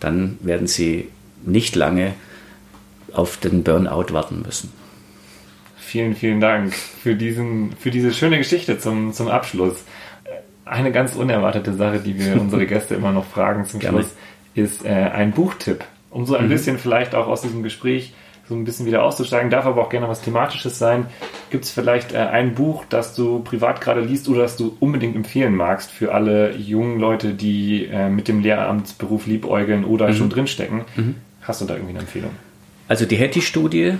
dann 0.00 0.38
werden 0.40 0.66
Sie 0.66 1.08
nicht 1.44 1.76
lange 1.76 2.14
auf 3.12 3.36
den 3.36 3.62
Burnout 3.62 4.12
warten 4.12 4.42
müssen. 4.42 4.72
Vielen, 5.76 6.16
vielen 6.16 6.40
Dank 6.40 6.74
für, 6.74 7.14
diesen, 7.14 7.74
für 7.78 7.90
diese 7.90 8.12
schöne 8.12 8.38
Geschichte 8.38 8.78
zum, 8.78 9.12
zum 9.12 9.28
Abschluss. 9.28 9.84
Eine 10.64 10.92
ganz 10.92 11.14
unerwartete 11.14 11.74
Sache, 11.74 12.00
die 12.00 12.18
wir 12.18 12.34
unsere 12.40 12.66
Gäste 12.66 12.94
immer 12.94 13.12
noch 13.12 13.26
fragen 13.26 13.64
zum 13.64 13.80
Schluss, 13.80 14.14
ist 14.54 14.84
äh, 14.84 14.88
ein 14.88 15.32
Buchtipp, 15.32 15.84
um 16.10 16.26
so 16.26 16.36
ein 16.36 16.46
mhm. 16.46 16.50
bisschen 16.50 16.78
vielleicht 16.78 17.14
auch 17.14 17.26
aus 17.28 17.42
diesem 17.42 17.62
Gespräch 17.62 18.12
so 18.48 18.54
ein 18.54 18.64
bisschen 18.64 18.86
wieder 18.86 19.02
auszusteigen, 19.02 19.50
darf 19.50 19.64
aber 19.64 19.82
auch 19.82 19.88
gerne 19.88 20.08
was 20.08 20.20
Thematisches 20.20 20.78
sein. 20.78 21.06
Gibt 21.50 21.64
es 21.64 21.70
vielleicht 21.70 22.12
äh, 22.12 22.18
ein 22.18 22.54
Buch, 22.54 22.84
das 22.88 23.14
du 23.14 23.40
privat 23.40 23.80
gerade 23.80 24.00
liest 24.00 24.28
oder 24.28 24.42
das 24.42 24.56
du 24.56 24.76
unbedingt 24.80 25.16
empfehlen 25.16 25.54
magst 25.54 25.90
für 25.90 26.12
alle 26.12 26.54
jungen 26.56 27.00
Leute, 27.00 27.32
die 27.32 27.86
äh, 27.86 28.08
mit 28.08 28.28
dem 28.28 28.40
Lehramtsberuf 28.40 29.26
liebäugeln 29.26 29.84
oder 29.84 30.08
mhm. 30.08 30.14
schon 30.14 30.30
drinstecken? 30.30 30.82
Mhm. 30.96 31.14
Hast 31.42 31.60
du 31.60 31.64
da 31.64 31.74
irgendwie 31.74 31.92
eine 31.92 32.00
Empfehlung? 32.00 32.30
Also 32.86 33.06
die 33.06 33.16
Hattie-Studie 33.16 33.94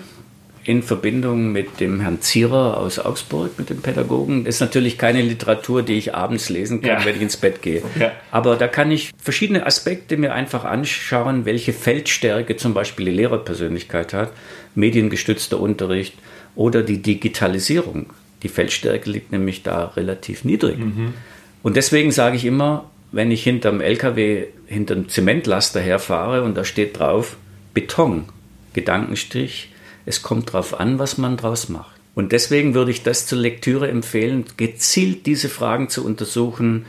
in 0.64 0.82
Verbindung 0.82 1.52
mit 1.52 1.80
dem 1.80 2.00
Herrn 2.00 2.20
Zierer 2.22 2.78
aus 2.78 2.98
Augsburg, 2.98 3.58
mit 3.58 3.70
dem 3.70 3.82
Pädagogen. 3.82 4.44
Das 4.44 4.56
ist 4.56 4.60
natürlich 4.60 4.96
keine 4.96 5.20
Literatur, 5.20 5.82
die 5.82 5.94
ich 5.94 6.14
abends 6.14 6.48
lesen 6.48 6.80
kann, 6.80 7.00
ja. 7.00 7.04
wenn 7.04 7.16
ich 7.16 7.22
ins 7.22 7.36
Bett 7.36 7.60
gehe. 7.60 7.82
Ja. 7.98 8.12
Aber 8.30 8.56
da 8.56 8.66
kann 8.66 8.90
ich 8.90 9.10
verschiedene 9.22 9.66
Aspekte 9.66 10.16
mir 10.16 10.32
einfach 10.32 10.64
anschauen, 10.64 11.44
welche 11.44 11.72
Feldstärke 11.72 12.56
zum 12.56 12.72
Beispiel 12.72 13.06
die 13.06 13.12
Lehrerpersönlichkeit 13.12 14.14
hat, 14.14 14.32
mediengestützter 14.74 15.60
Unterricht 15.60 16.14
oder 16.56 16.82
die 16.82 17.02
Digitalisierung. 17.02 18.06
Die 18.42 18.48
Feldstärke 18.48 19.10
liegt 19.10 19.32
nämlich 19.32 19.62
da 19.62 19.86
relativ 19.96 20.44
niedrig. 20.44 20.78
Mhm. 20.78 21.14
Und 21.62 21.76
deswegen 21.76 22.10
sage 22.10 22.36
ich 22.36 22.44
immer, 22.44 22.90
wenn 23.12 23.30
ich 23.30 23.44
hinterm 23.44 23.80
LKW, 23.80 24.46
hinterm 24.66 25.08
Zementlaster 25.08 25.80
herfahre 25.80 26.42
und 26.42 26.56
da 26.56 26.64
steht 26.64 26.98
drauf 26.98 27.36
Beton, 27.74 28.24
Gedankenstrich, 28.72 29.70
es 30.06 30.22
kommt 30.22 30.48
darauf 30.48 30.78
an, 30.78 30.98
was 30.98 31.18
man 31.18 31.36
draus 31.36 31.68
macht. 31.68 31.94
Und 32.14 32.32
deswegen 32.32 32.74
würde 32.74 32.90
ich 32.90 33.02
das 33.02 33.26
zur 33.26 33.38
Lektüre 33.38 33.88
empfehlen, 33.88 34.44
gezielt 34.56 35.26
diese 35.26 35.48
Fragen 35.48 35.88
zu 35.88 36.04
untersuchen, 36.04 36.86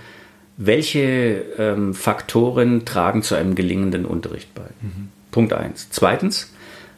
welche 0.58 1.44
ähm, 1.58 1.94
Faktoren 1.94 2.86
tragen 2.86 3.24
zu 3.24 3.36
einem 3.36 3.56
gelingenden 3.56 4.06
Unterricht 4.06 4.54
bei. 4.54 4.68
Mhm. 4.82 5.10
Punkt 5.32 5.54
1. 5.54 5.88
Zweitens, 5.90 6.54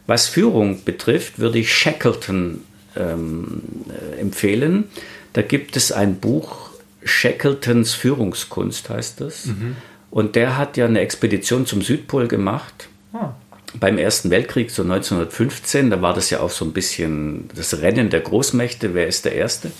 was 0.05 0.27
Führung 0.27 0.83
betrifft, 0.83 1.39
würde 1.39 1.59
ich 1.59 1.73
Shackleton 1.73 2.61
ähm, 2.95 3.61
äh, 3.89 4.19
empfehlen. 4.19 4.85
Da 5.33 5.41
gibt 5.41 5.75
es 5.77 5.91
ein 5.91 6.19
Buch, 6.19 6.69
Shackletons 7.03 7.93
Führungskunst 7.93 8.89
heißt 8.89 9.21
das. 9.21 9.47
Mhm. 9.47 9.77
Und 10.11 10.35
der 10.35 10.57
hat 10.57 10.77
ja 10.77 10.85
eine 10.85 10.99
Expedition 10.99 11.65
zum 11.65 11.81
Südpol 11.81 12.27
gemacht. 12.27 12.89
Ah 13.13 13.33
beim 13.79 13.97
Ersten 13.97 14.29
Weltkrieg, 14.29 14.71
so 14.71 14.83
1915, 14.83 15.89
da 15.89 16.01
war 16.01 16.13
das 16.13 16.29
ja 16.29 16.39
auch 16.39 16.49
so 16.49 16.65
ein 16.65 16.73
bisschen 16.73 17.49
das 17.55 17.81
Rennen 17.81 18.09
der 18.09 18.21
Großmächte, 18.21 18.93
wer 18.93 19.07
ist 19.07 19.25
der 19.25 19.33
Erste? 19.33 19.71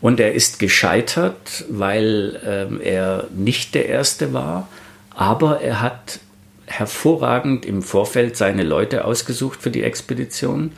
Und 0.00 0.20
er 0.20 0.34
ist 0.34 0.58
gescheitert, 0.58 1.64
weil 1.70 2.40
ähm, 2.46 2.80
er 2.82 3.26
nicht 3.34 3.74
der 3.74 3.88
Erste 3.88 4.32
war, 4.32 4.68
aber 5.10 5.60
er 5.62 5.80
hat 5.80 6.20
hervorragend 6.66 7.64
im 7.64 7.82
Vorfeld 7.82 8.36
seine 8.36 8.62
Leute 8.62 9.04
ausgesucht 9.04 9.62
für 9.62 9.70
die 9.70 9.82
Expedition. 9.82 10.72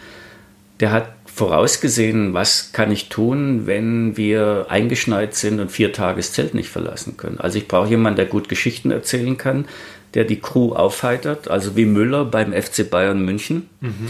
Der 0.80 0.92
hat 0.92 1.08
vorausgesehen, 1.26 2.34
was 2.34 2.72
kann 2.72 2.92
ich 2.92 3.08
tun, 3.08 3.66
wenn 3.66 4.16
wir 4.16 4.66
eingeschneit 4.68 5.34
sind 5.34 5.60
und 5.60 5.70
vier 5.70 5.92
Tage 5.92 6.18
das 6.18 6.32
Zelt 6.32 6.54
nicht 6.54 6.68
verlassen 6.68 7.16
können. 7.16 7.38
Also 7.38 7.58
ich 7.58 7.68
brauche 7.68 7.88
jemanden, 7.88 8.16
der 8.16 8.26
gut 8.26 8.48
Geschichten 8.48 8.90
erzählen 8.90 9.36
kann, 9.36 9.66
der 10.14 10.24
die 10.24 10.40
Crew 10.40 10.72
aufheitert, 10.72 11.48
also 11.48 11.76
wie 11.76 11.84
Müller 11.84 12.24
beim 12.24 12.52
FC 12.52 12.88
Bayern 12.88 13.24
München. 13.24 13.68
Mhm. 13.80 14.08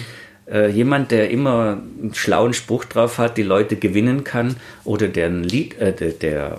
Äh, 0.50 0.70
jemand, 0.70 1.10
der 1.10 1.30
immer 1.30 1.78
einen 2.00 2.14
schlauen 2.14 2.54
Spruch 2.54 2.84
drauf 2.84 3.18
hat, 3.18 3.36
die 3.36 3.42
Leute 3.42 3.76
gewinnen 3.76 4.24
kann 4.24 4.56
oder 4.84 5.08
der, 5.08 5.26
ein 5.26 5.42
Lied, 5.42 5.78
äh, 5.78 5.92
der, 5.92 6.10
der 6.10 6.58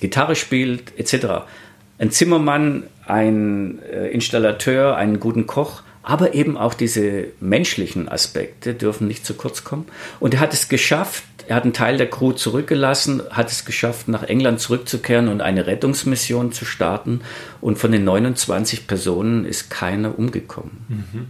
Gitarre 0.00 0.34
spielt, 0.34 0.98
etc. 0.98 1.44
Ein 1.98 2.10
Zimmermann, 2.10 2.84
ein 3.06 3.80
äh, 3.82 4.08
Installateur, 4.08 4.96
einen 4.96 5.20
guten 5.20 5.46
Koch, 5.46 5.82
aber 6.08 6.32
eben 6.32 6.56
auch 6.56 6.72
diese 6.72 7.26
menschlichen 7.38 8.08
Aspekte 8.08 8.72
dürfen 8.72 9.06
nicht 9.06 9.26
zu 9.26 9.34
kurz 9.34 9.62
kommen. 9.62 9.84
Und 10.20 10.32
er 10.32 10.40
hat 10.40 10.54
es 10.54 10.70
geschafft, 10.70 11.22
er 11.46 11.56
hat 11.56 11.64
einen 11.64 11.74
Teil 11.74 11.98
der 11.98 12.08
Crew 12.08 12.32
zurückgelassen, 12.32 13.20
hat 13.28 13.50
es 13.50 13.66
geschafft, 13.66 14.08
nach 14.08 14.22
England 14.22 14.58
zurückzukehren 14.58 15.28
und 15.28 15.42
eine 15.42 15.66
Rettungsmission 15.66 16.50
zu 16.50 16.64
starten. 16.64 17.20
Und 17.60 17.76
von 17.76 17.92
den 17.92 18.04
29 18.04 18.86
Personen 18.86 19.44
ist 19.44 19.68
keiner 19.68 20.18
umgekommen. 20.18 20.78
Mhm. 20.88 21.26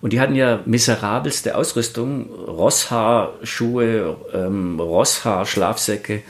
Und 0.00 0.12
die 0.12 0.20
hatten 0.20 0.36
ja 0.36 0.60
miserabelste 0.64 1.56
Ausrüstung, 1.56 2.30
Rosshaarschuhe, 2.30 4.16
ähm, 4.32 4.78
Rosshaar-Schlafsäcke, 4.78 6.22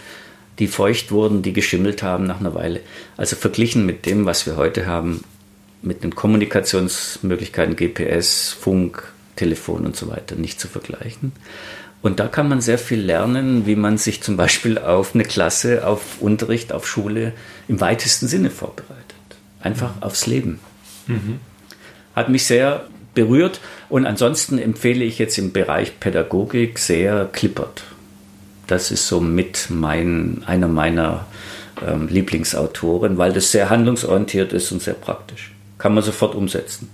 die 0.59 0.69
feucht 0.69 1.13
wurden, 1.13 1.43
die 1.43 1.53
geschimmelt 1.53 2.03
haben 2.03 2.25
nach 2.25 2.41
einer 2.41 2.55
Weile. 2.55 2.81
Also 3.19 3.37
verglichen 3.37 3.85
mit 3.85 4.07
dem, 4.07 4.25
was 4.25 4.47
wir 4.47 4.57
heute 4.57 4.87
haben, 4.87 5.23
mit 5.85 6.05
den 6.05 6.15
Kommunikationsmöglichkeiten 6.15 7.77
GPS, 7.77 8.57
Funk, 8.59 9.13
Telefon 9.37 9.85
und 9.85 9.97
so 9.97 10.09
weiter, 10.09 10.37
nicht 10.37 10.61
zu 10.61 10.69
vergleichen. 10.69 11.33
Und 12.03 12.21
da 12.21 12.29
kann 12.29 12.49
man 12.49 12.61
sehr 12.61 12.79
viel 12.79 13.01
lernen, 13.01 13.67
wie 13.67 13.77
man 13.77 13.97
sich 13.97 14.23
zum 14.23 14.37
Beispiel 14.37 14.77
auf 14.77 15.15
eine 15.15 15.25
Klasse, 15.25 15.87
auf 15.87 16.21
Unterricht, 16.21 16.73
auf 16.73 16.87
Schule 16.87 17.33
im 17.67 17.81
weitesten 17.81 18.29
Sinne 18.29 18.51
vorbereitet. 18.51 18.99
Einfach 19.63 19.97
mhm. 19.97 20.03
aufs 20.03 20.27
Leben. 20.27 20.61
Mhm. 21.07 21.41
Hat 22.15 22.29
mich 22.29 22.45
sehr 22.45 22.85
berührt 23.15 23.61
und 23.89 24.05
ansonsten 24.05 24.59
empfehle 24.59 25.05
ich 25.05 25.19
jetzt 25.19 25.39
im 25.39 25.53
Bereich 25.53 25.99
Pädagogik 25.99 26.79
sehr 26.79 27.27
Klippert. 27.33 27.85
Das 28.67 28.91
ist 28.91 29.09
so 29.09 29.21
mit 29.21 29.69
mein, 29.71 30.43
einer 30.47 30.69
meiner 30.69 31.27
ähm, 31.87 32.09
Lieblingsautoren, 32.09 33.17
weil 33.17 33.33
das 33.33 33.51
sehr 33.51 33.71
handlungsorientiert 33.71 34.53
ist 34.53 34.73
und 34.73 34.83
sehr 34.83 34.95
praktisch. 34.95 35.54
Kann 35.85 35.93
man 35.93 36.03
sofort 36.03 36.35
umsetzen. 36.35 36.89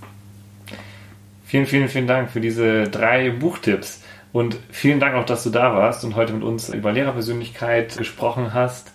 Vielen, 1.46 1.66
vielen, 1.66 1.88
vielen 1.88 2.08
Dank 2.08 2.28
für 2.28 2.40
diese 2.40 2.88
drei 2.88 3.30
Buchtipps. 3.30 4.02
Und 4.32 4.56
vielen 4.72 4.98
Dank 4.98 5.14
auch, 5.14 5.24
dass 5.24 5.44
du 5.44 5.50
da 5.50 5.76
warst 5.76 6.02
und 6.02 6.16
heute 6.16 6.32
mit 6.32 6.42
uns 6.42 6.70
über 6.70 6.90
Lehrerpersönlichkeit 6.90 7.96
gesprochen 7.96 8.52
hast. 8.52 8.90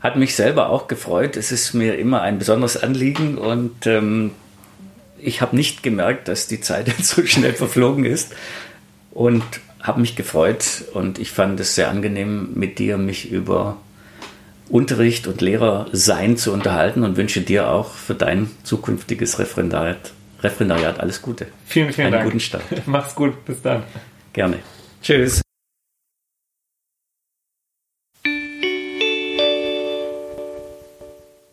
Hat 0.00 0.16
mich 0.16 0.34
selber 0.34 0.70
auch 0.70 0.88
gefreut. 0.88 1.36
Es 1.36 1.52
ist 1.52 1.74
mir 1.74 1.98
immer 1.98 2.22
ein 2.22 2.38
besonderes 2.38 2.82
Anliegen 2.82 3.36
und 3.36 3.86
ähm, 3.86 4.30
ich 5.18 5.42
habe 5.42 5.54
nicht 5.54 5.82
gemerkt, 5.82 6.28
dass 6.28 6.46
die 6.46 6.62
Zeit 6.62 6.88
jetzt 6.88 7.08
so 7.14 7.26
schnell 7.26 7.52
verflogen 7.52 8.06
ist 8.06 8.34
und 9.10 9.44
habe 9.82 10.00
mich 10.00 10.16
gefreut 10.16 10.86
und 10.94 11.18
ich 11.18 11.30
fand 11.30 11.60
es 11.60 11.74
sehr 11.74 11.90
angenehm, 11.90 12.54
mit 12.54 12.78
dir 12.78 12.96
mich 12.96 13.30
über 13.30 13.76
Unterricht 14.68 15.26
und 15.26 15.40
Lehrersein 15.40 16.36
zu 16.36 16.52
unterhalten 16.52 17.04
und 17.04 17.16
wünsche 17.16 17.40
dir 17.40 17.70
auch 17.70 17.90
für 17.92 18.14
dein 18.14 18.50
zukünftiges 18.64 19.38
Referendariat, 19.38 20.12
Referendariat 20.40 21.00
alles 21.00 21.22
Gute. 21.22 21.46
Vielen, 21.64 21.92
vielen 21.92 22.06
Einen 22.06 22.12
Dank. 22.12 22.22
Einen 22.22 22.30
guten 22.30 22.40
Start. 22.40 22.64
Mach's 22.86 23.14
gut. 23.14 23.44
Bis 23.44 23.62
dann. 23.62 23.84
Gerne. 24.32 24.58
Tschüss. 25.02 25.40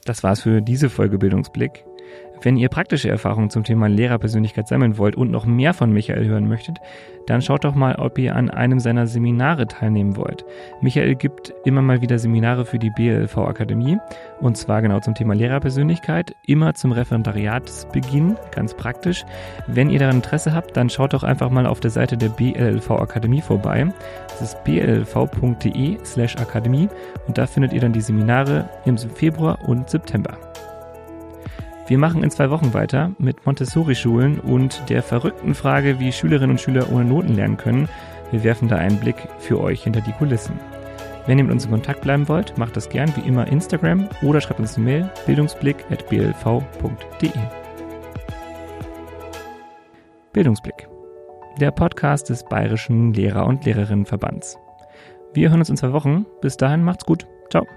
Das 0.06 0.24
war's 0.24 0.42
für 0.42 0.62
diese 0.62 0.90
Folge 0.90 1.18
Bildungsblick. 1.18 1.86
Wenn 2.44 2.58
ihr 2.58 2.68
praktische 2.68 3.10
Erfahrungen 3.10 3.50
zum 3.50 3.64
Thema 3.64 3.88
Lehrerpersönlichkeit 3.88 4.68
sammeln 4.68 4.98
wollt 4.98 5.16
und 5.16 5.32
noch 5.32 5.46
mehr 5.46 5.74
von 5.74 5.94
Michael 5.94 6.28
hören 6.28 6.50
möchtet, 6.50 6.78
dann 7.26 7.42
schaut 7.42 7.64
doch 7.64 7.74
mal, 7.74 7.96
ob 7.96 8.18
ihr 8.18 8.36
an 8.36 8.50
einem 8.50 8.82
seiner 8.82 9.08
Seminare 9.08 9.66
teilnehmen 9.66 10.18
wollt. 10.18 10.44
Michael 10.82 11.16
gibt 11.16 11.54
immer 11.64 11.82
mal 11.82 12.02
wieder 12.02 12.20
Seminare 12.20 12.66
für 12.66 12.80
die 12.80 12.90
BLV 12.90 13.38
Akademie 13.38 13.98
und 14.42 14.58
zwar 14.58 14.82
genau 14.82 15.00
zum 15.00 15.16
Thema 15.16 15.34
Lehrerpersönlichkeit, 15.34 16.36
immer 16.46 16.74
zum 16.74 16.92
Referendariatsbeginn, 16.92 18.36
ganz 18.52 18.74
praktisch. 18.74 19.24
Wenn 19.68 19.90
ihr 19.90 20.00
daran 20.00 20.18
Interesse 20.18 20.54
habt, 20.54 20.76
dann 20.76 20.90
schaut 20.90 21.14
doch 21.14 21.24
einfach 21.24 21.50
mal 21.50 21.66
auf 21.66 21.80
der 21.80 21.92
Seite 21.92 22.18
der 22.18 22.28
BLV 22.28 22.92
Akademie 22.92 23.42
vorbei. 23.42 23.88
Das 24.28 24.42
ist 24.42 24.64
blv.de 24.66 25.98
slash 26.04 26.36
Akademie 26.36 26.90
und 27.26 27.38
da 27.38 27.48
findet 27.48 27.72
ihr 27.72 27.80
dann 27.80 27.94
die 27.94 28.02
Seminare 28.02 28.68
im 28.84 28.98
Februar 28.98 29.60
und 29.66 29.90
September. 29.90 30.53
Wir 31.94 32.00
machen 32.00 32.24
in 32.24 32.32
zwei 32.32 32.50
Wochen 32.50 32.74
weiter 32.74 33.12
mit 33.20 33.46
Montessori-Schulen 33.46 34.40
und 34.40 34.90
der 34.90 35.04
verrückten 35.04 35.54
Frage, 35.54 36.00
wie 36.00 36.12
Schülerinnen 36.12 36.50
und 36.50 36.60
Schüler 36.60 36.92
ohne 36.92 37.06
Noten 37.06 37.36
lernen 37.36 37.56
können. 37.56 37.88
Wir 38.32 38.44
werfen 38.44 38.68
da 38.68 38.78
einen 38.78 39.00
Blick 39.00 39.18
für 39.38 39.62
euch 39.62 39.84
hinter 39.84 40.02
die 40.02 40.12
Kulissen. 40.14 40.60
Wenn 41.28 41.38
ihr 41.38 41.44
mit 41.44 41.54
uns 41.54 41.66
in 41.66 41.70
Kontakt 41.70 42.02
bleiben 42.02 42.28
wollt, 42.28 42.58
macht 42.58 42.76
das 42.76 42.90
gern 42.90 43.16
wie 43.16 43.28
immer 43.28 43.48
Instagram 43.48 44.10
oder 44.24 44.42
schreibt 44.42 44.60
uns 44.60 44.76
eine 44.76 44.86
Mail 44.86 45.08
bildungsblick.blv.de. 45.28 47.32
Bildungsblick. 50.34 50.88
der 51.60 51.70
Podcast 51.70 52.28
des 52.28 52.44
Bayerischen 52.44 53.14
Lehrer- 53.14 53.46
und 53.46 53.66
Lehrerinnenverbands. 53.66 54.58
Wir 55.36 55.52
hören 55.52 55.60
uns 55.60 55.70
in 55.70 55.78
zwei 55.78 55.94
Wochen. 55.94 56.26
Bis 56.42 56.58
dahin 56.58 56.84
macht's 56.84 57.06
gut. 57.06 57.28
Ciao. 57.52 57.68